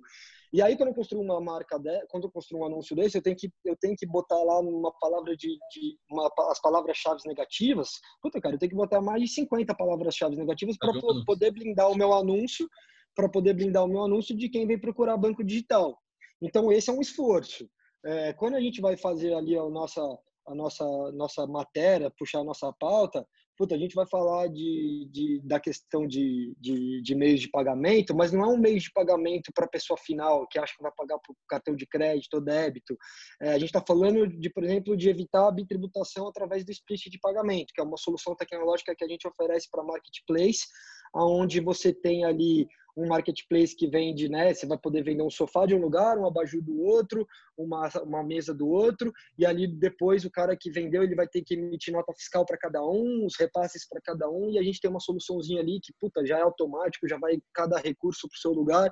E 0.52 0.60
aí 0.60 0.76
quando 0.76 0.90
eu 0.90 0.94
construo 0.94 1.22
uma 1.22 1.40
marca, 1.40 1.78
de, 1.78 2.06
quando 2.08 2.24
eu 2.24 2.30
construo 2.30 2.60
um 2.60 2.66
anúncio 2.66 2.94
desse, 2.94 3.16
eu 3.16 3.22
tenho 3.22 3.34
que 3.34 3.50
eu 3.64 3.74
tenho 3.80 3.96
que 3.96 4.06
botar 4.06 4.36
lá 4.36 4.60
uma 4.60 4.92
palavra 5.00 5.34
de, 5.34 5.48
de 5.48 5.98
uma, 6.10 6.30
as 6.50 6.60
palavras-chave 6.60 7.22
negativas. 7.26 7.88
Puta, 8.20 8.38
cara, 8.38 8.54
eu 8.54 8.58
tenho 8.58 8.70
que 8.70 8.76
botar 8.76 9.00
mais 9.00 9.22
de 9.22 9.28
50 9.28 9.74
palavras-chave 9.74 10.36
negativas 10.36 10.76
para 10.76 10.92
poder 11.24 11.50
blindar 11.52 11.90
o 11.90 11.96
meu 11.96 12.12
anúncio, 12.12 12.68
para 13.16 13.28
poder 13.30 13.54
blindar 13.54 13.84
o 13.84 13.88
meu 13.88 14.04
anúncio 14.04 14.36
de 14.36 14.50
quem 14.50 14.66
vem 14.66 14.78
procurar 14.78 15.16
banco 15.16 15.42
digital. 15.42 15.98
Então 16.42 16.70
esse 16.70 16.90
é 16.90 16.92
um 16.92 17.00
esforço. 17.00 17.66
É, 18.04 18.34
quando 18.34 18.56
a 18.56 18.60
gente 18.60 18.80
vai 18.80 18.96
fazer 18.96 19.32
ali 19.32 19.56
a 19.56 19.64
nossa 19.70 20.02
a 20.46 20.54
nossa 20.54 20.84
nossa 21.12 21.46
matéria, 21.46 22.12
puxar 22.18 22.40
a 22.40 22.44
nossa 22.44 22.70
pauta, 22.78 23.26
puta, 23.56 23.74
a 23.74 23.78
gente 23.78 23.94
vai 23.94 24.06
falar 24.06 24.48
de, 24.48 25.08
de 25.10 25.40
da 25.44 25.60
questão 25.60 26.06
de, 26.06 26.54
de, 26.58 27.02
de, 27.02 27.14
meios 27.14 27.40
de 27.40 27.48
pagamento, 27.48 28.14
mas 28.14 28.32
não 28.32 28.44
é 28.44 28.46
um 28.48 28.58
meio 28.58 28.78
de 28.78 28.90
pagamento 28.92 29.52
para 29.54 29.64
a 29.64 29.68
pessoa 29.68 29.98
final, 29.98 30.46
que 30.48 30.58
acha 30.58 30.74
que 30.76 30.82
vai 30.82 30.92
pagar 30.96 31.18
por 31.18 31.36
cartão 31.48 31.74
de 31.74 31.86
crédito 31.86 32.34
ou 32.34 32.40
débito. 32.40 32.96
É, 33.40 33.50
a 33.50 33.58
gente 33.58 33.66
está 33.66 33.82
falando, 33.86 34.26
de, 34.26 34.50
por 34.50 34.64
exemplo, 34.64 34.96
de 34.96 35.08
evitar 35.08 35.48
a 35.48 35.52
bitributação 35.52 36.28
através 36.28 36.64
do 36.64 36.72
split 36.72 37.08
de 37.10 37.18
pagamento, 37.18 37.72
que 37.74 37.80
é 37.80 37.84
uma 37.84 37.96
solução 37.96 38.34
tecnológica 38.34 38.94
que 38.96 39.04
a 39.04 39.08
gente 39.08 39.26
oferece 39.26 39.68
para 39.70 39.84
marketplace, 39.84 40.66
onde 41.14 41.60
você 41.60 41.92
tem 41.92 42.24
ali 42.24 42.66
um 42.96 43.06
marketplace 43.06 43.74
que 43.74 43.86
vende, 43.86 44.28
né? 44.28 44.52
Você 44.52 44.66
vai 44.66 44.78
poder 44.78 45.02
vender 45.02 45.22
um 45.22 45.30
sofá 45.30 45.66
de 45.66 45.74
um 45.74 45.80
lugar, 45.80 46.18
um 46.18 46.26
abajur 46.26 46.62
do 46.62 46.80
outro, 46.80 47.26
uma, 47.56 47.88
uma 48.04 48.22
mesa 48.22 48.54
do 48.54 48.68
outro, 48.68 49.12
e 49.38 49.46
ali 49.46 49.66
depois 49.66 50.24
o 50.24 50.30
cara 50.30 50.56
que 50.56 50.70
vendeu 50.70 51.02
ele 51.02 51.14
vai 51.14 51.26
ter 51.26 51.42
que 51.42 51.54
emitir 51.54 51.92
nota 51.92 52.12
fiscal 52.12 52.44
para 52.44 52.58
cada 52.58 52.82
um, 52.82 53.24
os 53.24 53.36
repasses 53.38 53.88
para 53.88 54.00
cada 54.02 54.28
um, 54.28 54.50
e 54.50 54.58
a 54.58 54.62
gente 54.62 54.80
tem 54.80 54.90
uma 54.90 55.00
soluçãozinha 55.00 55.60
ali 55.60 55.80
que, 55.82 55.92
puta, 55.98 56.24
já 56.24 56.38
é 56.38 56.42
automático, 56.42 57.08
já 57.08 57.18
vai 57.18 57.38
cada 57.54 57.78
recurso 57.78 58.28
para 58.28 58.36
o 58.36 58.40
seu 58.40 58.52
lugar. 58.52 58.90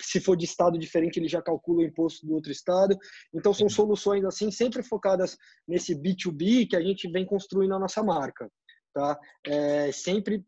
Se 0.00 0.20
for 0.20 0.36
de 0.36 0.44
estado 0.44 0.78
diferente, 0.78 1.18
ele 1.18 1.28
já 1.28 1.42
calcula 1.42 1.80
o 1.80 1.84
imposto 1.84 2.26
do 2.26 2.34
outro 2.34 2.50
estado. 2.50 2.96
Então, 3.34 3.52
são 3.52 3.68
soluções 3.68 4.24
assim, 4.24 4.50
sempre 4.50 4.82
focadas 4.82 5.36
nesse 5.68 5.94
B2B 5.94 6.68
que 6.68 6.76
a 6.76 6.80
gente 6.80 7.08
vem 7.10 7.26
construindo 7.26 7.74
a 7.74 7.78
nossa 7.78 8.02
marca. 8.02 8.50
Tá? 8.94 9.18
É, 9.46 9.90
sempre 9.90 10.44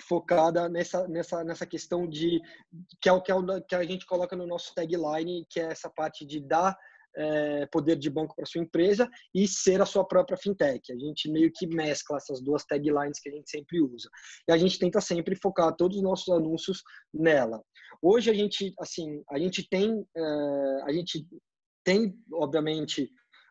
focada 0.00 0.68
nessa, 0.68 1.06
nessa, 1.08 1.42
nessa 1.42 1.66
questão 1.66 2.06
de 2.08 2.40
que 3.00 3.08
é 3.08 3.12
o 3.12 3.20
que, 3.20 3.30
é 3.30 3.34
o, 3.34 3.62
que 3.62 3.74
a 3.74 3.84
gente 3.84 4.06
coloca 4.06 4.36
no 4.36 4.46
nosso 4.46 4.74
tagline, 4.74 5.46
que 5.48 5.60
é 5.60 5.64
essa 5.72 5.90
parte 5.90 6.24
de 6.26 6.40
dar 6.40 6.76
é, 7.16 7.66
poder 7.66 7.96
de 7.96 8.10
banco 8.10 8.34
para 8.36 8.44
sua 8.44 8.60
empresa 8.60 9.08
e 9.34 9.48
ser 9.48 9.80
a 9.80 9.86
sua 9.86 10.06
própria 10.06 10.36
fintech. 10.36 10.92
A 10.92 10.98
gente 10.98 11.30
meio 11.30 11.50
que 11.52 11.66
mescla 11.66 12.18
essas 12.18 12.42
duas 12.42 12.64
taglines 12.64 13.18
que 13.20 13.28
a 13.28 13.32
gente 13.32 13.50
sempre 13.50 13.80
usa. 13.80 14.08
E 14.46 14.52
a 14.52 14.58
gente 14.58 14.78
tenta 14.78 15.00
sempre 15.00 15.34
focar 15.34 15.74
todos 15.74 15.96
os 15.96 16.02
nossos 16.02 16.28
anúncios 16.28 16.82
nela. 17.12 17.62
Hoje 18.02 18.30
a 18.30 18.34
gente, 18.34 18.74
assim, 18.78 19.22
a 19.30 19.38
gente 19.38 19.66
tem, 19.68 20.06
é, 20.14 20.82
a 20.84 20.92
gente 20.92 21.26
tem, 21.82 22.14
obviamente, 22.32 23.10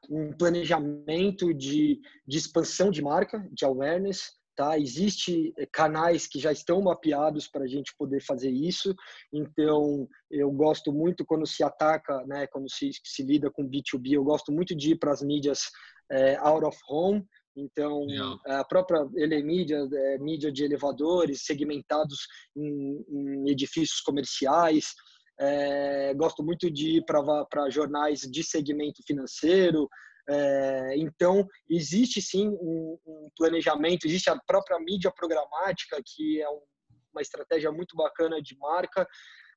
um 0.09 0.31
planejamento 0.33 1.51
de, 1.53 1.99
de 2.27 2.37
expansão 2.37 2.91
de 2.91 3.01
marca, 3.01 3.47
de 3.51 3.65
awareness, 3.65 4.33
tá? 4.55 4.77
Existe 4.79 5.53
eh, 5.57 5.67
canais 5.71 6.27
que 6.27 6.39
já 6.39 6.51
estão 6.51 6.81
mapeados 6.81 7.47
para 7.47 7.63
a 7.63 7.67
gente 7.67 7.93
poder 7.97 8.21
fazer 8.21 8.49
isso. 8.49 8.95
Então, 9.33 10.07
eu 10.31 10.51
gosto 10.51 10.91
muito 10.91 11.25
quando 11.25 11.45
se 11.45 11.63
ataca, 11.63 12.23
né? 12.25 12.47
Quando 12.47 12.69
se, 12.71 12.89
se 13.03 13.23
lida 13.23 13.51
com 13.51 13.69
B2B, 13.69 14.13
eu 14.13 14.23
gosto 14.23 14.51
muito 14.51 14.75
de 14.75 14.91
ir 14.91 14.95
para 14.97 15.11
as 15.11 15.21
mídias 15.21 15.63
é, 16.11 16.37
out 16.37 16.65
of 16.65 16.77
home. 16.89 17.25
Então, 17.57 18.05
a 18.45 18.65
própria 18.65 19.07
Elemídia, 19.15 19.77
é, 19.77 20.17
mídia 20.17 20.51
de 20.51 20.65
elevadores 20.65 21.45
segmentados 21.45 22.27
em, 22.55 23.05
em 23.09 23.49
edifícios 23.49 24.01
comerciais. 24.01 24.93
É, 25.39 26.13
gosto 26.13 26.43
muito 26.43 26.71
de 26.71 26.97
ir 26.97 27.05
para 27.05 27.69
jornais 27.69 28.21
de 28.21 28.43
segmento 28.43 29.01
financeiro, 29.05 29.89
É, 30.27 30.95
então, 30.97 31.47
existe 31.69 32.21
sim 32.21 32.47
um, 32.47 32.97
um, 33.05 33.29
planejamento, 33.37 34.05
existe 34.05 34.29
a 34.29 34.39
própria 34.47 34.79
mídia 34.79 35.11
programática, 35.11 36.01
que 36.03 36.41
é 36.41 36.49
um, 36.49 36.61
uma 37.13 37.21
estratégia 37.21 37.71
muito 37.71 37.95
bacana 37.95 38.41
de 38.41 38.57
marca, 38.57 39.07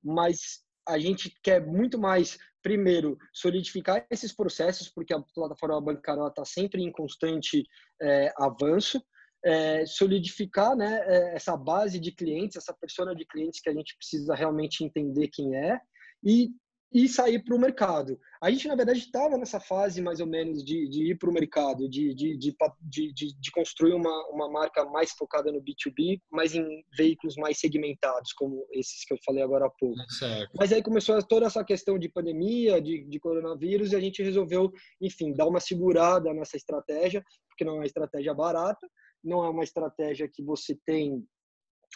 mas 0.02 0.62
a 0.86 0.98
gente 0.98 1.34
quer 1.42 1.64
muito 1.64 1.98
mais, 1.98 2.38
primeiro, 2.62 3.18
solidificar 3.32 4.06
esses 4.10 4.32
processos, 4.32 4.88
porque 4.88 5.14
a 5.14 5.20
plataforma 5.34 5.80
bancária 5.80 6.26
está 6.26 6.44
sempre 6.44 6.82
em 6.82 6.90
constante 6.90 7.64
é, 8.00 8.32
avanço, 8.36 9.02
é, 9.44 9.86
solidificar 9.86 10.74
né, 10.74 11.00
é, 11.06 11.36
essa 11.36 11.56
base 11.56 12.00
de 12.00 12.12
clientes, 12.12 12.56
essa 12.56 12.74
persona 12.74 13.14
de 13.14 13.24
clientes 13.26 13.60
que 13.60 13.68
a 13.68 13.72
gente 13.72 13.96
precisa 13.96 14.34
realmente 14.34 14.82
entender 14.82 15.28
quem 15.28 15.56
é, 15.56 15.78
e 16.24 16.50
e 16.92 17.06
sair 17.08 17.44
para 17.44 17.54
o 17.54 17.58
mercado. 17.58 18.18
A 18.42 18.50
gente, 18.50 18.66
na 18.66 18.74
verdade, 18.74 19.00
estava 19.00 19.36
nessa 19.36 19.60
fase 19.60 20.00
mais 20.00 20.20
ou 20.20 20.26
menos 20.26 20.64
de, 20.64 20.88
de 20.88 21.10
ir 21.10 21.18
para 21.18 21.28
o 21.28 21.32
mercado, 21.32 21.88
de, 21.88 22.14
de, 22.14 22.36
de, 22.36 23.50
construir 23.52 23.92
uma, 23.92 24.28
uma 24.30 24.50
marca 24.50 24.84
mais 24.86 25.12
focada 25.12 25.52
no 25.52 25.60
B2B, 25.60 26.20
mas 26.30 26.54
em 26.54 26.84
veículos 26.96 27.36
mais 27.36 27.58
segmentados, 27.58 28.32
como 28.32 28.66
esses 28.72 29.04
que 29.04 29.12
eu 29.12 29.18
falei 29.24 29.42
agora 29.42 29.66
há 29.66 29.70
pouco. 29.70 29.98
Certo. 30.10 30.50
Mas 30.58 30.72
aí 30.72 30.82
começou 30.82 31.22
toda 31.22 31.46
essa 31.46 31.62
questão 31.64 31.98
de 31.98 32.08
pandemia, 32.08 32.80
de, 32.80 33.04
de 33.04 33.20
coronavírus, 33.20 33.92
e 33.92 33.96
a 33.96 34.00
gente 34.00 34.22
resolveu, 34.22 34.72
enfim, 35.00 35.34
dar 35.34 35.46
uma 35.46 35.60
segurada 35.60 36.32
nessa 36.32 36.56
estratégia, 36.56 37.22
porque 37.48 37.64
não 37.64 37.74
é 37.74 37.78
uma 37.78 37.86
estratégia 37.86 38.32
barata, 38.32 38.88
não 39.22 39.44
é 39.44 39.50
uma 39.50 39.64
estratégia 39.64 40.28
que 40.32 40.42
você 40.42 40.78
tem 40.86 41.26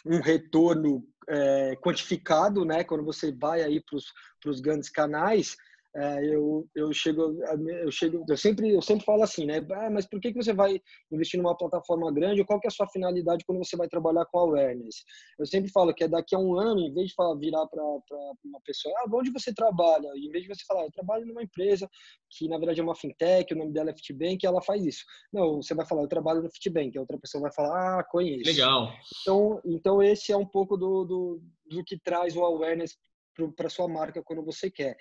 um 0.05 0.19
retorno 0.19 1.05
é, 1.27 1.75
quantificado, 1.77 2.65
né? 2.65 2.83
Quando 2.83 3.03
você 3.03 3.31
vai 3.31 3.61
aí 3.61 3.81
para 3.81 4.49
os 4.49 4.59
grandes 4.59 4.89
canais, 4.89 5.57
é, 5.95 6.25
eu, 6.25 6.67
eu 6.75 6.91
chego, 6.91 7.37
eu 7.83 7.91
chego, 7.91 8.25
eu 8.27 8.35
sempre, 8.35 8.73
eu 8.73 8.81
sempre 8.81 9.05
falo 9.05 9.21
assim, 9.21 9.45
né? 9.45 9.63
Ah, 9.71 9.91
mas 9.91 10.07
por 10.07 10.19
que, 10.19 10.31
que 10.31 10.43
você 10.43 10.51
vai 10.51 10.81
investir 11.11 11.39
numa 11.39 11.55
plataforma 11.55 12.11
grande? 12.11 12.43
Qual 12.43 12.59
que 12.59 12.65
é 12.65 12.69
a 12.69 12.71
sua 12.71 12.87
finalidade 12.87 13.45
quando 13.45 13.63
você 13.63 13.77
vai 13.77 13.87
trabalhar 13.87 14.25
com 14.25 14.39
awareness? 14.39 15.03
Eu 15.37 15.45
sempre 15.45 15.69
falo 15.71 15.93
que 15.93 16.03
é 16.03 16.07
daqui 16.07 16.35
a 16.35 16.39
um 16.39 16.57
ano, 16.57 16.79
em 16.79 16.91
vez 16.91 17.09
de 17.09 17.13
falar, 17.13 17.37
virar 17.37 17.67
para 17.67 17.83
uma 17.83 18.59
pessoa, 18.65 18.93
ah, 18.99 19.05
onde 19.13 19.31
você 19.31 19.53
trabalha? 19.53 20.09
Em 20.15 20.31
vez 20.31 20.43
de 20.43 20.49
você 20.49 20.63
falar, 20.67 20.83
eu 20.83 20.91
trabalho 20.91 21.27
numa 21.27 21.43
empresa 21.43 21.87
que 22.31 22.47
na 22.47 22.57
verdade 22.57 22.79
é 22.79 22.83
uma 22.83 22.95
fintech, 22.95 23.53
o 23.53 23.57
nome 23.57 23.71
dela 23.71 23.91
é 23.91 23.93
Fitbank, 23.93 24.43
ela 24.43 24.63
faz 24.63 24.83
isso. 24.83 25.03
Não, 25.31 25.61
você 25.61 25.75
vai 25.75 25.85
falar, 25.85 26.01
eu 26.01 26.07
trabalho 26.07 26.41
no 26.41 26.49
Fitbank, 26.49 26.97
a 26.97 27.01
outra 27.01 27.19
pessoa 27.19 27.43
vai 27.43 27.53
falar, 27.53 27.99
ah, 27.99 28.03
conheço. 28.03 28.49
Legal. 28.49 28.91
Então, 29.21 29.61
então 29.63 30.01
esse 30.01 30.31
é 30.31 30.37
um 30.37 30.45
pouco 30.45 30.75
do, 30.75 31.05
do, 31.05 31.41
do 31.67 31.83
que 31.83 31.99
traz 31.99 32.35
o 32.35 32.43
awareness 32.43 32.97
para 33.55 33.69
sua 33.69 33.87
marca 33.87 34.23
quando 34.23 34.43
você 34.43 34.71
quer. 34.71 34.97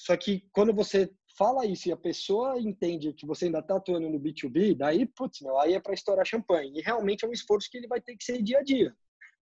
Só 0.00 0.16
que 0.16 0.42
quando 0.50 0.72
você 0.72 1.10
fala 1.36 1.66
isso 1.66 1.88
e 1.88 1.92
a 1.92 1.96
pessoa 1.96 2.58
entende 2.58 3.12
que 3.12 3.26
você 3.26 3.46
ainda 3.46 3.58
está 3.58 3.76
atuando 3.76 4.08
no 4.08 4.18
B2B, 4.18 4.74
daí, 4.74 5.04
putz, 5.04 5.42
meu, 5.42 5.58
aí 5.58 5.74
é 5.74 5.80
para 5.80 5.92
estourar 5.92 6.26
champanhe. 6.26 6.78
E 6.78 6.80
realmente 6.80 7.24
é 7.24 7.28
um 7.28 7.32
esforço 7.32 7.68
que 7.70 7.76
ele 7.76 7.86
vai 7.86 8.00
ter 8.00 8.16
que 8.16 8.24
ser 8.24 8.42
dia 8.42 8.58
a 8.58 8.62
dia. 8.62 8.94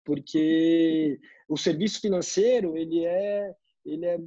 Porque 0.02 1.18
o 1.48 1.59
serviço 1.59 2.00
financeiro, 2.00 2.76
ele 2.76 3.04
é, 3.04 3.54
ele 3.84 4.07
é 4.07 4.18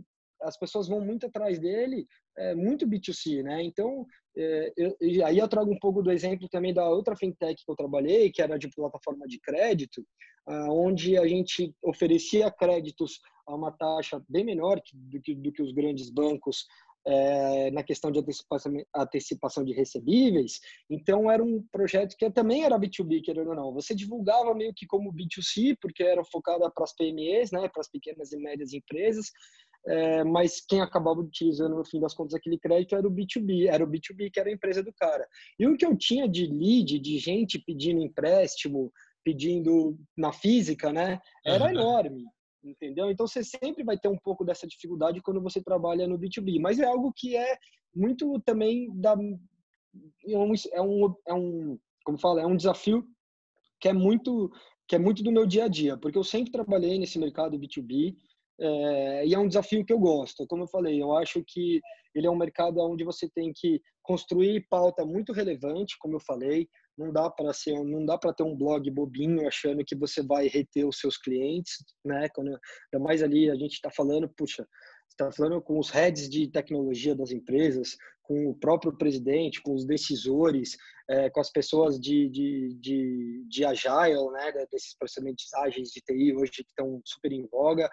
as 0.41 0.57
pessoas 0.57 0.88
vão 0.88 1.01
muito 1.01 1.25
atrás 1.25 1.59
dele, 1.59 2.07
é 2.38 2.55
muito 2.55 2.88
B2C, 2.88 3.43
né? 3.43 3.61
Então, 3.63 4.05
é, 4.38 4.73
eu, 4.77 4.95
aí 5.25 5.38
eu 5.38 5.47
trago 5.47 5.71
um 5.71 5.80
pouco 5.80 6.01
do 6.01 6.11
exemplo 6.11 6.47
também 6.47 6.73
da 6.73 6.88
outra 6.88 7.15
fintech 7.15 7.65
que 7.65 7.71
eu 7.71 7.75
trabalhei, 7.75 8.32
que 8.32 8.41
era 8.41 8.57
de 8.57 8.69
plataforma 8.69 9.27
de 9.27 9.39
crédito, 9.39 10.05
ah, 10.47 10.71
onde 10.71 11.17
a 11.17 11.27
gente 11.27 11.73
oferecia 11.84 12.49
créditos 12.49 13.19
a 13.49 13.55
uma 13.55 13.71
taxa 13.71 14.23
bem 14.29 14.45
menor 14.45 14.79
do 14.93 15.21
que, 15.21 15.35
do 15.35 15.51
que 15.51 15.61
os 15.61 15.73
grandes 15.73 16.09
bancos 16.09 16.65
é, 17.05 17.71
na 17.71 17.83
questão 17.83 18.11
de 18.11 18.19
antecipação, 18.19 18.71
antecipação 18.95 19.63
de 19.63 19.73
recebíveis. 19.73 20.59
Então, 20.89 21.31
era 21.31 21.43
um 21.43 21.63
projeto 21.71 22.15
que 22.15 22.29
também 22.29 22.63
era 22.63 22.79
B2B, 22.79 23.21
querendo 23.23 23.49
ou 23.49 23.55
não. 23.55 23.73
Você 23.73 23.95
divulgava 23.95 24.53
meio 24.53 24.73
que 24.75 24.85
como 24.85 25.13
B2C, 25.13 25.75
porque 25.81 26.03
era 26.03 26.23
focada 26.25 26.69
para 26.69 26.83
as 26.83 26.95
PMEs, 26.95 27.51
né, 27.51 27.67
para 27.69 27.81
as 27.81 27.89
pequenas 27.89 28.31
e 28.31 28.37
médias 28.37 28.73
empresas, 28.73 29.31
é, 29.87 30.23
mas 30.23 30.61
quem 30.67 30.81
acabava 30.81 31.21
utilizando, 31.21 31.75
no 31.75 31.85
fim 31.85 31.99
das 31.99 32.13
contas, 32.13 32.35
aquele 32.35 32.59
crédito 32.59 32.95
era 32.95 33.07
o 33.07 33.11
B2B, 33.11 33.67
era 33.67 33.83
o 33.83 33.87
B2B 33.87 34.29
que 34.31 34.39
era 34.39 34.49
a 34.49 34.53
empresa 34.53 34.83
do 34.83 34.93
cara. 34.93 35.25
E 35.57 35.65
o 35.65 35.77
que 35.77 35.85
eu 35.85 35.97
tinha 35.97 36.27
de 36.27 36.45
lead, 36.45 36.99
de 36.99 37.17
gente 37.17 37.57
pedindo 37.57 38.01
empréstimo, 38.01 38.91
pedindo 39.23 39.97
na 40.17 40.33
física, 40.33 40.91
né, 40.91 41.19
era 41.45 41.65
uhum. 41.65 41.71
enorme 41.71 42.25
entendeu? 42.64 43.10
Então 43.10 43.28
você 43.28 43.43
sempre 43.43 43.84
vai 43.84 43.97
ter 43.97 44.07
um 44.07 44.18
pouco 44.18 44.43
dessa 44.43 44.68
dificuldade 44.68 45.22
quando 45.22 45.41
você 45.41 45.62
trabalha 45.62 46.07
no 46.07 46.18
B2B, 46.18 46.60
mas 46.60 46.80
é 46.80 46.86
algo 46.86 47.14
que 47.16 47.36
é 47.36 47.57
muito 47.95 48.39
também 48.41 48.89
da 48.99 49.16
é 50.28 50.38
um, 50.38 50.53
é 50.74 50.82
um, 50.82 51.16
é 51.28 51.34
um 51.34 51.80
como 52.03 52.20
fala, 52.20 52.41
é 52.41 52.45
um 52.45 52.55
desafio 52.55 53.03
que 53.80 53.88
é 53.88 53.93
muito 53.93 54.51
que 54.88 54.95
é 54.95 54.99
muito 54.99 55.22
do 55.22 55.32
meu 55.32 55.45
dia 55.45 55.66
a 55.66 55.68
dia, 55.68 55.95
porque 55.97 56.18
eu 56.18 56.24
sempre 56.24 56.51
trabalhei 56.51 56.97
nesse 56.97 57.20
mercado 57.20 57.60
B2B 57.60 58.16
é, 58.60 59.28
e 59.28 59.34
é 59.36 59.38
um 59.38 59.47
desafio 59.47 59.86
que 59.86 59.93
eu 59.93 59.99
gosto. 59.99 60.47
Como 60.47 60.64
eu 60.64 60.68
falei, 60.68 60.99
eu 60.99 61.16
acho 61.16 61.43
que 61.45 61.80
ele 62.16 62.26
é 62.26 62.32
um 62.32 62.36
mercado 62.36 62.80
onde 62.80 63.03
você 63.03 63.30
tem 63.30 63.53
que 63.55 63.80
construir 64.01 64.66
pauta 64.68 65.05
muito 65.05 65.32
relevante, 65.32 65.95
como 65.99 66.16
eu 66.16 66.20
falei, 66.20 66.68
não 66.99 67.13
dá 67.13 67.29
para 67.29 67.53
ser, 67.53 67.73
não 67.83 68.05
dá 68.05 68.17
para 68.17 68.33
ter 68.33 68.43
um 68.43 68.55
blog 68.55 68.91
bobinho 68.91 69.47
achando 69.47 69.85
que 69.85 69.95
você 69.95 70.21
vai 70.21 70.47
reter 70.47 70.85
os 70.85 70.99
seus 70.99 71.17
clientes, 71.17 71.77
né? 72.03 72.27
Quando 72.35 72.49
ainda 72.49 73.03
mais 73.03 73.23
ali 73.23 73.49
a 73.49 73.55
gente 73.55 73.73
está 73.73 73.89
falando, 73.89 74.29
puxa, 74.37 74.67
está 75.09 75.31
falando 75.31 75.61
com 75.61 75.79
os 75.79 75.89
heads 75.89 76.29
de 76.29 76.49
tecnologia 76.49 77.15
das 77.15 77.31
empresas, 77.31 77.95
com 78.21 78.49
o 78.49 78.55
próprio 78.55 78.95
presidente, 78.95 79.61
com 79.61 79.73
os 79.73 79.85
decisores, 79.85 80.77
é, 81.09 81.29
com 81.29 81.39
as 81.39 81.49
pessoas 81.49 81.99
de, 81.99 82.29
de, 82.29 82.77
de, 82.79 83.45
de 83.47 83.65
agile, 83.65 84.29
né? 84.33 84.51
Desses 84.69 84.95
procedimentos 84.97 85.53
ágeis 85.53 85.89
de 85.89 86.01
TI 86.01 86.35
hoje 86.35 86.51
que 86.51 86.61
estão 86.63 87.01
super 87.05 87.31
em 87.31 87.47
voga. 87.47 87.89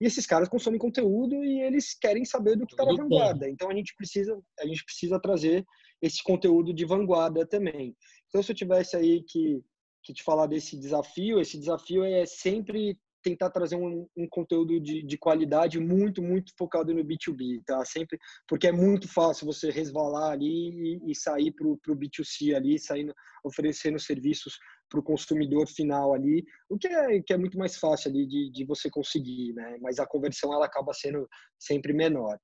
E 0.00 0.06
esses 0.06 0.24
caras 0.24 0.48
consomem 0.48 0.78
conteúdo 0.78 1.34
e 1.44 1.60
eles 1.60 1.94
querem 1.94 2.24
saber 2.24 2.56
do 2.56 2.64
que 2.64 2.72
está 2.72 2.86
na 2.86 2.94
vanguarda. 2.94 3.48
Então 3.50 3.68
a 3.68 3.74
gente 3.74 3.94
precisa, 3.96 4.40
a 4.60 4.66
gente 4.66 4.82
precisa 4.84 5.20
trazer 5.20 5.64
esse 6.00 6.22
conteúdo 6.22 6.72
de 6.72 6.84
vanguarda 6.84 7.46
também. 7.46 7.94
Então, 8.30 8.42
se 8.42 8.52
eu 8.52 8.56
tivesse 8.56 8.96
aí 8.96 9.22
que, 9.24 9.62
que 10.02 10.14
te 10.14 10.22
falar 10.22 10.46
desse 10.46 10.78
desafio, 10.78 11.38
esse 11.38 11.58
desafio 11.58 12.02
é 12.04 12.24
sempre 12.24 12.98
tentar 13.22 13.50
trazer 13.50 13.76
um, 13.76 14.06
um 14.16 14.26
conteúdo 14.28 14.80
de, 14.80 15.02
de, 15.02 15.18
qualidade 15.18 15.78
muito, 15.78 16.22
muito 16.22 16.52
focado 16.56 16.94
no 16.94 17.04
B2B, 17.04 17.62
tá? 17.66 17.84
Sempre, 17.84 18.18
porque 18.48 18.66
é 18.66 18.72
muito 18.72 19.06
fácil 19.08 19.46
você 19.46 19.70
resvalar 19.70 20.32
ali 20.32 20.70
e, 20.96 21.10
e 21.10 21.14
sair 21.14 21.52
para 21.52 21.66
o 21.66 21.78
B2C 21.86 22.54
ali, 22.54 22.78
saindo, 22.78 23.14
oferecendo 23.44 23.98
serviços 23.98 24.58
para 24.88 25.00
o 25.00 25.02
consumidor 25.02 25.68
final 25.68 26.14
ali, 26.14 26.44
o 26.68 26.78
que 26.78 26.88
é, 26.88 27.20
que 27.22 27.32
é 27.32 27.36
muito 27.36 27.58
mais 27.58 27.76
fácil 27.76 28.10
ali 28.10 28.26
de, 28.26 28.50
de 28.50 28.64
você 28.64 28.88
conseguir, 28.88 29.52
né? 29.52 29.76
Mas 29.82 29.98
a 29.98 30.06
conversão 30.06 30.54
ela 30.54 30.66
acaba 30.66 30.94
sendo 30.94 31.28
sempre 31.58 31.92
menor. 31.92 32.38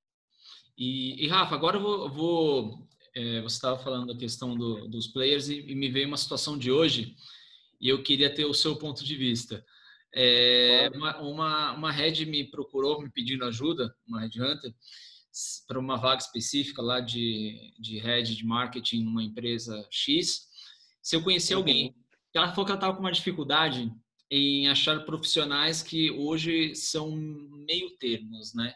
E, 0.77 1.25
e 1.25 1.27
Rafa, 1.27 1.55
agora 1.55 1.77
eu 1.77 1.81
vou, 1.81 2.13
vou 2.13 2.87
é, 3.17 3.41
você 3.41 3.55
estava 3.55 3.79
falando 3.79 4.13
da 4.13 4.19
questão 4.19 4.55
do, 4.55 4.87
dos 4.87 5.07
players 5.07 5.49
e, 5.49 5.59
e, 5.61 5.73
me 5.73 5.89
veio 5.89 6.07
uma 6.07 6.17
situação 6.17 6.55
de 6.55 6.71
hoje 6.71 7.15
e 7.81 7.89
eu 7.89 8.03
queria 8.03 8.31
ter 8.33 8.45
o 8.45 8.53
seu 8.53 8.75
ponto 8.75 9.03
de 9.03 9.15
vista. 9.15 9.65
É, 10.13 10.89
uma, 10.93 11.17
uma, 11.19 11.73
uma 11.73 11.91
head 11.91 12.23
me 12.27 12.43
procurou 12.43 13.01
me 13.01 13.09
pedindo 13.09 13.43
ajuda, 13.43 13.93
uma 14.07 14.21
headhunter, 14.21 14.71
para 15.67 15.79
uma 15.79 15.97
vaga 15.97 16.21
específica 16.21 16.81
lá 16.81 16.99
de, 16.99 17.73
de 17.79 17.97
head 17.97 18.35
de 18.35 18.45
marketing 18.45 19.03
numa 19.03 19.23
empresa 19.23 19.87
X. 19.89 20.47
Se 21.01 21.15
eu 21.15 21.23
conhecer 21.23 21.55
uhum. 21.55 21.61
alguém, 21.61 21.95
ela 22.35 22.49
falou 22.49 22.65
que 22.65 22.71
ela 22.71 22.77
estava 22.77 22.93
com 22.95 23.01
uma 23.01 23.11
dificuldade 23.11 23.91
em 24.29 24.67
achar 24.67 25.05
profissionais 25.05 25.81
que 25.81 26.11
hoje 26.11 26.75
são 26.75 27.11
meio 27.11 27.97
termos, 27.97 28.53
né? 28.53 28.75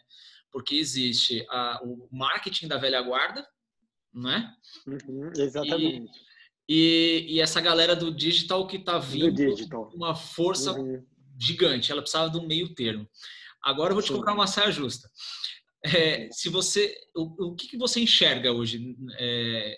Porque 0.52 0.76
existe 0.76 1.46
a, 1.50 1.80
o 1.84 2.10
marketing 2.12 2.68
da 2.68 2.78
velha 2.78 3.02
guarda, 3.02 3.46
não 4.14 4.32
é? 4.32 4.54
Uhum, 4.88 5.32
exatamente. 5.38 6.12
E, 6.68 7.28
e, 7.28 7.36
e, 7.36 7.42
essa 7.42 7.60
galera 7.60 7.96
do 7.96 8.14
digital 8.14 8.68
que 8.68 8.78
está 8.78 8.98
vindo 8.98 9.68
com 9.70 9.96
uma 9.96 10.16
força 10.16 10.74
uhum. 10.74 11.04
gigante, 11.40 11.92
ela 11.92 12.02
precisava 12.02 12.30
de 12.30 12.38
um 12.38 12.48
meio 12.48 12.74
termo. 12.74 13.08
Agora 13.64 13.92
eu 13.92 13.96
vou 13.96 14.04
te 14.04 14.08
Sim. 14.08 14.14
colocar 14.14 14.34
uma 14.34 14.48
saia 14.48 14.72
justa. 14.72 15.10
É, 15.84 16.30
se 16.32 16.50
você, 16.50 16.96
o, 17.16 17.52
o 17.52 17.56
que, 17.56 17.68
que 17.68 17.78
você 17.78 18.00
enxerga 18.00 18.52
hoje? 18.52 18.96
É, 19.18 19.78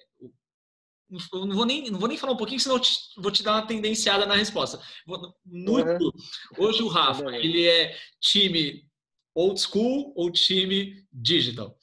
eu 1.34 1.45
não 1.45 1.55
vou 1.55 1.65
nem 1.65 1.89
não 1.91 1.99
vou 1.99 2.07
nem 2.07 2.17
falar 2.17 2.34
um 2.34 2.38
pouquinho, 2.38 2.59
senão 2.59 2.75
eu 2.75 2.81
te, 2.81 2.91
vou 3.17 3.31
te 3.31 3.43
dar 3.43 3.53
uma 3.53 3.67
tendenciada 3.67 4.25
na 4.25 4.36
resposta. 4.36 4.79
No, 5.45 5.77
uhum. 5.77 6.11
Hoje 6.57 6.81
o 6.81 6.88
Rafa, 6.88 7.29
ele 7.36 7.67
é 7.67 7.95
time 8.19 8.86
old 9.36 9.59
school 9.59 10.13
ou 10.15 10.31
time 10.31 11.05
digital? 11.11 11.77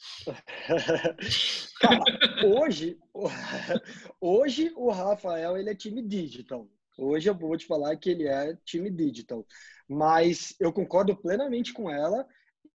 Cara, 1.81 2.05
hoje, 2.47 2.99
hoje 4.21 4.73
o 4.77 4.91
Rafael 4.91 5.57
ele 5.57 5.71
é 5.71 5.75
time 5.75 6.03
digital. 6.03 6.69
Hoje 6.99 7.29
eu 7.31 7.35
vou 7.35 7.57
te 7.57 7.67
falar 7.67 7.97
que 7.97 8.11
ele 8.11 8.29
é 8.29 8.57
time 8.65 8.91
digital. 8.91 9.47
Mas 9.89 10.55
eu 10.61 10.73
concordo 10.73 11.17
plenamente 11.17 11.73
com 11.73 11.91
ela 11.91 12.27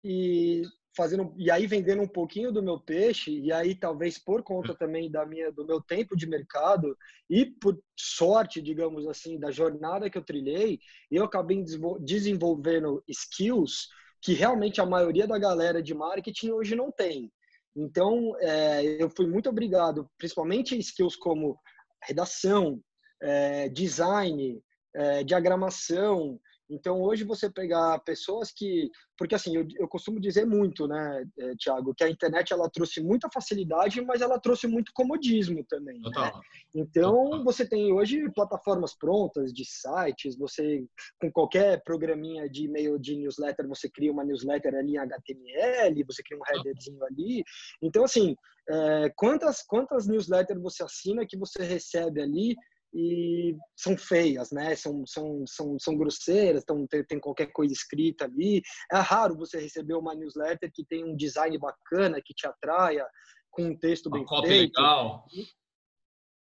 e 0.03 0.63
fazendo 0.95 1.33
e 1.37 1.51
aí 1.51 1.67
vendendo 1.67 2.01
um 2.01 2.07
pouquinho 2.07 2.51
do 2.51 2.63
meu 2.63 2.79
peixe 2.79 3.29
e 3.29 3.51
aí 3.51 3.75
talvez 3.75 4.17
por 4.17 4.41
conta 4.41 4.73
também 4.73 5.11
da 5.11 5.25
minha 5.25 5.51
do 5.51 5.65
meu 5.65 5.81
tempo 5.81 6.15
de 6.15 6.25
mercado 6.25 6.97
e 7.29 7.45
por 7.45 7.77
sorte 7.97 8.61
digamos 8.61 9.05
assim 9.07 9.37
da 9.37 9.51
jornada 9.51 10.09
que 10.09 10.17
eu 10.17 10.23
trilhei 10.23 10.79
eu 11.11 11.25
acabei 11.25 11.63
desenvolvendo 11.99 13.03
skills 13.07 13.89
que 14.25 14.33
realmente 14.33 14.81
a 14.81 14.85
maioria 14.87 15.27
da 15.27 15.37
galera 15.37 15.83
de 15.83 15.93
marketing 15.93 16.49
hoje 16.49 16.75
não 16.75 16.91
tem. 16.91 17.31
Então 17.75 18.35
é, 18.39 18.83
eu 18.99 19.07
fui 19.07 19.27
muito 19.27 19.47
obrigado 19.47 20.09
principalmente 20.17 20.75
skills 20.79 21.15
como 21.15 21.59
redação 22.01 22.81
é, 23.21 23.69
design 23.69 24.59
é, 24.95 25.23
diagramação 25.23 26.39
então, 26.69 27.01
hoje 27.01 27.23
você 27.23 27.49
pegar 27.49 27.99
pessoas 27.99 28.51
que. 28.51 28.89
Porque, 29.17 29.35
assim, 29.35 29.55
eu, 29.55 29.67
eu 29.79 29.87
costumo 29.87 30.19
dizer 30.19 30.45
muito, 30.45 30.87
né, 30.87 31.25
eh, 31.39 31.55
Tiago, 31.57 31.93
que 31.93 32.03
a 32.03 32.09
internet 32.09 32.51
ela 32.51 32.69
trouxe 32.69 33.01
muita 33.01 33.29
facilidade, 33.31 34.01
mas 34.01 34.21
ela 34.21 34.39
trouxe 34.39 34.67
muito 34.67 34.91
comodismo 34.93 35.63
também. 35.69 35.99
Né? 35.99 36.31
Então, 36.73 37.13
Total. 37.13 37.43
você 37.43 37.67
tem 37.67 37.93
hoje 37.93 38.29
plataformas 38.31 38.95
prontas 38.97 39.53
de 39.53 39.63
sites, 39.63 40.37
você, 40.37 40.83
com 41.21 41.31
qualquer 41.31 41.81
programinha 41.83 42.49
de 42.49 42.65
e-mail 42.65 42.99
de 42.99 43.15
newsletter, 43.15 43.67
você 43.67 43.89
cria 43.89 44.11
uma 44.11 44.25
newsletter 44.25 44.73
ali 44.73 44.95
em 44.95 44.97
HTML, 44.97 46.03
você 46.03 46.23
cria 46.23 46.39
um 46.39 46.57
headerzinho 46.57 47.03
ali. 47.05 47.43
Então, 47.81 48.03
assim, 48.03 48.35
é, 48.67 49.09
quantas, 49.15 49.61
quantas 49.61 50.07
newsletters 50.07 50.61
você 50.61 50.83
assina 50.83 51.25
que 51.25 51.37
você 51.37 51.63
recebe 51.63 52.21
ali 52.21 52.55
e 52.95 53.57
são 53.75 53.97
feias, 53.97 54.51
né? 54.51 54.73
São, 54.75 55.05
são, 55.05 55.43
são, 55.45 55.77
são 55.77 55.97
grosseiras, 55.97 56.63
então 56.63 56.87
tem, 56.87 57.03
tem, 57.03 57.19
qualquer 57.19 57.47
coisa 57.47 57.73
escrita 57.73 58.23
ali. 58.23 58.61
É 58.89 58.97
raro 58.97 59.35
você 59.35 59.59
receber 59.59 59.95
uma 59.95 60.15
newsletter 60.15 60.71
que 60.73 60.85
tem 60.85 61.03
um 61.03 61.15
design 61.15 61.57
bacana, 61.57 62.21
que 62.23 62.33
te 62.33 62.47
atraia, 62.47 63.05
com 63.51 63.63
um 63.63 63.77
texto 63.77 64.07
uma 64.07 64.17
bem 64.17 64.47
feito. 64.47 64.79
legal. 64.79 65.25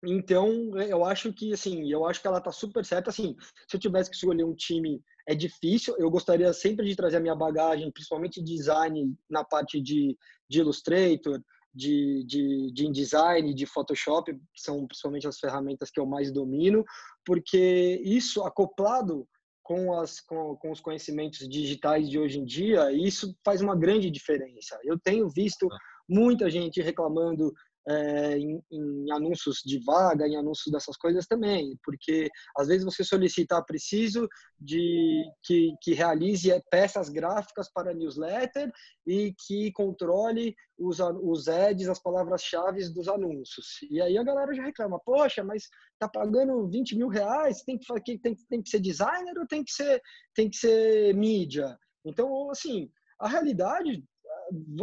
Então, 0.04 0.78
eu 0.78 1.04
acho 1.04 1.32
que, 1.32 1.52
assim, 1.52 1.90
eu 1.90 2.06
acho 2.06 2.20
que 2.22 2.26
ela 2.26 2.40
tá 2.40 2.52
super 2.52 2.84
certa. 2.84 3.10
Assim, 3.10 3.36
se 3.68 3.76
eu 3.76 3.80
tivesse 3.80 4.08
que 4.08 4.16
escolher 4.16 4.44
um 4.44 4.54
time, 4.54 5.02
é 5.26 5.34
difícil. 5.34 5.96
Eu 5.98 6.10
gostaria 6.10 6.50
sempre 6.52 6.86
de 6.86 6.96
trazer 6.96 7.18
a 7.18 7.20
minha 7.20 7.34
bagagem, 7.34 7.90
principalmente 7.90 8.42
design 8.42 9.14
na 9.28 9.44
parte 9.44 9.82
de, 9.82 10.16
de 10.48 10.60
Illustrator, 10.60 11.42
de, 11.78 12.24
de, 12.24 12.72
de 12.72 12.86
InDesign, 12.86 13.54
de 13.54 13.64
Photoshop, 13.64 14.36
são 14.56 14.86
principalmente 14.86 15.28
as 15.28 15.38
ferramentas 15.38 15.90
que 15.90 16.00
eu 16.00 16.06
mais 16.06 16.32
domino, 16.32 16.84
porque 17.24 18.02
isso 18.04 18.42
acoplado 18.42 19.26
com, 19.62 19.92
as, 20.00 20.20
com, 20.20 20.56
com 20.56 20.72
os 20.72 20.80
conhecimentos 20.80 21.48
digitais 21.48 22.08
de 22.08 22.18
hoje 22.18 22.40
em 22.40 22.44
dia, 22.44 22.90
isso 22.90 23.32
faz 23.44 23.60
uma 23.60 23.76
grande 23.76 24.10
diferença. 24.10 24.76
Eu 24.82 24.98
tenho 24.98 25.28
visto 25.28 25.68
muita 26.08 26.50
gente 26.50 26.82
reclamando 26.82 27.52
é, 27.88 28.38
em, 28.38 28.62
em, 28.70 29.12
anúncios 29.12 29.62
de 29.64 29.78
vaga, 29.82 30.26
em 30.26 30.36
anúncios 30.36 30.70
dessas 30.70 30.96
coisas 30.96 31.26
também, 31.26 31.78
porque 31.82 32.28
às 32.56 32.68
vezes 32.68 32.84
você 32.84 33.02
solicita, 33.02 33.62
preciso 33.62 34.28
de 34.60 35.24
que, 35.42 35.72
que 35.80 35.94
realize 35.94 36.50
peças 36.70 37.08
gráficas 37.08 37.70
para 37.72 37.94
newsletter 37.94 38.70
e 39.06 39.34
que 39.46 39.72
controle 39.72 40.54
os, 40.78 40.98
os 41.00 41.48
ads, 41.48 41.88
as 41.88 42.00
palavras-chave 42.00 42.88
dos 42.90 43.08
anúncios. 43.08 43.66
E 43.90 44.00
aí 44.00 44.18
a 44.18 44.22
galera 44.22 44.54
já 44.54 44.62
reclama, 44.62 45.00
poxa, 45.04 45.42
mas 45.42 45.64
tá 45.98 46.08
pagando 46.08 46.68
20 46.68 46.96
mil 46.96 47.08
reais, 47.08 47.62
tem 47.62 47.78
que, 47.78 48.18
tem, 48.18 48.36
tem 48.48 48.62
que 48.62 48.68
ser 48.68 48.80
designer 48.80 49.38
ou 49.38 49.46
tem 49.46 49.64
que 49.64 49.72
ser, 49.72 50.00
tem 50.34 50.50
que 50.50 50.56
ser 50.56 51.14
mídia? 51.14 51.76
Então, 52.04 52.50
assim, 52.50 52.90
a 53.18 53.28
realidade 53.28 54.04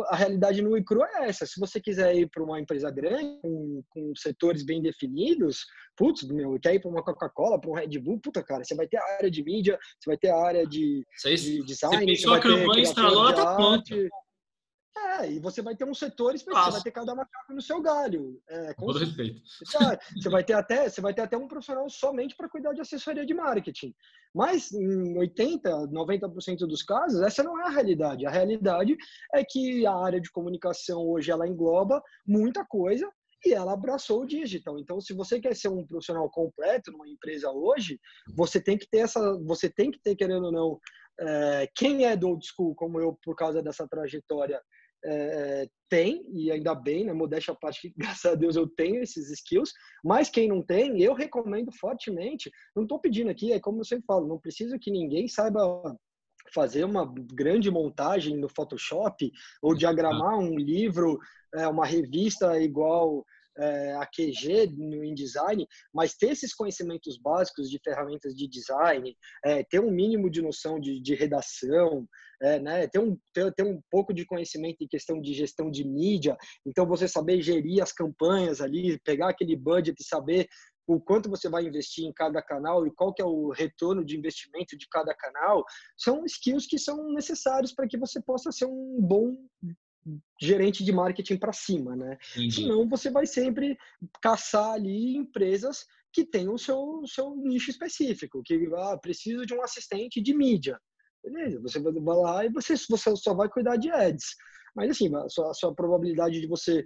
a 0.07 0.15
realidade 0.15 0.61
no 0.61 0.77
e 0.77 0.83
cru 0.83 1.03
é 1.03 1.27
essa. 1.27 1.45
Se 1.45 1.59
você 1.59 1.79
quiser 1.79 2.15
ir 2.15 2.29
para 2.29 2.43
uma 2.43 2.59
empresa 2.59 2.89
grande, 2.91 3.39
com, 3.41 3.83
com, 3.89 4.15
setores 4.15 4.63
bem 4.63 4.81
definidos, 4.81 5.65
putz, 5.95 6.23
meu, 6.27 6.59
quer 6.59 6.75
ir 6.75 6.79
para 6.79 6.91
uma 6.91 7.03
Coca-Cola, 7.03 7.59
para 7.59 7.69
um 7.69 7.73
Red 7.73 7.99
Bull, 7.99 8.19
puta, 8.19 8.43
cara, 8.43 8.63
você 8.63 8.75
vai 8.75 8.87
ter 8.87 8.97
a 8.97 9.15
área 9.17 9.31
de 9.31 9.43
mídia, 9.43 9.77
você 9.99 10.09
vai 10.09 10.17
ter 10.17 10.29
a 10.29 10.37
área 10.37 10.65
de, 10.65 11.05
de 11.23 11.63
design. 11.63 11.97
Você 11.97 12.05
pensou 12.05 12.33
a 12.33 12.39
campanha, 12.39 12.81
instalou, 12.81 13.33
tá 13.33 13.55
pronto. 13.55 13.95
É, 14.97 15.29
e 15.29 15.39
você 15.39 15.61
vai 15.61 15.75
ter 15.75 15.83
um 15.83 15.93
setor 15.93 16.33
específico, 16.33 16.65
você 16.65 16.71
vai 16.71 16.81
ter 16.81 16.91
cada 16.91 17.13
macaco 17.13 17.53
no 17.53 17.61
seu 17.61 17.81
galho. 17.81 18.41
É, 18.47 18.73
com 18.73 18.85
todo 18.87 18.99
respeito. 18.99 19.41
Você 20.15 20.29
vai 20.29 20.43
ter 20.43 20.53
até, 20.53 20.89
você 20.89 21.01
vai 21.01 21.13
ter 21.13 21.21
até 21.21 21.37
um 21.37 21.47
profissional 21.47 21.89
somente 21.89 22.35
para 22.35 22.49
cuidar 22.49 22.73
de 22.73 22.81
assessoria 22.81 23.25
de 23.25 23.33
marketing. 23.33 23.93
Mas 24.33 24.71
em 24.71 25.17
80, 25.17 25.69
90% 25.87 26.59
dos 26.59 26.81
casos, 26.81 27.21
essa 27.21 27.43
não 27.43 27.59
é 27.59 27.65
a 27.65 27.69
realidade. 27.69 28.25
A 28.25 28.31
realidade 28.31 28.95
é 29.33 29.43
que 29.43 29.85
a 29.85 29.93
área 29.93 30.21
de 30.21 30.31
comunicação 30.31 31.05
hoje 31.07 31.29
ela 31.29 31.47
engloba 31.47 32.01
muita 32.25 32.65
coisa 32.65 33.09
e 33.45 33.53
ela 33.53 33.73
abraçou 33.73 34.21
o 34.21 34.25
digital. 34.25 34.79
Então, 34.79 34.99
se 34.99 35.13
você 35.13 35.39
quer 35.39 35.55
ser 35.55 35.67
um 35.67 35.85
profissional 35.85 36.29
completo 36.29 36.91
numa 36.91 37.07
empresa 37.07 37.51
hoje, 37.51 37.99
você 38.33 38.61
tem 38.61 38.77
que 38.77 38.87
ter 38.89 38.99
essa, 38.99 39.37
você 39.43 39.69
tem 39.69 39.91
que 39.91 39.99
ter 39.99 40.15
querendo 40.15 40.45
ou 40.45 40.51
não, 40.51 40.79
é, 41.19 41.69
quem 41.75 42.05
é 42.05 42.15
do 42.15 42.29
old 42.29 42.45
school, 42.45 42.73
como 42.75 42.99
eu, 42.99 43.17
por 43.23 43.35
causa 43.35 43.61
dessa 43.61 43.87
trajetória, 43.87 44.61
é, 45.05 45.69
tem, 45.87 46.25
e 46.33 46.51
ainda 46.51 46.73
bem, 46.73 47.05
né? 47.05 47.13
Modéstia 47.13 47.53
à 47.53 47.55
parte, 47.55 47.93
graças 47.97 48.25
a 48.25 48.35
Deus 48.35 48.55
eu 48.55 48.67
tenho 48.67 49.01
esses 49.01 49.29
skills, 49.29 49.71
mas 50.03 50.29
quem 50.29 50.47
não 50.47 50.61
tem, 50.61 51.01
eu 51.01 51.13
recomendo 51.13 51.71
fortemente. 51.71 52.51
Não 52.75 52.83
estou 52.83 52.99
pedindo 52.99 53.29
aqui, 53.29 53.53
é 53.53 53.59
como 53.59 53.79
eu 53.79 53.85
sempre 53.85 54.05
falo, 54.05 54.27
não 54.27 54.39
preciso 54.39 54.79
que 54.79 54.91
ninguém 54.91 55.27
saiba 55.27 55.95
fazer 56.53 56.83
uma 56.83 57.11
grande 57.33 57.71
montagem 57.71 58.37
no 58.37 58.49
Photoshop 58.49 59.31
ou 59.61 59.75
diagramar 59.75 60.37
um 60.37 60.55
livro, 60.55 61.19
é, 61.55 61.67
uma 61.67 61.85
revista 61.85 62.59
igual 62.59 63.25
é, 63.57 63.93
a 63.95 64.05
QG 64.05 64.73
no 64.77 65.03
InDesign, 65.03 65.67
mas 65.93 66.15
ter 66.15 66.31
esses 66.31 66.53
conhecimentos 66.53 67.17
básicos 67.17 67.69
de 67.69 67.79
ferramentas 67.83 68.35
de 68.35 68.47
design, 68.47 69.15
é, 69.43 69.63
ter 69.63 69.79
um 69.79 69.91
mínimo 69.91 70.29
de 70.29 70.41
noção 70.41 70.79
de, 70.79 70.99
de 70.99 71.15
redação, 71.15 72.07
é, 72.41 72.59
né, 72.59 72.87
ter, 72.87 72.99
um, 72.99 73.17
ter, 73.33 73.53
ter 73.53 73.63
um 73.63 73.81
pouco 73.89 74.13
de 74.13 74.25
conhecimento 74.25 74.77
em 74.81 74.87
questão 74.87 75.21
de 75.21 75.33
gestão 75.33 75.69
de 75.69 75.83
mídia, 75.83 76.37
então 76.65 76.87
você 76.87 77.07
saber 77.07 77.41
gerir 77.41 77.81
as 77.81 77.91
campanhas 77.91 78.61
ali, 78.61 78.99
pegar 79.03 79.29
aquele 79.29 79.55
budget 79.55 79.99
e 79.99 80.07
saber 80.07 80.47
o 80.87 80.99
quanto 80.99 81.29
você 81.29 81.49
vai 81.49 81.65
investir 81.65 82.05
em 82.05 82.13
cada 82.13 82.41
canal 82.41 82.85
e 82.85 82.93
qual 82.93 83.13
que 83.13 83.21
é 83.21 83.25
o 83.25 83.49
retorno 83.49 84.05
de 84.05 84.17
investimento 84.17 84.77
de 84.77 84.87
cada 84.87 85.15
canal, 85.15 85.63
são 85.97 86.23
skills 86.25 86.67
que 86.67 86.77
são 86.77 87.11
necessários 87.11 87.73
para 87.73 87.87
que 87.87 87.97
você 87.97 88.21
possa 88.21 88.51
ser 88.51 88.65
um 88.65 88.97
bom 89.01 89.35
gerente 90.39 90.83
de 90.83 90.91
marketing 90.91 91.37
para 91.37 91.51
cima, 91.51 91.95
né? 91.95 92.17
Senão 92.51 92.87
você 92.87 93.09
vai 93.09 93.25
sempre 93.25 93.75
caçar 94.21 94.73
ali 94.73 95.15
empresas 95.15 95.85
que 96.13 96.23
têm 96.23 96.47
o 96.47 96.57
seu, 96.57 97.01
seu 97.07 97.35
nicho 97.35 97.71
específico, 97.71 98.41
que 98.43 98.69
ah, 98.75 98.97
preciso 98.97 99.45
de 99.45 99.53
um 99.53 99.61
assistente 99.61 100.21
de 100.21 100.33
mídia. 100.33 100.79
Beleza, 101.25 101.59
você 101.59 101.79
vai 101.79 102.17
lá 102.17 102.45
e 102.45 102.49
você, 102.49 102.75
você 102.89 103.15
só 103.15 103.33
vai 103.33 103.49
cuidar 103.49 103.77
de 103.77 103.89
ads. 103.89 104.35
Mas 104.75 104.91
assim, 104.91 105.13
a 105.15 105.27
sua, 105.29 105.51
a 105.51 105.53
sua 105.53 105.73
probabilidade 105.73 106.39
de 106.39 106.47
você 106.47 106.85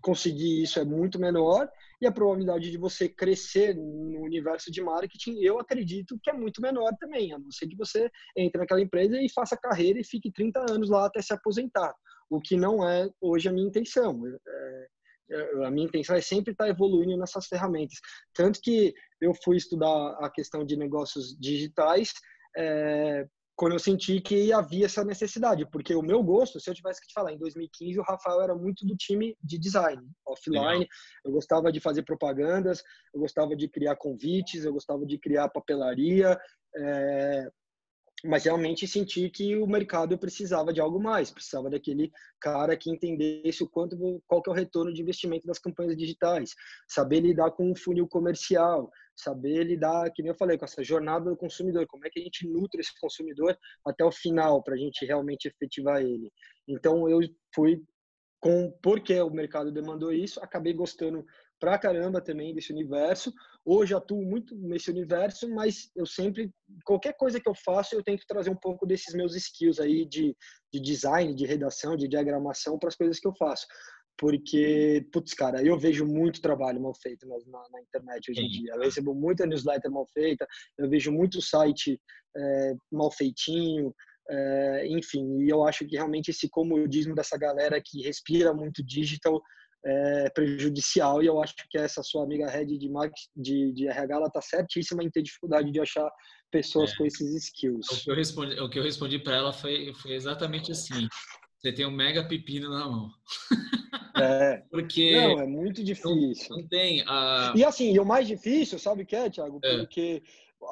conseguir 0.00 0.62
isso 0.62 0.80
é 0.80 0.84
muito 0.84 1.18
menor 1.18 1.70
e 2.00 2.06
a 2.06 2.12
probabilidade 2.12 2.70
de 2.70 2.78
você 2.78 3.08
crescer 3.08 3.74
no 3.76 4.22
universo 4.22 4.70
de 4.70 4.82
marketing, 4.82 5.38
eu 5.40 5.58
acredito 5.58 6.18
que 6.22 6.30
é 6.30 6.32
muito 6.32 6.60
menor 6.60 6.92
também, 6.98 7.32
a 7.32 7.38
não 7.38 7.50
ser 7.50 7.68
que 7.68 7.76
você 7.76 8.10
entre 8.36 8.58
naquela 8.58 8.80
empresa 8.80 9.20
e 9.20 9.30
faça 9.30 9.56
carreira 9.56 10.00
e 10.00 10.04
fique 10.04 10.32
30 10.32 10.72
anos 10.72 10.90
lá 10.90 11.06
até 11.06 11.22
se 11.22 11.32
aposentar 11.32 11.94
o 12.30 12.40
que 12.40 12.56
não 12.56 12.86
é 12.86 13.08
hoje 13.20 13.48
a 13.48 13.52
minha 13.52 13.66
intenção. 13.66 14.22
É, 14.26 14.88
é, 15.30 15.66
a 15.66 15.70
minha 15.70 15.86
intenção 15.86 16.16
é 16.16 16.20
sempre 16.20 16.52
estar 16.52 16.68
evoluindo 16.68 17.16
nessas 17.16 17.46
ferramentas. 17.46 17.98
Tanto 18.34 18.60
que 18.60 18.94
eu 19.20 19.32
fui 19.42 19.56
estudar 19.56 20.16
a 20.20 20.30
questão 20.30 20.64
de 20.64 20.76
negócios 20.76 21.36
digitais 21.38 22.12
é, 22.56 23.26
quando 23.58 23.72
eu 23.72 23.78
senti 23.80 24.20
que 24.20 24.52
havia 24.52 24.86
essa 24.86 25.04
necessidade, 25.04 25.68
porque 25.72 25.92
o 25.92 26.00
meu 26.00 26.22
gosto, 26.22 26.60
se 26.60 26.70
eu 26.70 26.74
tivesse 26.74 27.00
que 27.00 27.08
te 27.08 27.12
falar, 27.12 27.32
em 27.32 27.38
2015 27.38 27.98
o 27.98 28.04
Rafael 28.04 28.40
era 28.40 28.54
muito 28.54 28.86
do 28.86 28.96
time 28.96 29.36
de 29.42 29.58
design, 29.58 30.00
offline, 30.24 30.60
Legal. 30.60 30.86
eu 31.24 31.32
gostava 31.32 31.72
de 31.72 31.80
fazer 31.80 32.04
propagandas, 32.04 32.84
eu 33.12 33.20
gostava 33.20 33.56
de 33.56 33.68
criar 33.68 33.96
convites, 33.96 34.64
eu 34.64 34.72
gostava 34.72 35.04
de 35.04 35.18
criar 35.18 35.48
papelaria, 35.48 36.38
é, 36.76 37.50
mas 38.24 38.44
realmente 38.44 38.86
senti 38.86 39.30
que 39.30 39.56
o 39.56 39.66
mercado 39.66 40.18
precisava 40.18 40.72
de 40.72 40.80
algo 40.80 41.00
mais, 41.00 41.30
precisava 41.30 41.70
daquele 41.70 42.10
cara 42.40 42.76
que 42.76 42.90
entendesse 42.90 43.62
o 43.62 43.68
quanto, 43.68 43.96
qual 44.26 44.42
que 44.42 44.50
é 44.50 44.52
o 44.52 44.56
retorno 44.56 44.92
de 44.92 45.00
investimento 45.00 45.46
das 45.46 45.58
campanhas 45.58 45.96
digitais, 45.96 46.54
saber 46.88 47.20
lidar 47.20 47.52
com 47.52 47.70
um 47.70 47.76
funil 47.76 48.08
comercial, 48.08 48.90
saber 49.16 49.64
lidar, 49.64 50.10
que 50.12 50.22
nem 50.22 50.30
eu 50.30 50.36
falei, 50.36 50.58
com 50.58 50.64
essa 50.64 50.82
jornada 50.82 51.30
do 51.30 51.36
consumidor, 51.36 51.86
como 51.86 52.06
é 52.06 52.10
que 52.10 52.18
a 52.20 52.22
gente 52.22 52.46
nutre 52.46 52.80
esse 52.80 52.98
consumidor 53.00 53.56
até 53.86 54.04
o 54.04 54.12
final 54.12 54.62
para 54.62 54.74
a 54.74 54.78
gente 54.78 55.04
realmente 55.04 55.46
efetivar 55.46 56.00
ele. 56.02 56.32
Então 56.66 57.08
eu 57.08 57.20
fui 57.54 57.82
com 58.40 58.70
porque 58.82 59.20
o 59.20 59.30
mercado 59.30 59.72
demandou 59.72 60.12
isso, 60.12 60.40
acabei 60.40 60.72
gostando 60.72 61.24
pra 61.58 61.78
caramba 61.78 62.20
também 62.20 62.54
desse 62.54 62.72
universo. 62.72 63.32
Hoje 63.64 63.94
atuo 63.94 64.22
muito 64.22 64.56
nesse 64.56 64.90
universo, 64.90 65.48
mas 65.48 65.90
eu 65.94 66.06
sempre, 66.06 66.50
qualquer 66.84 67.14
coisa 67.16 67.40
que 67.40 67.48
eu 67.48 67.54
faço, 67.54 67.94
eu 67.94 68.02
tento 68.02 68.24
trazer 68.26 68.50
um 68.50 68.56
pouco 68.56 68.86
desses 68.86 69.14
meus 69.14 69.34
skills 69.34 69.78
aí 69.78 70.06
de, 70.06 70.36
de 70.72 70.80
design, 70.80 71.34
de 71.34 71.46
redação, 71.46 71.96
de 71.96 72.08
diagramação 72.08 72.78
para 72.78 72.88
as 72.88 72.96
coisas 72.96 73.18
que 73.18 73.26
eu 73.26 73.34
faço. 73.36 73.66
Porque, 74.16 75.06
putz, 75.12 75.32
cara, 75.32 75.62
eu 75.62 75.78
vejo 75.78 76.04
muito 76.04 76.40
trabalho 76.40 76.80
mal 76.80 76.94
feito 76.94 77.26
na, 77.26 77.36
na, 77.46 77.64
na 77.70 77.80
internet 77.80 78.30
hoje 78.30 78.40
em 78.40 78.48
dia. 78.48 78.72
Eu 78.74 78.80
recebo 78.80 79.14
muita 79.14 79.46
newsletter 79.46 79.90
mal 79.90 80.06
feita, 80.12 80.46
eu 80.76 80.88
vejo 80.88 81.12
muito 81.12 81.40
site 81.40 82.00
é, 82.36 82.74
mal 82.90 83.12
feitinho, 83.12 83.94
é, 84.30 84.86
enfim, 84.88 85.40
e 85.40 85.48
eu 85.48 85.64
acho 85.64 85.86
que 85.86 85.96
realmente 85.96 86.30
esse 86.30 86.48
comodismo 86.50 87.14
dessa 87.14 87.38
galera 87.38 87.80
que 87.82 88.02
respira 88.02 88.52
muito 88.52 88.84
digital 88.84 89.40
é 89.84 90.30
prejudicial 90.30 91.22
e 91.22 91.26
eu 91.26 91.40
acho 91.40 91.54
que 91.70 91.78
essa 91.78 92.02
sua 92.02 92.24
amiga 92.24 92.48
Red 92.48 92.66
de, 92.66 92.90
de, 93.36 93.72
de 93.72 93.86
RH 93.86 94.14
ela 94.14 94.30
tá 94.30 94.40
certíssima 94.40 95.02
em 95.02 95.10
ter 95.10 95.22
dificuldade 95.22 95.70
de 95.70 95.80
achar 95.80 96.10
pessoas 96.50 96.92
é. 96.92 96.96
com 96.96 97.06
esses 97.06 97.34
skills. 97.44 97.86
O 97.90 98.04
que 98.04 98.10
eu 98.10 98.14
respondi, 98.14 98.60
o 98.60 98.68
que 98.68 98.78
eu 98.78 98.82
respondi 98.82 99.18
para 99.18 99.36
ela 99.36 99.52
foi, 99.52 99.92
foi 99.94 100.12
exatamente 100.12 100.72
assim: 100.72 101.08
você 101.58 101.72
tem 101.72 101.86
um 101.86 101.90
mega 101.90 102.26
pepino 102.26 102.70
na 102.70 102.88
mão. 102.88 103.10
É. 104.16 104.62
Porque 104.70 105.12
não, 105.12 105.40
é 105.40 105.46
muito 105.46 105.82
difícil. 105.84 106.50
Não, 106.50 106.58
não 106.58 106.68
tem 106.68 107.02
a... 107.06 107.52
E 107.56 107.64
assim, 107.64 107.92
e 107.92 108.00
o 108.00 108.04
mais 108.04 108.26
difícil, 108.26 108.78
sabe 108.78 109.02
o 109.02 109.06
que 109.06 109.16
é, 109.16 109.30
Thiago? 109.30 109.60
É. 109.62 109.78
Porque 109.78 110.22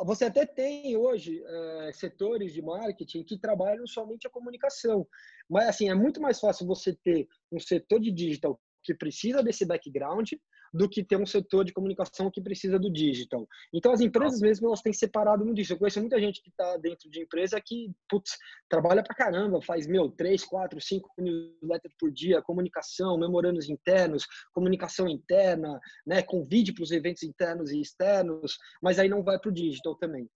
você 0.04 0.24
até 0.24 0.44
tem 0.44 0.96
hoje 0.96 1.42
é, 1.44 1.92
setores 1.92 2.52
de 2.52 2.60
marketing 2.60 3.22
que 3.22 3.38
trabalham 3.38 3.86
somente 3.86 4.26
a 4.26 4.30
comunicação. 4.30 5.06
Mas 5.48 5.68
assim, 5.68 5.88
é 5.88 5.94
muito 5.94 6.20
mais 6.20 6.40
fácil 6.40 6.66
você 6.66 6.94
ter 7.04 7.28
um 7.52 7.60
setor 7.60 8.00
de 8.00 8.10
digital 8.10 8.60
que 8.86 8.94
precisa 8.94 9.42
desse 9.42 9.66
background 9.66 10.30
do 10.72 10.88
que 10.88 11.02
ter 11.02 11.16
um 11.16 11.26
setor 11.26 11.64
de 11.64 11.72
comunicação 11.72 12.30
que 12.30 12.40
precisa 12.40 12.78
do 12.78 12.90
digital. 12.92 13.46
Então, 13.72 13.92
as 13.92 14.00
empresas 14.00 14.40
mesmo, 14.40 14.68
elas 14.68 14.82
têm 14.82 14.92
separado 14.92 15.44
muito 15.44 15.60
isso. 15.60 15.72
Eu 15.72 15.78
conheço 15.78 16.00
muita 16.00 16.20
gente 16.20 16.42
que 16.42 16.50
está 16.50 16.76
dentro 16.76 17.10
de 17.10 17.22
empresa 17.22 17.60
que, 17.64 17.90
putz, 18.08 18.36
trabalha 18.68 19.02
pra 19.02 19.14
caramba, 19.14 19.60
faz, 19.62 19.86
meu, 19.86 20.10
três, 20.10 20.44
quatro, 20.44 20.80
cinco 20.80 21.08
newsletters 21.18 21.94
por 21.98 22.10
dia, 22.12 22.42
comunicação, 22.42 23.18
memorandos 23.18 23.68
internos, 23.68 24.26
comunicação 24.52 25.08
interna, 25.08 25.78
né, 26.06 26.22
convide 26.22 26.72
para 26.72 26.84
os 26.84 26.90
eventos 26.90 27.22
internos 27.22 27.70
e 27.72 27.80
externos, 27.80 28.56
mas 28.82 28.98
aí 28.98 29.08
não 29.08 29.22
vai 29.22 29.38
para 29.38 29.50
o 29.50 29.54
digital 29.54 29.96
também. 29.96 30.28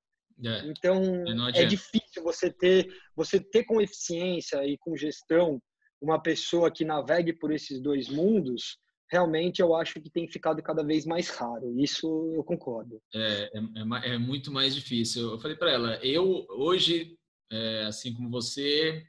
É. 0.42 0.66
Então, 0.66 1.02
é 1.54 1.64
difícil 1.66 2.22
você 2.22 2.50
ter, 2.50 2.88
você 3.14 3.38
ter 3.38 3.64
com 3.64 3.80
eficiência 3.80 4.64
e 4.64 4.78
com 4.78 4.96
gestão 4.96 5.60
uma 6.00 6.20
pessoa 6.20 6.70
que 6.70 6.84
navegue 6.84 7.32
por 7.32 7.52
esses 7.52 7.80
dois 7.80 8.08
mundos, 8.08 8.78
realmente 9.10 9.60
eu 9.60 9.74
acho 9.74 10.00
que 10.00 10.08
tem 10.08 10.28
ficado 10.28 10.62
cada 10.62 10.82
vez 10.82 11.04
mais 11.04 11.28
raro. 11.28 11.78
Isso 11.78 12.32
eu 12.34 12.44
concordo. 12.44 13.02
É, 13.14 13.50
é, 13.54 13.58
é, 13.58 14.14
é 14.14 14.18
muito 14.18 14.52
mais 14.52 14.74
difícil. 14.74 15.30
Eu 15.30 15.38
falei 15.38 15.56
para 15.56 15.70
ela, 15.70 15.96
eu 16.04 16.46
hoje, 16.50 17.18
é, 17.50 17.84
assim 17.84 18.14
como 18.14 18.30
você, 18.30 19.04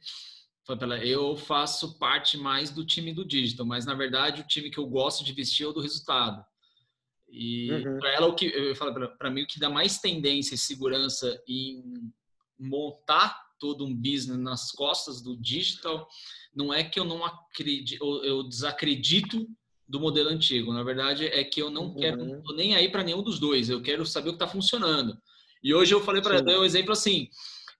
ela, 0.81 1.03
eu 1.03 1.35
faço 1.35 1.97
parte 1.97 2.37
mais 2.37 2.71
do 2.71 2.85
time 2.85 3.13
do 3.13 3.25
digital, 3.25 3.65
mas 3.65 3.85
na 3.85 3.93
verdade 3.93 4.41
o 4.41 4.47
time 4.47 4.69
que 4.69 4.77
eu 4.77 4.87
gosto 4.87 5.23
de 5.23 5.33
vestir 5.33 5.65
é 5.65 5.67
o 5.67 5.73
do 5.73 5.81
resultado. 5.81 6.43
E 7.29 7.71
uhum. 7.71 7.97
para 7.99 8.13
ela 8.13 8.27
o 8.27 8.35
que 8.35 8.45
eu 8.45 8.75
falo 8.75 8.93
para 9.17 9.29
mim 9.29 9.43
o 9.43 9.47
que 9.47 9.59
dá 9.59 9.69
mais 9.69 9.99
tendência 9.99 10.55
e 10.55 10.57
segurança 10.57 11.41
em 11.47 12.11
montar 12.59 13.39
todo 13.59 13.85
um 13.85 13.95
business 13.95 14.37
nas 14.37 14.71
costas 14.71 15.21
do 15.21 15.37
digital 15.37 16.07
não 16.53 16.73
é 16.73 16.83
que 16.83 16.99
eu 16.99 17.05
não 17.05 17.23
acredito, 17.25 18.03
eu 18.23 18.43
desacredito 18.43 19.47
do 19.87 19.99
modelo 19.99 20.29
antigo. 20.29 20.73
Na 20.73 20.83
verdade, 20.83 21.27
é 21.27 21.43
que 21.43 21.61
eu 21.61 21.69
não 21.69 21.87
uhum. 21.87 21.95
quero, 21.95 22.25
não 22.25 22.41
tô 22.41 22.53
nem 22.53 22.75
aí 22.75 22.89
para 22.89 23.03
nenhum 23.03 23.21
dos 23.21 23.39
dois. 23.39 23.69
Eu 23.69 23.81
quero 23.81 24.05
saber 24.05 24.29
o 24.29 24.33
que 24.33 24.43
está 24.43 24.47
funcionando. 24.47 25.17
E 25.63 25.73
hoje 25.73 25.93
eu 25.93 26.01
falei 26.01 26.21
para 26.21 26.37
ela, 26.37 26.59
um 26.59 26.65
exemplo 26.65 26.91
assim, 26.91 27.29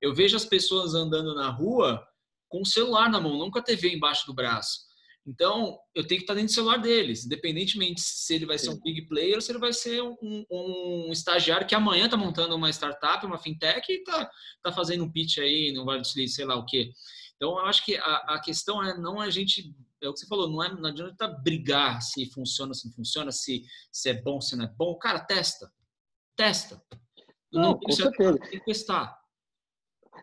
eu 0.02 0.14
vejo 0.14 0.36
as 0.36 0.46
pessoas 0.46 0.94
andando 0.94 1.34
na 1.34 1.50
rua 1.50 2.06
com 2.50 2.62
o 2.62 2.66
celular 2.66 3.10
na 3.10 3.20
mão, 3.20 3.38
não 3.38 3.50
com 3.50 3.60
a 3.60 3.64
TV 3.64 3.94
embaixo 3.94 4.26
do 4.28 4.34
braço. 4.34 4.92
Então, 5.26 5.78
eu 5.94 6.06
tenho 6.06 6.20
que 6.20 6.24
estar 6.24 6.34
dentro 6.34 6.50
do 6.50 6.56
celular 6.56 6.78
deles, 6.78 7.26
independentemente 7.26 8.02
se 8.02 8.34
ele 8.34 8.46
vai 8.46 8.58
ser 8.58 8.72
um 8.72 8.82
big 8.82 9.04
player 9.04 9.36
ou 9.36 9.42
se 9.42 9.52
ele 9.52 9.60
vai 9.60 9.72
ser 9.72 10.02
um, 10.02 10.46
um 10.52 11.10
estagiário 11.12 11.68
que 11.68 11.76
amanhã 11.76 12.06
está 12.06 12.18
montando 12.18 12.56
uma 12.56 12.72
startup, 12.72 13.24
uma 13.26 13.38
fintech 13.38 13.92
e 13.92 13.98
está 13.98 14.30
tá 14.64 14.72
fazendo 14.72 15.04
um 15.04 15.12
pitch 15.12 15.38
aí, 15.38 15.72
não 15.74 15.86
vai 15.86 16.04
sei 16.04 16.46
lá 16.46 16.56
o 16.56 16.66
quê. 16.66 16.92
Então, 17.42 17.58
eu 17.58 17.66
acho 17.66 17.84
que 17.84 17.98
a, 17.98 18.36
a 18.36 18.40
questão 18.40 18.84
é 18.84 18.96
não 18.96 19.20
a 19.20 19.28
gente 19.32 19.76
é 20.00 20.08
o 20.08 20.14
que 20.14 20.20
você 20.20 20.28
falou, 20.28 20.48
não, 20.48 20.64
é, 20.64 20.72
não 20.72 20.90
adianta 20.90 21.28
brigar 21.28 22.00
se 22.00 22.28
funciona, 22.28 22.72
se 22.72 22.86
não 22.86 22.94
funciona, 22.94 23.32
se, 23.32 23.66
se 23.92 24.10
é 24.10 24.14
bom, 24.14 24.40
se 24.40 24.56
não 24.56 24.66
é 24.66 24.68
bom. 24.68 24.96
Cara, 24.96 25.20
testa. 25.20 25.72
Testa. 26.36 26.80
Não, 27.52 27.62
não 27.62 27.80
com 27.80 27.92
certeza. 27.92 28.38
Tem 28.38 28.50
que 28.52 28.66
testar. 28.66 29.20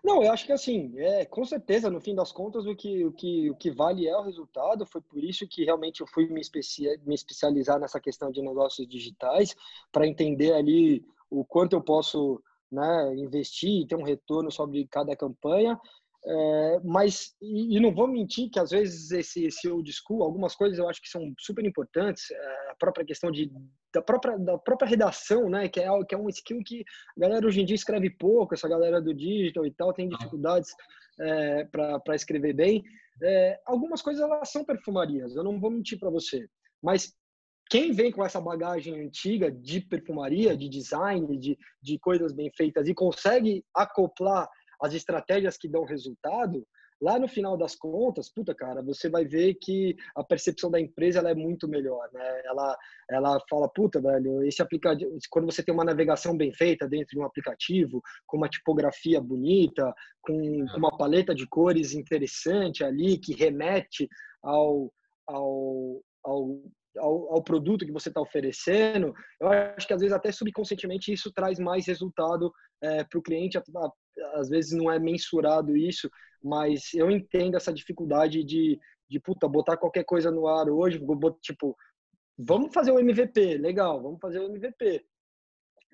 Não, 0.05 0.23
eu 0.23 0.31
acho 0.31 0.47
que 0.47 0.53
assim, 0.53 0.97
é, 0.97 1.25
com 1.25 1.45
certeza, 1.45 1.91
no 1.91 2.01
fim 2.01 2.15
das 2.15 2.31
contas, 2.31 2.67
o 2.67 2.77
que, 2.77 3.05
o, 3.05 3.13
que, 3.13 3.51
o 3.51 3.57
que 3.57 3.73
vale 3.73 4.07
é 4.07 4.17
o 4.17 4.23
resultado. 4.23 4.87
Foi 4.87 5.01
por 5.01 5.25
isso 5.25 5.47
que 5.49 5.65
realmente 5.65 6.01
eu 6.01 6.07
fui 6.07 6.29
me, 6.29 6.41
especia, 6.41 7.01
me 7.05 7.17
especializar 7.17 7.81
nessa 7.81 7.99
questão 7.99 8.31
de 8.31 8.41
negócios 8.41 8.87
digitais, 8.87 9.57
para 9.91 10.07
entender 10.07 10.53
ali 10.53 11.05
o 11.29 11.45
quanto 11.45 11.73
eu 11.75 11.83
posso 11.83 12.41
né, 12.71 13.17
investir 13.17 13.83
e 13.83 13.87
ter 13.89 13.97
um 13.97 14.05
retorno 14.05 14.53
sobre 14.53 14.87
cada 14.87 15.17
campanha. 15.17 15.77
É, 16.31 16.81
mas, 16.85 17.35
e, 17.41 17.75
e, 17.75 17.81
não 17.81 17.91
vou 17.91 18.07
mentir 18.07 18.51
que 18.51 18.61
às 18.61 18.69
vezes 18.69 19.11
esse, 19.13 19.47
esse 19.47 19.67
old 19.67 19.91
school, 19.91 20.23
algumas 20.23 20.55
coisas 20.55 20.79
eu 20.79 20.87
acho 20.87 21.01
que 21.01 21.09
são 21.09 21.33
super 21.39 21.65
importantes, 21.65 22.31
é, 22.31 22.71
a 22.71 22.75
própria 22.79 23.07
questão 23.07 23.31
de, 23.31 23.51
da, 23.95 24.03
própria, 24.03 24.39
da 24.39 24.59
própria 24.59 24.87
redação, 24.87 25.49
né, 25.49 25.71
que 25.71 25.81
é, 25.81 25.89
que 26.05 26.15
é 26.15 26.19
um 26.19 26.29
skill 26.29 26.63
que 26.63 26.85
a 27.17 27.21
galera 27.21 27.47
hoje 27.47 27.63
em 27.63 27.65
dia 27.65 27.75
escreve 27.75 28.11
pouco, 28.11 28.53
essa 28.53 28.69
galera 28.69 29.01
do 29.01 29.15
digital 29.15 29.65
e 29.65 29.71
tal 29.71 29.95
tem 29.95 30.07
dificuldades 30.07 30.75
é, 31.19 31.65
para 31.65 32.15
escrever 32.15 32.53
bem. 32.53 32.85
É, 33.23 33.59
algumas 33.65 34.03
coisas 34.03 34.23
elas 34.23 34.51
são 34.51 34.67
perfumarias, 34.67 35.35
eu 35.35 35.43
não 35.43 35.59
vou 35.59 35.71
mentir 35.71 35.99
para 35.99 36.11
você, 36.11 36.47
mas 36.83 37.17
quem 37.71 37.91
vem 37.93 38.13
com 38.13 38.23
essa 38.23 38.41
bagagem 38.41 39.01
antiga 39.01 39.51
de 39.51 39.81
perfumaria, 39.81 40.55
de 40.55 40.69
design, 40.69 41.39
de, 41.39 41.59
de 41.83 41.99
coisas 41.99 42.33
bem 42.33 42.51
feitas 42.55 42.87
e 42.87 42.95
consegue 42.95 43.65
acoplar 43.75 44.47
as 44.81 44.95
estratégias 44.95 45.57
que 45.57 45.69
dão 45.69 45.85
resultado, 45.85 46.67
lá 47.01 47.19
no 47.19 47.29
final 47.29 47.57
das 47.57 47.75
contas, 47.77 48.29
puta 48.33 48.55
cara, 48.55 48.83
você 48.83 49.09
vai 49.09 49.25
ver 49.25 49.55
que 49.55 49.97
a 50.17 50.25
percepção 50.25 50.71
da 50.71 50.81
empresa 50.81 51.21
ela 51.21 51.31
é 51.31 51.35
muito 51.35 51.69
melhor, 51.69 52.09
né? 52.13 52.43
Ela 52.45 52.77
ela 53.11 53.41
fala, 53.49 53.69
puta, 53.69 54.01
velho, 54.01 54.45
esse 54.45 54.61
aplicativo, 54.61 55.11
quando 55.31 55.47
você 55.47 55.63
tem 55.63 55.73
uma 55.73 55.85
navegação 55.85 56.37
bem 56.37 56.53
feita 56.53 56.87
dentro 56.87 57.11
de 57.11 57.19
um 57.19 57.25
aplicativo, 57.25 58.03
com 58.27 58.37
uma 58.37 58.49
tipografia 58.49 59.21
bonita, 59.21 59.95
com, 60.21 60.67
com 60.67 60.77
uma 60.77 60.97
paleta 60.97 61.35
de 61.35 61.47
cores 61.49 61.93
interessante 61.95 62.85
ali 62.85 63.19
que 63.19 63.35
remete 63.35 64.09
ao 64.43 64.93
ao, 65.27 66.03
ao 66.25 66.63
ao, 66.99 67.35
ao, 67.35 67.43
produto 67.43 67.85
que 67.85 67.93
você 67.93 68.09
está 68.09 68.21
oferecendo, 68.21 69.15
eu 69.41 69.49
acho 69.49 69.87
que 69.87 69.93
às 69.93 70.01
vezes 70.01 70.15
até 70.15 70.31
subconscientemente 70.33 71.13
isso 71.13 71.33
traz 71.33 71.59
mais 71.59 71.87
resultado 71.87 72.53
é, 72.83 73.05
para 73.05 73.19
o 73.19 73.23
cliente. 73.23 73.59
Às 74.35 74.49
vezes 74.49 74.73
não 74.73 74.91
é 74.91 74.99
mensurado 74.99 75.77
isso, 75.77 76.11
mas 76.43 76.93
eu 76.95 77.11
entendo 77.11 77.57
essa 77.57 77.73
dificuldade 77.73 78.45
de, 78.45 78.79
de 79.09 79.21
puta, 79.21 79.49
botar 79.49 79.77
qualquer 79.77 80.05
coisa 80.05 80.31
no 80.31 80.47
ar 80.47 80.69
hoje, 80.69 81.01
tipo, 81.41 81.77
vamos 82.39 82.73
fazer 82.73 82.93
o 82.93 82.99
MVP, 82.99 83.59
legal, 83.59 84.03
vamos 84.03 84.21
fazer 84.21 84.39
o 84.39 84.45
MVP. 84.45 85.05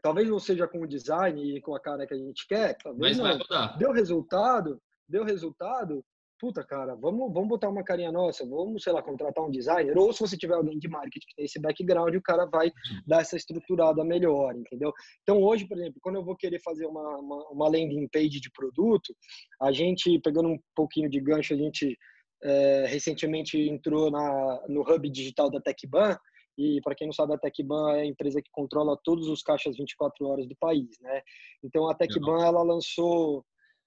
Talvez 0.02 0.28
não 0.28 0.38
seja 0.38 0.68
com 0.68 0.82
o 0.82 0.86
design 0.86 1.56
e 1.56 1.62
com 1.62 1.74
a 1.74 1.80
cara 1.80 2.06
que 2.06 2.12
a 2.12 2.18
gente 2.18 2.46
quer, 2.46 2.76
talvez 2.76 3.18
mas 3.18 3.38
não. 3.48 3.78
Deu 3.78 3.92
resultado, 3.92 4.82
deu 5.08 5.24
resultado, 5.24 6.04
puta, 6.38 6.64
cara, 6.64 6.94
vamos, 6.96 7.32
vamos 7.32 7.48
botar 7.48 7.68
uma 7.68 7.84
carinha 7.84 8.12
nossa, 8.12 8.46
vamos, 8.46 8.82
sei 8.82 8.92
lá, 8.92 9.02
contratar 9.02 9.44
um 9.44 9.50
designer, 9.50 9.96
ou 9.96 10.12
se 10.12 10.20
você 10.20 10.36
tiver 10.36 10.54
alguém 10.54 10.78
de 10.78 10.88
marketing 10.88 11.26
que 11.26 11.34
tem 11.36 11.44
esse 11.44 11.60
background, 11.60 12.14
o 12.14 12.22
cara 12.22 12.46
vai 12.46 12.70
dar 13.06 13.20
essa 13.20 13.36
estruturada 13.36 14.04
melhor, 14.04 14.54
entendeu? 14.56 14.92
Então, 15.22 15.42
hoje, 15.42 15.66
por 15.66 15.76
exemplo, 15.78 15.98
quando 16.02 16.16
eu 16.16 16.24
vou 16.24 16.36
querer 16.36 16.60
fazer 16.60 16.86
uma, 16.86 17.18
uma, 17.18 17.48
uma 17.50 17.68
landing 17.68 18.08
page 18.12 18.40
de 18.40 18.50
produto, 18.52 19.14
a 19.60 19.72
gente, 19.72 20.18
pegando 20.20 20.48
um 20.48 20.58
pouquinho 20.74 21.08
de 21.08 21.20
gancho, 21.20 21.54
a 21.54 21.56
gente 21.56 21.96
é, 22.42 22.86
recentemente 22.86 23.58
entrou 23.58 24.10
na, 24.10 24.64
no 24.68 24.82
hub 24.82 25.10
digital 25.10 25.50
da 25.50 25.60
TechBan, 25.60 26.16
e 26.56 26.80
para 26.82 26.94
quem 26.94 27.08
não 27.08 27.12
sabe, 27.12 27.34
a 27.34 27.38
TechBan 27.38 27.96
é 27.96 28.02
a 28.02 28.06
empresa 28.06 28.40
que 28.40 28.50
controla 28.52 28.98
todos 29.02 29.28
os 29.28 29.42
caixas 29.42 29.76
24 29.76 30.26
horas 30.26 30.46
do 30.46 30.54
país, 30.56 30.88
né? 31.00 31.20
Então 31.64 31.88
a 31.88 31.94
TechBan 31.94 32.44
ela 32.44 32.62
lançou 32.62 33.44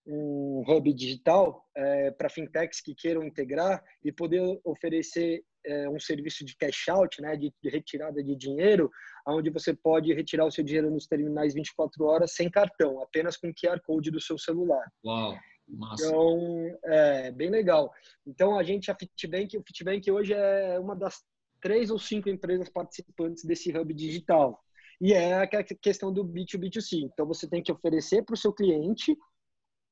um 0.07 0.63
hub 0.65 0.93
digital 0.93 1.65
é, 1.75 2.11
para 2.11 2.29
fintechs 2.29 2.81
que 2.81 2.95
queiram 2.95 3.23
integrar 3.23 3.83
e 4.03 4.11
poder 4.11 4.41
oferecer 4.63 5.43
é, 5.65 5.89
um 5.89 5.99
serviço 5.99 6.45
de 6.45 6.55
cash 6.55 6.87
out, 6.87 7.21
né, 7.21 7.35
de, 7.35 7.53
de, 7.61 7.69
retirada 7.69 8.23
de 8.23 8.35
dinheiro, 8.35 8.89
onde 9.27 9.49
você 9.49 9.73
pode 9.73 10.13
retirar 10.13 10.45
o 10.45 10.51
seu 10.51 10.63
dinheiro 10.63 10.89
nos 10.89 11.07
terminais 11.07 11.53
24 11.53 12.05
horas 12.05 12.33
sem 12.33 12.49
cartão, 12.49 13.01
apenas 13.01 13.35
com 13.35 13.53
QR 13.53 13.81
Code 13.85 14.09
do 14.09 14.21
seu 14.21 14.37
celular. 14.37 14.85
Uau! 15.05 15.37
Massa. 15.67 16.07
Então, 16.07 16.79
é 16.85 17.29
bem 17.31 17.49
legal. 17.49 17.91
Então, 18.25 18.57
a 18.57 18.63
gente, 18.63 18.89
a 18.89 18.95
Fitbank, 18.95 19.57
o 19.57 19.63
Fitbank 19.67 20.09
hoje 20.09 20.33
é 20.33 20.79
uma 20.79 20.95
das 20.95 21.21
três 21.61 21.89
ou 21.89 21.99
cinco 21.99 22.29
empresas 22.29 22.69
participantes 22.69 23.43
desse 23.43 23.77
hub 23.77 23.93
digital. 23.93 24.63
E 25.01 25.13
é 25.13 25.33
a 25.33 25.47
questão 25.47 26.11
do 26.11 26.23
B2B2C. 26.23 27.03
Então, 27.03 27.25
você 27.27 27.47
tem 27.49 27.61
que 27.61 27.71
oferecer 27.71 28.23
para 28.23 28.33
o 28.33 28.37
seu 28.37 28.53
cliente 28.53 29.15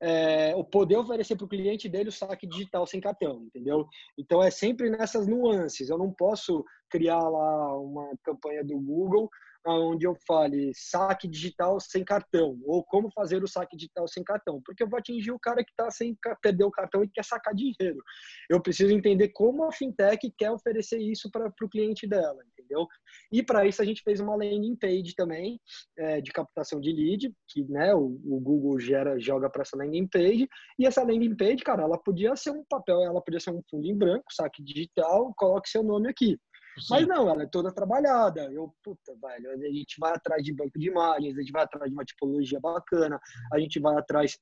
é, 0.06 0.56
o 0.56 0.64
poder 0.64 0.98
oferecer 0.98 1.36
para 1.36 1.46
o 1.46 1.50
cliente 1.50 1.90
dele 1.90 2.10
o 2.10 2.12
saque 2.12 2.46
digital 2.46 2.86
sem 2.86 3.02
cartão, 3.02 3.42
entendeu? 3.42 3.88
Então 4.16 4.42
é 4.42 4.52
sempre 4.52 4.88
nessas 4.88 5.26
nuances. 5.26 5.90
Eu 5.90 5.98
não 5.98 6.14
posso 6.14 6.64
criar 6.92 7.28
lá 7.28 7.76
uma 7.80 8.16
campanha 8.24 8.64
do 8.64 8.78
Google 8.80 9.28
onde 9.66 10.06
eu 10.06 10.16
fale 10.28 10.72
saque 10.76 11.28
digital 11.28 11.80
sem 11.80 12.04
cartão 12.04 12.60
ou 12.66 12.84
como 12.84 13.12
fazer 13.12 13.44
o 13.44 13.48
saque 13.48 13.76
digital 13.76 14.08
sem 14.08 14.24
cartão, 14.24 14.62
porque 14.64 14.84
eu 14.84 14.90
vou 14.90 15.00
atingir 15.00 15.32
o 15.32 15.40
cara 15.40 15.64
que 15.64 15.72
está 15.72 15.90
sem 15.90 16.18
perder 16.42 16.64
o 16.64 16.72
cartão 16.72 17.04
e 17.04 17.10
quer 17.10 17.24
sacar 17.24 17.54
dinheiro. 17.54 18.02
Eu 18.50 18.62
preciso 18.62 18.94
entender 18.94 19.30
como 19.30 19.64
a 19.64 19.72
fintech 19.72 20.32
quer 20.38 20.52
oferecer 20.52 21.00
isso 21.00 21.30
para 21.32 21.48
o 21.48 21.70
cliente 21.70 22.08
dela, 22.08 22.38
entendeu? 22.54 22.88
E 23.32 23.44
para 23.44 23.66
isso 23.66 23.82
a 23.82 23.86
gente 23.86 24.04
fez 24.04 24.20
uma 24.20 24.36
landing 24.36 24.76
page 24.76 25.16
também 25.16 25.60
é, 25.98 26.22
de 26.22 26.32
captação 26.32 26.80
de 26.80 26.92
lead, 26.92 27.34
que 27.48 27.64
né, 27.66 27.94
o, 27.94 28.20
o 28.26 28.40
Google 28.40 28.80
gera, 28.80 29.20
joga 29.20 29.50
para 29.50 29.64
essa 29.64 29.78
landing 29.78 30.08
page 30.08 30.48
e 30.78 30.86
essa 30.86 31.04
landing 31.04 31.36
page, 31.36 31.64
cara, 31.64 31.84
ela 31.84 31.98
podia 31.98 32.36
ser 32.36 32.52
um 32.52 32.64
papel, 32.70 33.02
ela 33.02 33.22
podia 33.22 33.40
ser 33.40 33.52
um 33.52 33.62
fundo 33.70 33.88
em 33.88 33.98
branco, 33.98 34.26
saque 34.32 34.64
digital, 34.64 35.34
coloque 35.36 35.70
seu 35.70 35.84
nome 35.84 36.10
aqui. 36.10 36.38
Sim. 36.78 36.88
Mas 36.90 37.08
não, 37.08 37.30
ela 37.30 37.44
é 37.44 37.48
toda 37.48 37.74
trabalhada. 37.74 38.52
Eu, 38.52 38.74
puta, 38.84 39.16
velho, 39.22 39.52
a 39.52 39.72
gente 39.72 39.96
vai 40.00 40.14
atrás 40.14 40.44
de 40.44 40.54
banco 40.54 40.78
de 40.78 40.88
imagens, 40.88 41.38
a 41.38 41.42
gente 41.42 41.52
vai 41.52 41.64
atrás 41.64 41.90
de 41.90 41.96
uma 41.96 42.06
tipologia 42.06 42.60
bacana, 42.60 43.20
a 43.52 43.60
gente 43.60 43.80
vai 43.80 43.96
atrás 43.98 44.38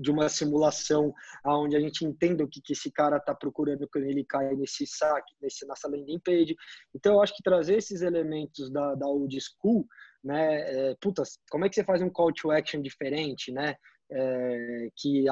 de 0.00 0.10
uma 0.10 0.28
simulação 0.28 1.14
onde 1.44 1.76
a 1.76 1.80
gente 1.80 2.04
entenda 2.04 2.44
o 2.44 2.48
que, 2.48 2.60
que 2.60 2.72
esse 2.72 2.90
cara 2.90 3.16
está 3.16 3.34
procurando 3.34 3.88
quando 3.88 4.04
ele 4.04 4.24
cai 4.24 4.54
nesse 4.56 4.86
saque, 4.86 5.34
nesse, 5.40 5.66
nessa 5.66 5.88
landing 5.88 6.18
page. 6.18 6.56
Então, 6.94 7.14
eu 7.14 7.22
acho 7.22 7.34
que 7.34 7.42
trazer 7.42 7.76
esses 7.76 8.02
elementos 8.02 8.70
da, 8.70 8.94
da 8.94 9.06
old 9.06 9.36
school, 9.40 9.86
né, 10.22 10.90
é, 10.90 10.96
putas, 11.00 11.38
como 11.50 11.64
é 11.64 11.68
que 11.68 11.74
você 11.74 11.84
faz 11.84 12.02
um 12.02 12.10
call 12.10 12.32
to 12.32 12.50
action 12.50 12.80
diferente, 12.80 13.52
né? 13.52 13.76
É, 14.14 14.88
que 14.96 15.24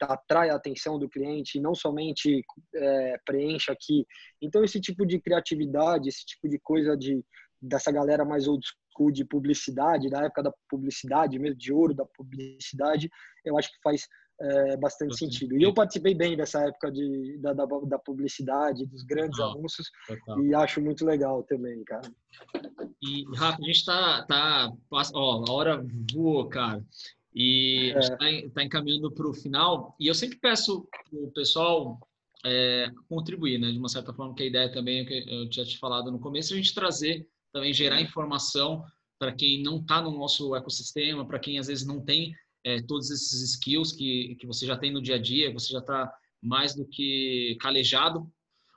atrai 0.00 0.50
a 0.50 0.54
atenção 0.54 0.98
do 0.98 1.08
cliente 1.08 1.58
e 1.58 1.60
não 1.60 1.74
somente 1.74 2.44
é, 2.74 3.18
preencha 3.26 3.72
aqui. 3.72 4.06
Então, 4.40 4.62
esse 4.62 4.80
tipo 4.80 5.04
de 5.04 5.20
criatividade, 5.20 6.08
esse 6.08 6.24
tipo 6.24 6.48
de 6.48 6.58
coisa 6.60 6.96
de, 6.96 7.24
dessa 7.60 7.90
galera 7.90 8.24
mais 8.24 8.46
old 8.46 8.64
school 8.64 9.10
de 9.10 9.24
publicidade, 9.24 10.08
da 10.08 10.24
época 10.24 10.44
da 10.44 10.52
publicidade, 10.68 11.38
mesmo 11.38 11.58
de 11.58 11.72
ouro 11.72 11.94
da 11.94 12.04
publicidade, 12.04 13.10
eu 13.44 13.58
acho 13.58 13.70
que 13.70 13.82
faz 13.82 14.06
é, 14.40 14.76
bastante 14.76 15.16
sentido. 15.16 15.56
E 15.56 15.62
eu 15.64 15.74
participei 15.74 16.14
bem 16.14 16.36
dessa 16.36 16.60
época 16.60 16.92
de, 16.92 17.38
da, 17.38 17.52
da, 17.52 17.66
da 17.66 17.98
publicidade, 17.98 18.86
dos 18.86 19.02
grandes 19.02 19.38
anúncios, 19.40 19.90
e 20.44 20.54
acho 20.54 20.80
muito 20.80 21.04
legal 21.04 21.42
também, 21.42 21.82
cara. 21.84 22.08
E, 23.02 23.24
Rafa, 23.36 23.58
a 23.60 23.64
gente 23.64 23.84
tá, 23.84 24.24
tá 24.26 24.72
ó, 25.14 25.44
a 25.48 25.52
hora 25.52 25.84
voou, 26.12 26.48
cara. 26.48 26.84
E 27.34 27.92
é. 27.94 27.98
está 27.98 28.16
tá 28.54 28.64
encaminhando 28.64 29.10
para 29.10 29.28
o 29.28 29.34
final. 29.34 29.94
E 29.98 30.06
eu 30.06 30.14
sempre 30.14 30.38
peço 30.38 30.88
o 31.12 31.30
pessoal 31.32 31.98
é, 32.44 32.90
contribuir, 33.08 33.58
né? 33.58 33.70
De 33.70 33.78
uma 33.78 33.88
certa 33.88 34.12
forma, 34.12 34.34
que 34.34 34.42
a 34.42 34.46
ideia 34.46 34.72
também, 34.72 35.04
que 35.04 35.24
eu 35.28 35.48
tinha 35.48 35.64
te 35.64 35.78
falado 35.78 36.10
no 36.10 36.18
começo, 36.18 36.52
a 36.52 36.56
gente 36.56 36.74
trazer, 36.74 37.26
também 37.52 37.72
gerar 37.72 38.00
informação 38.00 38.84
para 39.18 39.32
quem 39.32 39.62
não 39.62 39.78
está 39.78 40.00
no 40.00 40.16
nosso 40.16 40.54
ecossistema, 40.54 41.26
para 41.26 41.38
quem 41.38 41.58
às 41.58 41.66
vezes 41.66 41.86
não 41.86 42.00
tem 42.00 42.34
é, 42.64 42.80
todos 42.82 43.10
esses 43.10 43.42
skills 43.52 43.92
que, 43.92 44.36
que 44.36 44.46
você 44.46 44.66
já 44.66 44.76
tem 44.76 44.92
no 44.92 45.02
dia 45.02 45.16
a 45.16 45.18
dia, 45.20 45.52
você 45.52 45.72
já 45.72 45.80
está 45.80 46.12
mais 46.42 46.74
do 46.74 46.86
que 46.86 47.56
calejado. 47.60 48.30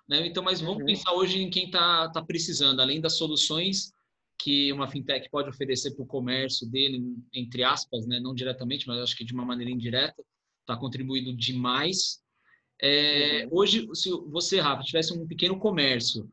Né? 0.08 0.26
Então, 0.26 0.43
mas 0.43 0.60
vamos 0.60 0.80
uhum. 0.80 0.86
pensar 0.86 1.14
hoje 1.14 1.41
em 1.41 1.49
quem 1.49 1.66
está 1.66 2.10
tá 2.10 2.22
precisando, 2.22 2.80
além 2.80 2.99
das 2.99 3.18
soluções 3.18 3.93
que 4.43 4.73
uma 4.73 4.87
fintech 4.87 5.29
pode 5.29 5.49
oferecer 5.49 5.91
para 5.91 6.03
o 6.03 6.07
comércio 6.07 6.69
dele, 6.69 7.01
entre 7.33 7.63
aspas, 7.63 8.07
né? 8.07 8.19
não 8.19 8.33
diretamente, 8.33 8.87
mas 8.87 8.99
acho 8.99 9.15
que 9.15 9.23
de 9.23 9.33
uma 9.33 9.45
maneira 9.45 9.71
indireta, 9.71 10.23
está 10.61 10.75
contribuindo 10.75 11.35
demais. 11.35 12.19
É, 12.81 13.47
hoje, 13.51 13.87
se 13.93 14.09
você, 14.27 14.59
Rafa, 14.59 14.83
tivesse 14.83 15.13
um 15.13 15.27
pequeno 15.27 15.59
comércio 15.59 16.27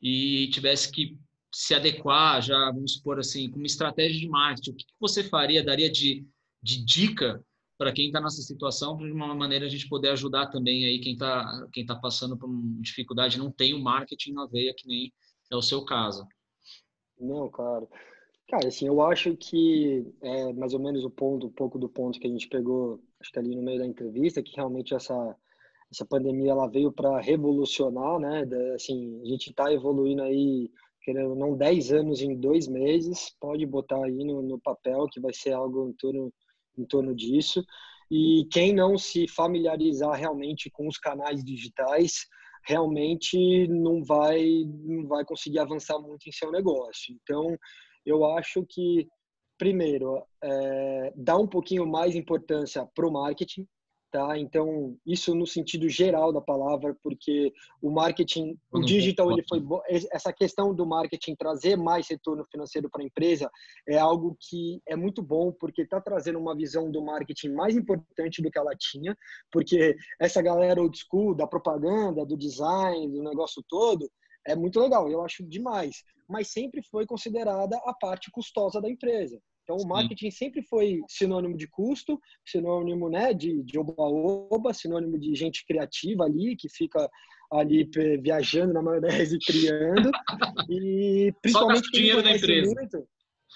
e 0.00 0.48
tivesse 0.48 0.90
que 0.90 1.16
se 1.54 1.74
adequar, 1.74 2.42
já 2.42 2.70
vamos 2.72 2.94
supor 2.94 3.18
assim, 3.20 3.48
com 3.50 3.58
uma 3.58 3.66
estratégia 3.66 4.18
de 4.18 4.28
marketing, 4.28 4.70
o 4.70 4.76
que 4.76 4.84
você 4.98 5.22
faria, 5.22 5.62
daria 5.62 5.90
de, 5.90 6.26
de 6.62 6.84
dica 6.84 7.44
para 7.78 7.92
quem 7.92 8.06
está 8.06 8.20
nessa 8.20 8.42
situação, 8.42 8.96
de 8.96 9.10
uma 9.10 9.34
maneira 9.34 9.66
a 9.66 9.68
gente 9.68 9.88
poder 9.88 10.10
ajudar 10.10 10.46
também 10.46 10.84
aí 10.84 10.98
quem 11.00 11.12
está 11.12 11.68
quem 11.72 11.84
tá 11.84 11.94
passando 11.96 12.36
por 12.36 12.48
uma 12.48 12.80
dificuldade, 12.80 13.38
não 13.38 13.50
tem 13.50 13.74
o 13.74 13.82
marketing 13.82 14.32
na 14.32 14.46
veia, 14.46 14.74
que 14.76 14.86
nem 14.88 15.12
é 15.50 15.56
o 15.56 15.62
seu 15.62 15.84
caso. 15.84 16.26
Não, 17.22 17.48
claro. 17.48 17.88
Cara, 18.48 18.68
assim, 18.68 18.86
eu 18.86 19.00
acho 19.00 19.36
que 19.36 20.04
é 20.22 20.52
mais 20.52 20.74
ou 20.74 20.80
menos 20.80 21.04
o 21.04 21.10
ponto, 21.10 21.46
um 21.46 21.50
pouco 21.52 21.78
do 21.78 21.88
ponto 21.88 22.18
que 22.20 22.26
a 22.26 22.30
gente 22.30 22.48
pegou, 22.48 23.00
acho 23.20 23.30
que 23.32 23.38
ali 23.38 23.54
no 23.56 23.62
meio 23.62 23.78
da 23.78 23.86
entrevista, 23.86 24.42
que 24.42 24.56
realmente 24.56 24.94
essa 24.94 25.36
essa 25.92 26.06
pandemia 26.06 26.52
ela 26.52 26.68
veio 26.68 26.90
para 26.90 27.20
revolucionar, 27.20 28.18
né? 28.18 28.44
Assim, 28.74 29.20
a 29.22 29.26
gente 29.26 29.50
está 29.50 29.70
evoluindo 29.72 30.22
aí, 30.22 30.70
querendo 31.02 31.34
não 31.34 31.54
10 31.54 31.92
anos 31.92 32.22
em 32.22 32.34
dois 32.34 32.66
meses, 32.66 33.36
pode 33.38 33.66
botar 33.66 34.02
aí 34.02 34.24
no, 34.24 34.40
no 34.42 34.58
papel 34.58 35.06
que 35.12 35.20
vai 35.20 35.34
ser 35.34 35.52
algo 35.52 35.90
em 35.90 35.92
torno, 35.92 36.32
em 36.78 36.84
torno 36.86 37.14
disso. 37.14 37.62
E 38.10 38.46
quem 38.50 38.72
não 38.74 38.96
se 38.96 39.28
familiarizar 39.28 40.14
realmente 40.14 40.70
com 40.70 40.88
os 40.88 40.96
canais 40.98 41.44
digitais, 41.44 42.26
realmente 42.64 43.66
não 43.68 44.02
vai, 44.04 44.42
não 44.84 45.06
vai 45.06 45.24
conseguir 45.24 45.58
avançar 45.58 45.98
muito 45.98 46.28
em 46.28 46.32
seu 46.32 46.50
negócio. 46.50 47.14
Então, 47.22 47.56
eu 48.04 48.24
acho 48.36 48.64
que, 48.68 49.06
primeiro, 49.58 50.24
é, 50.42 51.12
dá 51.16 51.36
um 51.36 51.46
pouquinho 51.46 51.86
mais 51.86 52.14
importância 52.14 52.86
para 52.94 53.06
o 53.06 53.12
marketing, 53.12 53.66
tá? 54.12 54.38
Então, 54.38 54.94
isso 55.06 55.34
no 55.34 55.46
sentido 55.46 55.88
geral 55.88 56.32
da 56.32 56.40
palavra, 56.40 56.94
porque 57.02 57.50
o 57.80 57.90
marketing, 57.90 58.58
o 58.70 58.80
digital, 58.80 59.32
ele 59.32 59.42
foi 59.48 59.60
essa 60.12 60.30
questão 60.32 60.74
do 60.74 60.86
marketing 60.86 61.34
trazer 61.34 61.76
mais 61.76 62.06
retorno 62.08 62.44
financeiro 62.52 62.90
para 62.90 63.02
a 63.02 63.06
empresa 63.06 63.50
é 63.88 63.96
algo 63.96 64.36
que 64.38 64.82
é 64.86 64.94
muito 64.94 65.22
bom, 65.22 65.50
porque 65.50 65.82
está 65.82 65.98
trazendo 65.98 66.38
uma 66.38 66.54
visão 66.54 66.90
do 66.90 67.02
marketing 67.02 67.54
mais 67.54 67.74
importante 67.74 68.42
do 68.42 68.50
que 68.50 68.58
ela 68.58 68.76
tinha, 68.78 69.16
porque 69.50 69.96
essa 70.20 70.42
galera 70.42 70.82
old 70.82 70.96
school 70.96 71.34
da 71.34 71.46
propaganda, 71.46 72.26
do 72.26 72.36
design, 72.36 73.10
do 73.10 73.22
negócio 73.22 73.64
todo, 73.66 74.10
é 74.46 74.54
muito 74.54 74.78
legal, 74.78 75.08
eu 75.08 75.24
acho 75.24 75.42
demais, 75.48 76.04
mas 76.28 76.48
sempre 76.48 76.82
foi 76.82 77.06
considerada 77.06 77.80
a 77.86 77.94
parte 77.94 78.30
custosa 78.30 78.78
da 78.78 78.90
empresa. 78.90 79.40
Então, 79.62 79.76
o 79.76 79.86
marketing 79.86 80.30
Sim. 80.30 80.36
sempre 80.36 80.62
foi 80.62 81.00
sinônimo 81.08 81.56
de 81.56 81.68
custo, 81.68 82.20
sinônimo 82.44 83.08
né, 83.08 83.32
de, 83.32 83.62
de 83.62 83.78
oba-oba, 83.78 84.74
sinônimo 84.74 85.18
de 85.18 85.34
gente 85.34 85.64
criativa 85.64 86.24
ali, 86.24 86.56
que 86.56 86.68
fica 86.68 87.08
ali 87.52 87.88
viajando 88.20 88.72
na 88.72 88.82
maionese 88.82 89.36
e 89.36 89.38
criando. 89.38 90.10
e 90.68 91.32
principalmente 91.40 91.86
Só 91.86 91.92
dinheiro 91.92 92.22
da 92.22 92.36
empresa. 92.36 92.74
Muito, 92.74 93.08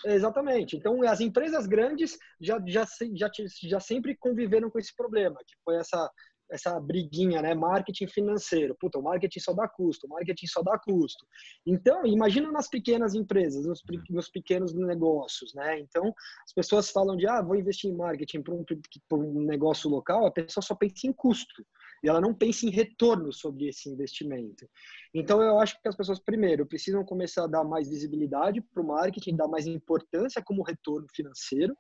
Exatamente. 0.05 0.77
Então, 0.77 1.03
as 1.03 1.21
empresas 1.21 1.67
grandes 1.67 2.19
já, 2.41 2.63
já, 2.67 2.87
já, 3.15 3.31
já 3.63 3.81
sempre 3.81 4.15
conviveram 4.17 4.71
com 4.71 4.79
esse 4.79 4.95
problema, 4.95 5.37
que 5.47 5.55
foi 5.65 5.77
essa 5.77 6.11
essa 6.51 6.79
briguinha, 6.81 7.43
né? 7.43 7.55
Marketing 7.55 8.07
financeiro. 8.07 8.77
Puta, 8.79 8.99
o 8.99 9.03
marketing 9.03 9.41
só 9.41 9.53
dá 9.53 9.69
custo, 9.69 10.07
o 10.07 10.11
marketing 10.11 10.47
só 10.47 10.63
dá 10.63 10.79
custo. 10.79 11.27
Então, 11.67 12.07
imagina 12.07 12.51
nas 12.51 12.69
pequenas 12.69 13.15
empresas, 13.15 13.67
nos, 13.67 13.83
nos 14.11 14.29
pequenos 14.29 14.75
negócios, 14.75 15.55
né? 15.55 15.79
Então, 15.81 16.15
as 16.45 16.53
pessoas 16.53 16.91
falam 16.91 17.17
de, 17.17 17.27
ah, 17.27 17.43
vou 17.43 17.57
investir 17.57 17.91
em 17.91 17.97
marketing 17.97 18.43
para 18.43 18.55
um, 18.55 19.39
um 19.39 19.43
negócio 19.43 19.91
local, 19.91 20.27
a 20.27 20.31
pessoa 20.31 20.63
só 20.63 20.75
pensa 20.75 21.07
em 21.07 21.13
custo. 21.13 21.65
E 22.05 22.09
ela 22.09 22.21
não 22.21 22.35
pensa 22.35 22.67
em 22.67 22.71
retorno 22.71 23.33
sobre 23.33 23.69
esse 23.69 23.89
investimento. 23.89 24.69
Então, 25.15 25.43
eu 25.43 25.59
acho 25.59 25.81
que 25.81 25.89
as 25.89 25.97
pessoas, 25.97 26.21
primeiro, 26.21 26.67
precisam 26.67 27.05
começar 27.05 27.45
a 27.45 27.49
dar 27.49 27.65
mais 27.65 27.89
visibilidade 27.89 28.61
para 28.61 28.83
o 28.83 28.87
marketing, 28.87 29.37
dar 29.37 29.49
mais 29.49 29.67
importância 29.67 30.43
como 30.45 30.63
retorno 30.63 31.07
financeiro, 31.15 31.77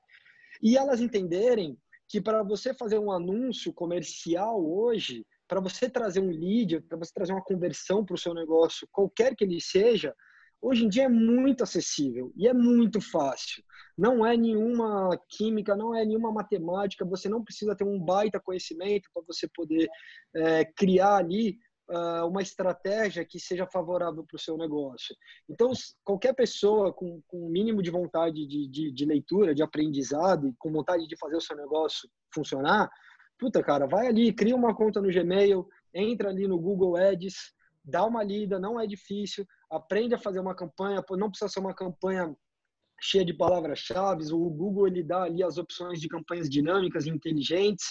e 0.62 0.76
elas 0.76 1.00
entenderem 1.00 1.78
que 2.08 2.20
para 2.20 2.42
você 2.42 2.72
fazer 2.72 2.98
um 2.98 3.10
anúncio 3.10 3.72
comercial 3.72 4.64
hoje, 4.64 5.26
para 5.48 5.60
você 5.60 5.88
trazer 5.88 6.20
um 6.20 6.30
lead, 6.30 6.80
para 6.82 6.98
você 6.98 7.12
trazer 7.12 7.32
uma 7.32 7.42
conversão 7.42 8.04
para 8.04 8.14
o 8.14 8.18
seu 8.18 8.34
negócio, 8.34 8.88
qualquer 8.92 9.34
que 9.34 9.44
ele 9.44 9.60
seja, 9.60 10.14
hoje 10.60 10.84
em 10.84 10.88
dia 10.88 11.04
é 11.04 11.08
muito 11.08 11.62
acessível 11.62 12.32
e 12.36 12.48
é 12.48 12.54
muito 12.54 13.00
fácil. 13.00 13.62
Não 13.96 14.26
é 14.26 14.36
nenhuma 14.36 15.18
química, 15.28 15.74
não 15.74 15.94
é 15.94 16.04
nenhuma 16.04 16.32
matemática, 16.32 17.04
você 17.04 17.28
não 17.28 17.42
precisa 17.42 17.74
ter 17.74 17.84
um 17.84 17.98
baita 17.98 18.40
conhecimento 18.40 19.08
para 19.12 19.22
você 19.26 19.48
poder 19.54 19.88
é, 20.34 20.64
criar 20.64 21.16
ali 21.16 21.58
uh, 21.90 22.26
uma 22.26 22.42
estratégia 22.42 23.24
que 23.24 23.38
seja 23.38 23.66
favorável 23.66 24.24
para 24.24 24.36
o 24.36 24.40
seu 24.40 24.56
negócio. 24.56 25.14
Então, 25.48 25.72
qualquer 26.04 26.34
pessoa 26.34 26.92
com, 26.92 27.20
com 27.26 27.46
um 27.46 27.50
mínimo 27.50 27.82
de 27.82 27.90
vontade 27.90 28.46
de, 28.46 28.68
de, 28.68 28.92
de 28.92 29.04
leitura, 29.04 29.54
de 29.54 29.62
aprendizado, 29.62 30.54
com 30.58 30.72
vontade 30.72 31.06
de 31.06 31.16
fazer 31.16 31.36
o 31.36 31.40
seu 31.40 31.56
negócio 31.56 32.08
funcionar, 32.34 32.90
puta, 33.38 33.62
cara, 33.62 33.86
vai 33.86 34.06
ali, 34.06 34.32
cria 34.32 34.56
uma 34.56 34.74
conta 34.74 35.00
no 35.00 35.12
Gmail, 35.12 35.66
entra 35.94 36.30
ali 36.30 36.46
no 36.46 36.58
Google 36.58 36.96
Ads, 36.96 37.52
dá 37.84 38.04
uma 38.04 38.22
lida, 38.22 38.58
não 38.58 38.80
é 38.80 38.86
difícil. 38.86 39.46
aprende 39.70 40.14
a 40.14 40.18
fazer 40.18 40.40
uma 40.40 40.54
campanha, 40.54 41.02
não 41.10 41.30
precisa 41.30 41.48
ser 41.48 41.60
uma 41.60 41.74
campanha 41.74 42.34
cheia 43.00 43.24
de 43.24 43.34
palavras-chave, 43.34 44.32
o 44.32 44.50
Google 44.50 44.86
ele 44.86 45.02
dá 45.02 45.22
ali 45.22 45.42
as 45.42 45.58
opções 45.58 46.00
de 46.00 46.08
campanhas 46.08 46.48
dinâmicas 46.48 47.06
inteligentes. 47.06 47.86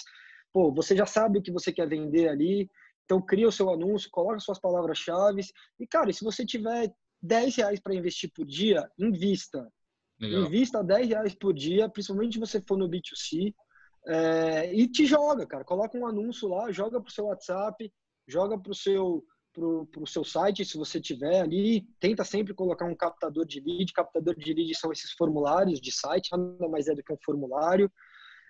Pô, 0.52 0.72
você 0.72 0.96
já 0.96 1.06
sabe 1.06 1.38
o 1.38 1.42
que 1.42 1.52
você 1.52 1.72
quer 1.72 1.88
vender 1.88 2.28
ali, 2.28 2.68
então 3.06 3.22
cria 3.22 3.48
o 3.48 3.52
seu 3.52 3.70
anúncio, 3.70 4.10
coloca 4.10 4.38
suas 4.40 4.58
palavras-chave 4.58 5.42
e 5.80 5.86
cara, 5.86 6.12
se 6.12 6.22
você 6.22 6.44
tiver 6.44 6.92
10 7.22 7.56
reais 7.56 7.80
para 7.80 7.94
investir 7.94 8.30
por 8.34 8.44
dia, 8.44 8.86
invista. 8.98 9.66
Legal. 10.20 10.42
Invista 10.42 10.84
10 10.84 11.08
reais 11.08 11.34
por 11.34 11.54
dia, 11.54 11.88
principalmente 11.88 12.34
se 12.34 12.40
você 12.40 12.60
for 12.60 12.76
no 12.76 12.88
B2C, 12.88 13.54
é, 14.08 14.74
e 14.74 14.88
te 14.88 15.06
joga, 15.06 15.46
cara. 15.46 15.64
Coloca 15.64 15.96
um 15.96 16.06
anúncio 16.06 16.48
lá, 16.48 16.70
joga 16.70 17.00
pro 17.00 17.12
seu 17.12 17.26
WhatsApp, 17.26 17.92
joga 18.26 18.58
pro 18.58 18.74
seu 18.74 19.24
pro, 19.52 19.86
pro 19.86 20.06
seu 20.06 20.22
site, 20.22 20.66
se 20.66 20.76
você 20.76 21.00
tiver 21.00 21.40
ali, 21.40 21.88
tenta 21.98 22.22
sempre 22.24 22.52
colocar 22.52 22.84
um 22.84 22.94
captador 22.94 23.46
de 23.46 23.58
lead. 23.60 23.90
Captador 23.92 24.34
de 24.36 24.52
lead 24.52 24.74
são 24.74 24.92
esses 24.92 25.12
formulários 25.12 25.80
de 25.80 25.90
site, 25.90 26.30
nada 26.30 26.68
mais 26.68 26.88
é 26.88 26.94
do 26.94 27.02
que 27.02 27.12
um 27.12 27.18
formulário. 27.24 27.90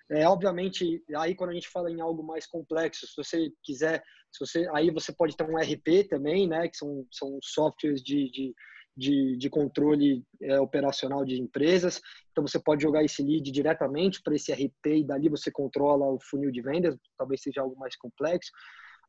É, 0.09 0.27
obviamente, 0.27 1.03
aí 1.17 1.35
quando 1.35 1.49
a 1.49 1.53
gente 1.53 1.67
fala 1.67 1.91
em 1.91 1.99
algo 1.99 2.23
mais 2.23 2.45
complexo, 2.45 3.05
se 3.05 3.13
você 3.15 3.51
quiser, 3.61 4.01
se 4.31 4.39
você, 4.39 4.69
aí 4.73 4.89
você 4.89 5.11
pode 5.11 5.35
ter 5.35 5.43
um 5.43 5.57
RP 5.57 6.07
também, 6.09 6.47
né, 6.47 6.67
que 6.69 6.77
são, 6.77 7.05
são 7.11 7.37
softwares 7.43 8.01
de, 8.01 8.29
de, 8.31 8.55
de, 8.95 9.37
de 9.37 9.49
controle 9.49 10.23
é, 10.41 10.59
operacional 10.61 11.25
de 11.25 11.39
empresas. 11.41 12.01
Então, 12.31 12.45
você 12.47 12.57
pode 12.57 12.83
jogar 12.83 13.03
esse 13.03 13.21
lead 13.21 13.51
diretamente 13.51 14.21
para 14.23 14.35
esse 14.35 14.51
RP 14.53 14.85
e 14.85 15.03
dali 15.03 15.27
você 15.27 15.51
controla 15.51 16.05
o 16.05 16.19
funil 16.19 16.51
de 16.51 16.61
vendas, 16.61 16.95
talvez 17.17 17.41
seja 17.41 17.61
algo 17.61 17.77
mais 17.77 17.95
complexo. 17.97 18.51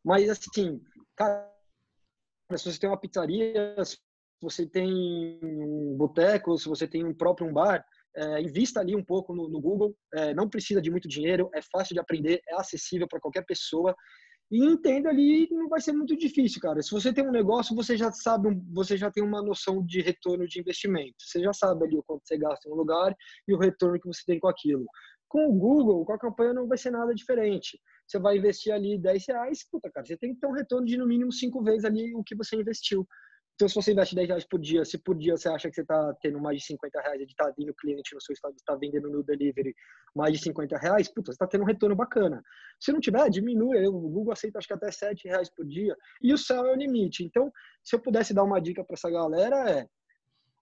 Mas, 0.05 0.29
assim, 0.29 0.81
cara, 1.17 1.49
se 2.57 2.73
você 2.73 2.79
tem 2.79 2.91
uma 2.91 3.01
pizzaria, 3.01 3.77
se 3.85 3.99
você 4.41 4.67
tem 4.67 4.91
um 5.43 5.97
boteco, 5.97 6.57
se 6.59 6.69
você 6.69 6.89
tem 6.89 7.05
um 7.05 7.15
próprio 7.15 7.47
um 7.47 7.53
bar, 7.53 7.85
é, 8.17 8.41
invista 8.41 8.81
ali 8.81 8.95
um 8.95 9.05
pouco 9.05 9.35
no, 9.35 9.49
no 9.49 9.61
Google. 9.61 9.95
É, 10.15 10.35
não 10.35 10.49
precisa 10.49 10.81
de 10.81 10.91
muito 10.91 11.09
dinheiro, 11.09 11.51
é 11.55 11.61
fácil 11.63 11.95
de 11.95 12.01
aprender, 12.01 12.41
é 12.49 12.55
acessível 12.55 13.07
para 13.09 13.21
qualquer 13.21 13.45
pessoa. 13.45 13.95
E 14.51 14.65
entenda 14.65 15.11
ali, 15.11 15.47
não 15.51 15.69
vai 15.69 15.81
ser 15.81 15.93
muito 15.93 16.17
difícil, 16.17 16.61
cara. 16.61 16.81
Se 16.81 16.91
você 16.91 17.13
tem 17.13 17.27
um 17.27 17.31
negócio, 17.31 17.77
você 17.77 17.97
já 17.97 18.11
sabe, 18.11 18.49
você 18.73 18.97
já 18.97 19.11
tem 19.11 19.23
uma 19.23 19.43
noção 19.43 19.85
de 19.85 20.01
retorno 20.01 20.47
de 20.47 20.59
investimento. 20.59 21.17
Você 21.19 21.41
já 21.41 21.53
sabe 21.53 21.85
ali 21.85 21.99
o 21.99 22.03
quanto 22.03 22.27
você 22.27 22.39
gasta 22.39 22.69
em 22.69 22.73
um 22.73 22.77
lugar 22.77 23.15
e 23.47 23.55
o 23.55 23.59
retorno 23.59 24.01
que 24.01 24.07
você 24.07 24.23
tem 24.27 24.41
com 24.41 24.49
aquilo. 24.49 24.87
Com 25.29 25.49
o 25.49 25.53
Google, 25.53 26.05
com 26.07 26.13
a 26.15 26.19
campanha 26.19 26.55
não 26.55 26.67
vai 26.67 26.79
ser 26.79 26.91
nada 26.91 27.15
diferente 27.15 27.79
você 28.09 28.19
vai 28.19 28.39
investir 28.39 28.73
ali 28.73 28.99
10 28.99 29.27
reais, 29.29 29.69
puta, 29.71 29.91
cara, 29.91 30.07
você 30.07 30.17
tem 30.17 30.35
que 30.35 30.41
ter 30.41 30.47
um 30.47 30.53
retorno 30.53 30.87
de 30.87 30.97
no 30.97 31.07
mínimo 31.07 31.31
cinco 31.31 31.63
vezes 31.63 31.85
ali 31.85 32.15
o 32.15 32.25
que 32.25 32.35
você 32.35 32.57
investiu. 32.57 33.07
Então, 33.59 33.69
se 33.69 33.75
você 33.75 33.91
investe 33.91 34.15
10 34.15 34.29
reais 34.29 34.45
por 34.45 34.61
dia, 34.61 34.85
se 34.85 34.97
por 34.97 35.19
dia 35.19 35.37
você 35.37 35.49
acha 35.49 35.69
que 35.69 35.75
você 35.75 35.81
está 35.81 36.15
tendo 36.23 36.39
mais 36.39 36.61
de 36.61 36.67
50 36.67 37.01
reais 37.01 37.19
de 37.19 37.25
estar 37.25 37.51
vindo 37.59 37.75
cliente 37.75 38.15
no 38.15 38.21
seu 38.21 38.33
estado, 38.33 38.55
está 38.55 38.77
vendendo 38.77 39.11
no 39.11 39.21
delivery 39.21 39.75
mais 40.15 40.33
de 40.33 40.39
50 40.45 40.79
reais, 40.79 41.09
puta, 41.09 41.33
você 41.33 41.35
está 41.35 41.45
tendo 41.45 41.63
um 41.63 41.67
retorno 41.67 41.97
bacana. 41.97 42.41
Se 42.79 42.93
não 42.93 43.01
tiver, 43.01 43.29
diminui. 43.29 43.85
O 43.89 43.93
Google 43.93 44.33
aceita 44.33 44.59
acho 44.59 44.69
que 44.69 44.75
até 44.75 44.93
7 44.93 45.27
reais 45.27 45.51
por 45.51 45.67
dia. 45.67 45.97
E 46.23 46.33
o 46.33 46.39
céu 46.39 46.67
é 46.67 46.73
o 46.73 46.77
limite. 46.77 47.25
Então, 47.25 47.53
se 47.83 47.97
eu 47.97 48.01
pudesse 48.01 48.33
dar 48.33 48.45
uma 48.45 48.61
dica 48.61 48.85
para 48.85 48.95
essa 48.95 49.11
galera, 49.11 49.69
é 49.69 49.89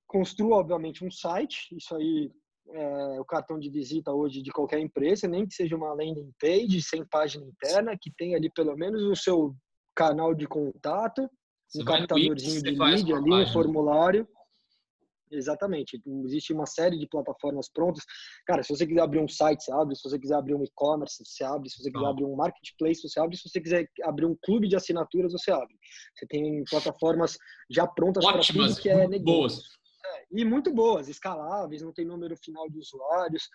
construa, 0.06 0.56
obviamente, 0.56 1.04
um 1.04 1.10
site. 1.10 1.76
Isso 1.76 1.94
aí 1.94 2.32
é, 2.70 3.20
o 3.20 3.26
cartão 3.26 3.58
de 3.58 3.68
visita 3.68 4.10
hoje 4.10 4.40
de 4.40 4.50
qualquer 4.50 4.80
empresa, 4.80 5.28
nem 5.28 5.46
que 5.46 5.54
seja 5.54 5.76
uma 5.76 5.92
landing 5.92 6.32
page 6.40 6.80
sem 6.80 7.04
página 7.04 7.44
interna, 7.44 7.94
que 8.00 8.10
tenha 8.16 8.38
ali 8.38 8.50
pelo 8.50 8.74
menos 8.74 9.02
o 9.02 9.14
seu 9.14 9.54
canal 9.94 10.34
de 10.34 10.46
contato, 10.46 11.28
um 11.74 11.84
captadorzinho 11.84 12.62
de 12.62 12.70
lead 12.70 13.12
ali, 13.12 13.32
um 13.32 13.52
formulário. 13.52 14.28
Exatamente. 15.30 16.00
Existe 16.24 16.52
uma 16.52 16.66
série 16.66 16.96
de 16.96 17.08
plataformas 17.08 17.68
prontas. 17.68 18.04
Cara, 18.46 18.62
se 18.62 18.68
você 18.68 18.86
quiser 18.86 19.00
abrir 19.00 19.18
um 19.18 19.26
site, 19.26 19.64
você 19.64 19.72
abre. 19.72 19.96
Se 19.96 20.08
você 20.08 20.18
quiser 20.18 20.36
abrir 20.36 20.54
um 20.54 20.62
e-commerce, 20.62 21.22
você 21.24 21.42
abre. 21.42 21.68
Se 21.68 21.82
você 21.82 21.90
quiser 21.90 22.06
ah. 22.06 22.10
abrir 22.10 22.24
um 22.24 22.36
marketplace, 22.36 23.02
você 23.02 23.18
abre. 23.18 23.36
Se 23.36 23.48
você 23.48 23.60
quiser 23.60 23.88
abrir 24.04 24.24
um 24.24 24.36
clube 24.44 24.68
de 24.68 24.76
assinaturas, 24.76 25.32
você 25.32 25.50
abre. 25.50 25.74
Você 26.14 26.26
tem 26.26 26.62
plataformas 26.70 27.36
já 27.68 27.86
prontas 27.88 28.24
para 28.24 28.40
tudo 28.40 28.76
que 28.80 28.88
é 28.88 29.08
negócio. 29.08 29.24
Boas 29.24 29.76
e 30.30 30.44
muito 30.44 30.72
boas, 30.72 31.08
escaláveis, 31.08 31.82
não 31.82 31.92
tem 31.92 32.04
número 32.04 32.36
final 32.36 32.68
de 32.68 32.78
usuários. 32.78 33.48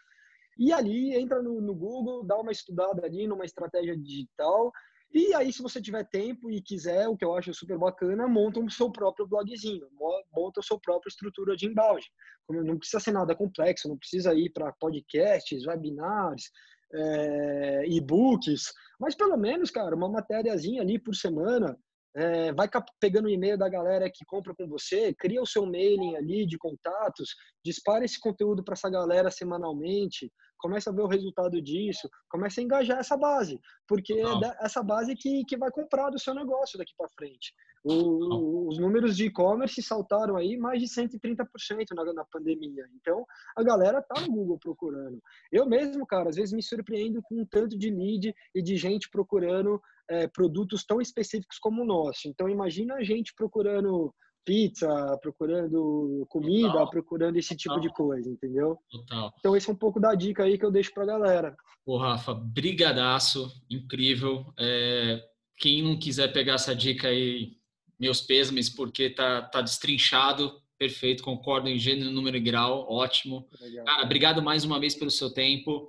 E 0.57 0.71
ali 0.71 1.13
entra 1.15 1.41
no, 1.41 1.61
no, 1.61 1.73
Google, 1.73 2.25
dá 2.25 2.37
uma 2.37 2.51
estudada 2.51 3.05
ali 3.05 3.27
numa 3.27 3.45
estratégia 3.45 3.97
digital. 3.97 4.71
E 5.13 5.33
aí, 5.33 5.51
se 5.51 5.61
você 5.61 5.81
tiver 5.81 6.07
tempo 6.07 6.49
e 6.49 6.61
quiser, 6.61 7.07
o 7.07 7.17
que 7.17 7.25
eu 7.25 7.35
acho 7.35 7.53
super 7.53 7.77
bacana, 7.77 8.27
monta 8.27 8.59
o 8.61 8.69
seu 8.69 8.89
próprio 8.89 9.27
blogzinho, 9.27 9.87
monta 10.33 10.61
a 10.61 10.63
sua 10.63 10.79
própria 10.79 11.09
estrutura 11.09 11.55
de 11.55 11.67
embalde. 11.67 12.05
Não 12.49 12.77
precisa 12.77 12.99
ser 12.99 13.11
nada 13.11 13.35
complexo, 13.35 13.89
não 13.89 13.97
precisa 13.97 14.33
ir 14.33 14.51
para 14.51 14.71
podcasts, 14.73 15.65
webinars, 15.65 16.49
é, 16.93 17.85
e-books, 17.87 18.73
mas 18.99 19.15
pelo 19.15 19.37
menos, 19.37 19.69
cara, 19.69 19.95
uma 19.95 20.09
matériazinha 20.09 20.81
ali 20.81 20.99
por 20.99 21.15
semana, 21.15 21.77
é, 22.15 22.51
vai 22.53 22.69
pegando 22.99 23.25
o 23.25 23.29
e-mail 23.29 23.57
da 23.57 23.69
galera 23.69 24.09
que 24.13 24.25
compra 24.25 24.53
com 24.53 24.67
você, 24.67 25.13
cria 25.13 25.41
o 25.41 25.47
seu 25.47 25.65
mailing 25.65 26.15
ali 26.15 26.45
de 26.45 26.57
contatos, 26.57 27.35
dispara 27.63 28.03
esse 28.03 28.19
conteúdo 28.19 28.63
para 28.63 28.73
essa 28.73 28.89
galera 28.89 29.31
semanalmente, 29.31 30.31
começa 30.61 30.89
a 30.89 30.93
ver 30.93 31.01
o 31.01 31.07
resultado 31.07 31.61
disso, 31.61 32.09
começa 32.29 32.61
a 32.61 32.63
engajar 32.63 32.99
essa 32.99 33.17
base, 33.17 33.59
porque 33.87 34.13
é 34.13 34.63
essa 34.63 34.83
base 34.83 35.15
que, 35.15 35.43
que 35.45 35.57
vai 35.57 35.71
comprar 35.71 36.09
do 36.09 36.19
seu 36.19 36.33
negócio 36.35 36.77
daqui 36.77 36.93
para 36.97 37.09
frente. 37.17 37.53
O, 37.83 38.69
os 38.69 38.77
números 38.77 39.17
de 39.17 39.25
e-commerce 39.25 39.81
saltaram 39.81 40.37
aí 40.37 40.55
mais 40.55 40.79
de 40.79 40.87
130% 40.87 41.47
na, 41.95 42.13
na 42.13 42.25
pandemia. 42.25 42.85
Então, 42.95 43.25
a 43.57 43.63
galera 43.63 44.03
tá 44.03 44.21
no 44.21 44.31
Google 44.31 44.59
procurando. 44.59 45.19
Eu 45.51 45.65
mesmo, 45.65 46.05
cara, 46.05 46.29
às 46.29 46.35
vezes 46.35 46.53
me 46.53 46.61
surpreendo 46.61 47.21
com 47.23 47.41
um 47.41 47.45
tanto 47.45 47.75
de 47.75 47.89
lead 47.89 48.35
e 48.53 48.61
de 48.61 48.77
gente 48.77 49.09
procurando 49.09 49.81
é, 50.11 50.27
produtos 50.27 50.83
tão 50.83 50.99
específicos 50.99 51.57
como 51.57 51.81
o 51.81 51.85
nosso. 51.85 52.27
Então, 52.27 52.49
imagina 52.49 52.95
a 52.95 53.03
gente 53.03 53.33
procurando 53.35 54.13
pizza, 54.43 55.17
procurando 55.21 56.25
comida, 56.29 56.71
Total. 56.71 56.89
procurando 56.89 57.37
esse 57.37 57.55
tipo 57.55 57.75
Total. 57.75 57.89
de 57.89 57.93
coisa, 57.95 58.29
entendeu? 58.29 58.77
Total. 58.89 59.33
Então, 59.39 59.55
esse 59.55 59.69
é 59.69 59.73
um 59.73 59.77
pouco 59.77 59.99
da 59.99 60.13
dica 60.13 60.43
aí 60.43 60.57
que 60.57 60.65
eu 60.65 60.71
deixo 60.71 60.93
pra 60.93 61.05
galera. 61.05 61.55
Ô, 61.85 61.97
Rafa, 61.97 62.33
brigadaço, 62.33 63.49
incrível. 63.69 64.53
É, 64.59 65.23
quem 65.57 65.81
não 65.83 65.97
quiser 65.97 66.33
pegar 66.33 66.55
essa 66.55 66.75
dica 66.75 67.07
aí, 67.07 67.53
meus 67.99 68.21
pêsames, 68.21 68.69
porque 68.69 69.09
tá, 69.09 69.43
tá 69.43 69.61
destrinchado, 69.61 70.51
perfeito, 70.77 71.23
concordo 71.23 71.69
em 71.69 71.77
gênero, 71.77 72.11
número 72.11 72.35
e 72.35 72.41
grau, 72.41 72.91
ótimo. 72.91 73.47
Legal. 73.61 73.85
Cara, 73.85 74.03
obrigado 74.03 74.41
mais 74.41 74.65
uma 74.65 74.79
vez 74.79 74.95
pelo 74.95 75.11
seu 75.11 75.31
tempo. 75.31 75.87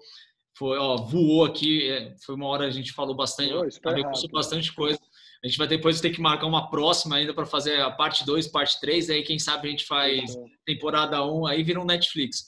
Foi, 0.56 0.78
ó, 0.78 0.96
voou 0.96 1.44
aqui, 1.44 1.88
é, 1.88 2.14
foi 2.24 2.34
uma 2.34 2.46
hora 2.46 2.66
a 2.66 2.70
gente 2.70 2.92
falou 2.92 3.14
bastante, 3.14 3.52
oh, 3.54 4.28
bastante 4.30 4.72
coisa. 4.74 4.98
A 5.44 5.48
gente 5.48 5.58
vai 5.58 5.66
depois 5.66 6.00
ter 6.00 6.10
que 6.10 6.20
marcar 6.20 6.46
uma 6.46 6.70
próxima 6.70 7.16
ainda 7.16 7.34
para 7.34 7.44
fazer 7.44 7.80
a 7.80 7.90
parte 7.90 8.24
2, 8.24 8.46
parte 8.48 8.78
3, 8.80 9.10
aí 9.10 9.22
quem 9.22 9.40
sabe 9.40 9.66
a 9.66 9.70
gente 9.70 9.84
faz 9.84 10.36
temporada 10.64 11.24
1, 11.24 11.40
um, 11.40 11.46
aí 11.46 11.64
vira 11.64 11.80
um 11.80 11.84
Netflix. 11.84 12.46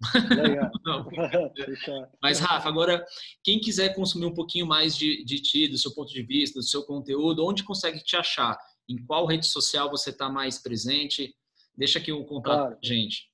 Mas, 2.22 2.38
Rafa, 2.38 2.68
agora, 2.68 3.04
quem 3.42 3.58
quiser 3.58 3.94
consumir 3.94 4.26
um 4.26 4.34
pouquinho 4.34 4.66
mais 4.66 4.96
de, 4.96 5.24
de 5.24 5.40
ti, 5.40 5.66
do 5.66 5.76
seu 5.76 5.92
ponto 5.92 6.12
de 6.12 6.22
vista, 6.22 6.60
do 6.60 6.64
seu 6.64 6.84
conteúdo, 6.84 7.44
onde 7.44 7.64
consegue 7.64 7.98
te 8.04 8.14
achar? 8.16 8.56
em 8.88 9.04
qual 9.04 9.26
rede 9.26 9.46
social 9.46 9.90
você 9.90 10.10
está 10.10 10.28
mais 10.28 10.58
presente? 10.58 11.34
Deixa 11.76 11.98
aqui 11.98 12.12
o 12.12 12.24
contato 12.24 12.58
claro. 12.58 12.78
gente. 12.82 13.28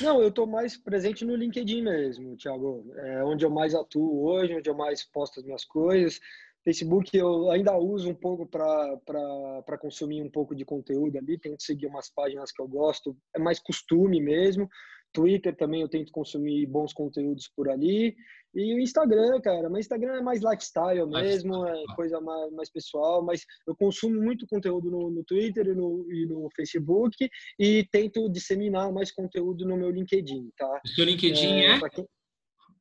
Não, 0.00 0.20
eu 0.20 0.28
estou 0.28 0.46
mais 0.46 0.76
presente 0.76 1.24
no 1.24 1.36
LinkedIn 1.36 1.82
mesmo, 1.82 2.36
Thiago. 2.36 2.90
É 2.96 3.24
onde 3.24 3.44
eu 3.44 3.50
mais 3.50 3.74
atuo 3.74 4.24
hoje, 4.24 4.54
onde 4.54 4.68
eu 4.68 4.74
mais 4.74 5.04
posto 5.04 5.40
as 5.40 5.46
minhas 5.46 5.64
coisas. 5.64 6.20
Facebook 6.62 7.16
eu 7.16 7.50
ainda 7.50 7.76
uso 7.76 8.10
um 8.10 8.14
pouco 8.14 8.46
para 8.46 9.78
consumir 9.78 10.22
um 10.22 10.30
pouco 10.30 10.54
de 10.54 10.64
conteúdo 10.64 11.16
ali, 11.16 11.38
tento 11.38 11.62
seguir 11.62 11.86
umas 11.86 12.10
páginas 12.10 12.52
que 12.52 12.60
eu 12.60 12.68
gosto, 12.68 13.16
é 13.34 13.38
mais 13.38 13.58
costume 13.58 14.20
mesmo. 14.20 14.68
Twitter 15.12 15.56
também 15.56 15.82
eu 15.82 15.88
tento 15.88 16.12
consumir 16.12 16.66
bons 16.66 16.92
conteúdos 16.92 17.48
por 17.56 17.68
ali. 17.68 18.14
E 18.54 18.74
o 18.74 18.80
Instagram, 18.80 19.40
cara, 19.40 19.70
mas 19.70 19.86
Instagram 19.86 20.16
é 20.16 20.22
mais 20.22 20.40
lifestyle 20.42 21.06
mesmo, 21.06 21.64
é 21.66 21.84
coisa 21.94 22.20
mais, 22.20 22.52
mais 22.52 22.70
pessoal, 22.70 23.24
mas 23.24 23.44
eu 23.66 23.76
consumo 23.76 24.20
muito 24.20 24.46
conteúdo 24.48 24.90
no, 24.90 25.08
no 25.08 25.24
Twitter 25.24 25.68
e 25.68 25.74
no, 25.74 26.12
e 26.12 26.26
no, 26.26 26.48
Facebook 26.56 27.30
e 27.58 27.86
tento 27.92 28.28
disseminar 28.28 28.92
mais 28.92 29.12
conteúdo 29.12 29.64
no 29.64 29.76
meu 29.76 29.90
LinkedIn, 29.90 30.50
tá? 30.56 30.80
O 30.84 30.88
seu 30.88 31.04
LinkedIn 31.04 31.60
é? 31.60 31.76
é? 31.76 31.90
Quem, 31.90 32.06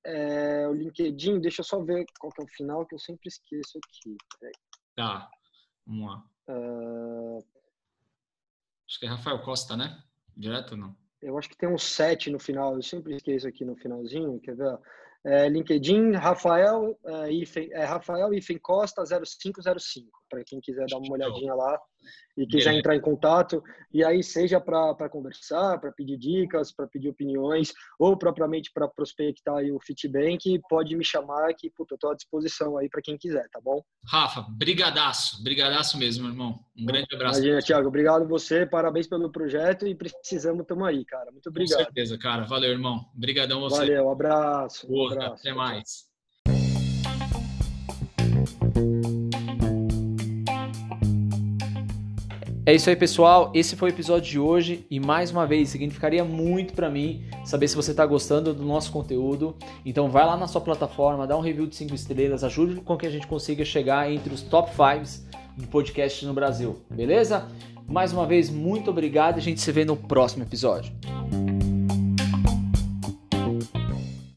é, 0.06 0.68
o 0.68 0.74
LinkedIn, 0.74 1.40
deixa 1.40 1.62
eu 1.62 1.66
só 1.66 1.84
ver 1.84 2.04
qual 2.20 2.34
que 2.34 2.42
é 2.42 2.46
o 2.46 2.50
final, 2.50 2.86
que 2.88 2.96
eu 2.96 3.00
sempre 3.00 3.28
esqueço 3.28 3.78
aqui. 3.78 4.18
Peraí. 4.40 4.54
Tá, 4.96 5.30
vamos 5.86 6.08
lá. 6.08 6.24
Uh... 6.50 7.44
Acho 8.88 9.00
que 9.00 9.06
é 9.06 9.10
Rafael 9.10 9.44
Costa, 9.44 9.78
né? 9.78 10.02
Direto 10.36 10.72
ou 10.72 10.78
não? 10.78 11.09
Eu 11.22 11.38
acho 11.38 11.50
que 11.50 11.58
tem 11.58 11.70
um 11.70 11.78
7 11.78 12.30
no 12.30 12.40
final, 12.40 12.76
eu 12.76 12.82
sempre 12.82 13.16
esqueço 13.16 13.48
aqui 13.48 13.66
no 13.66 13.76
finalzinho, 13.76 14.40
quer 14.40 14.56
ver? 14.56 14.78
É, 15.26 15.50
LinkedIn, 15.50 16.14
Rafael, 16.14 16.98
é, 17.06 17.32
Ifen, 17.32 17.70
é, 17.74 17.84
Rafael 17.84 18.34
Ifen 18.34 18.58
Costa 18.58 19.04
0505. 19.06 20.10
para 20.30 20.44
quem 20.46 20.62
quiser 20.62 20.86
dar 20.88 20.98
uma 20.98 21.14
olhadinha 21.14 21.54
lá 21.54 21.78
e 22.38 22.48
quiser 22.48 22.74
entrar 22.74 22.96
em 22.96 23.02
contato. 23.02 23.62
E 23.94 24.04
aí, 24.04 24.24
seja 24.24 24.62
para 24.62 25.10
conversar, 25.10 25.80
para 25.80 25.92
pedir 25.92 26.18
dicas, 26.18 26.72
para 26.72 26.88
pedir 26.88 27.10
opiniões, 27.10 27.74
ou 28.00 28.18
propriamente 28.18 28.72
para 28.74 28.88
prospectar 28.88 29.56
aí 29.56 29.72
o 29.72 29.80
Fitbank, 29.80 30.60
pode 30.70 30.96
me 30.96 31.04
chamar 31.04 31.54
que 31.54 31.70
puta, 31.70 31.94
eu 31.94 31.96
estou 31.96 32.12
à 32.12 32.16
disposição 32.16 32.78
aí 32.78 32.90
para 32.90 33.02
quem 33.02 33.18
quiser, 33.18 33.48
tá 33.50 33.60
bom? 33.62 33.82
Rafa, 34.06 34.46
brigadaço, 34.50 35.44
brigadaço 35.44 35.98
mesmo, 35.98 36.28
irmão. 36.28 36.60
Um 36.78 36.86
grande 36.86 37.08
abraço. 37.14 37.40
Imagina, 37.40 37.62
Thiago, 37.62 37.88
obrigado 37.88 38.28
você, 38.28 38.66
parabéns 38.66 39.08
pelo 39.08 39.32
projeto 39.32 39.88
e 39.88 39.96
precisamos, 39.96 40.66
tamo 40.66 40.86
aí, 40.86 41.04
cara. 41.04 41.32
Muito 41.32 41.50
obrigado. 41.50 41.78
Com 41.78 41.84
certeza, 41.86 42.18
cara. 42.18 42.44
Valeu, 42.44 42.72
irmão. 42.72 43.06
Obrigadão 43.16 43.60
você. 43.60 43.78
Valeu, 43.78 44.10
abraço. 44.10 44.88
Boa, 44.88 45.10
um 45.10 45.12
abraço. 45.14 45.34
até 45.42 45.54
mais. 45.54 46.09
É 52.70 52.76
isso 52.76 52.88
aí, 52.88 52.96
pessoal. 52.96 53.52
Esse 53.52 53.76
foi 53.76 53.90
o 53.90 53.92
episódio 53.92 54.30
de 54.30 54.38
hoje 54.38 54.86
e 54.92 55.00
mais 55.00 55.32
uma 55.32 55.48
vez 55.48 55.70
significaria 55.70 56.24
muito 56.24 56.72
para 56.72 56.88
mim 56.88 57.24
saber 57.44 57.68
se 57.68 57.76
você 57.76 57.90
está 57.90 58.06
gostando 58.06 58.54
do 58.54 58.64
nosso 58.64 58.92
conteúdo. 58.92 59.56
Então 59.84 60.08
vai 60.12 60.24
lá 60.24 60.38
na 60.38 60.48
sua 60.48 60.62
plataforma, 60.62 61.26
dá 61.26 61.36
um 61.36 61.42
review 61.42 61.66
de 61.66 61.76
5 61.76 61.96
estrelas, 61.96 62.44
ajude 62.44 62.80
com 62.82 62.96
que 62.96 63.08
a 63.08 63.10
gente 63.10 63.26
consiga 63.26 63.66
chegar 63.66 64.12
entre 64.12 64.32
os 64.32 64.44
top 64.44 64.70
5 64.70 65.26
de 65.58 65.66
podcast 65.66 66.24
no 66.28 66.34
Brasil, 66.36 66.80
beleza? 66.88 67.48
Mais 67.88 68.14
uma 68.14 68.28
vez, 68.28 68.52
muito 68.52 68.92
obrigado 68.92 69.38
e 69.38 69.40
a 69.40 69.42
gente 69.42 69.60
se 69.60 69.72
vê 69.72 69.84
no 69.84 69.98
próximo 69.98 70.44
episódio. 70.44 70.94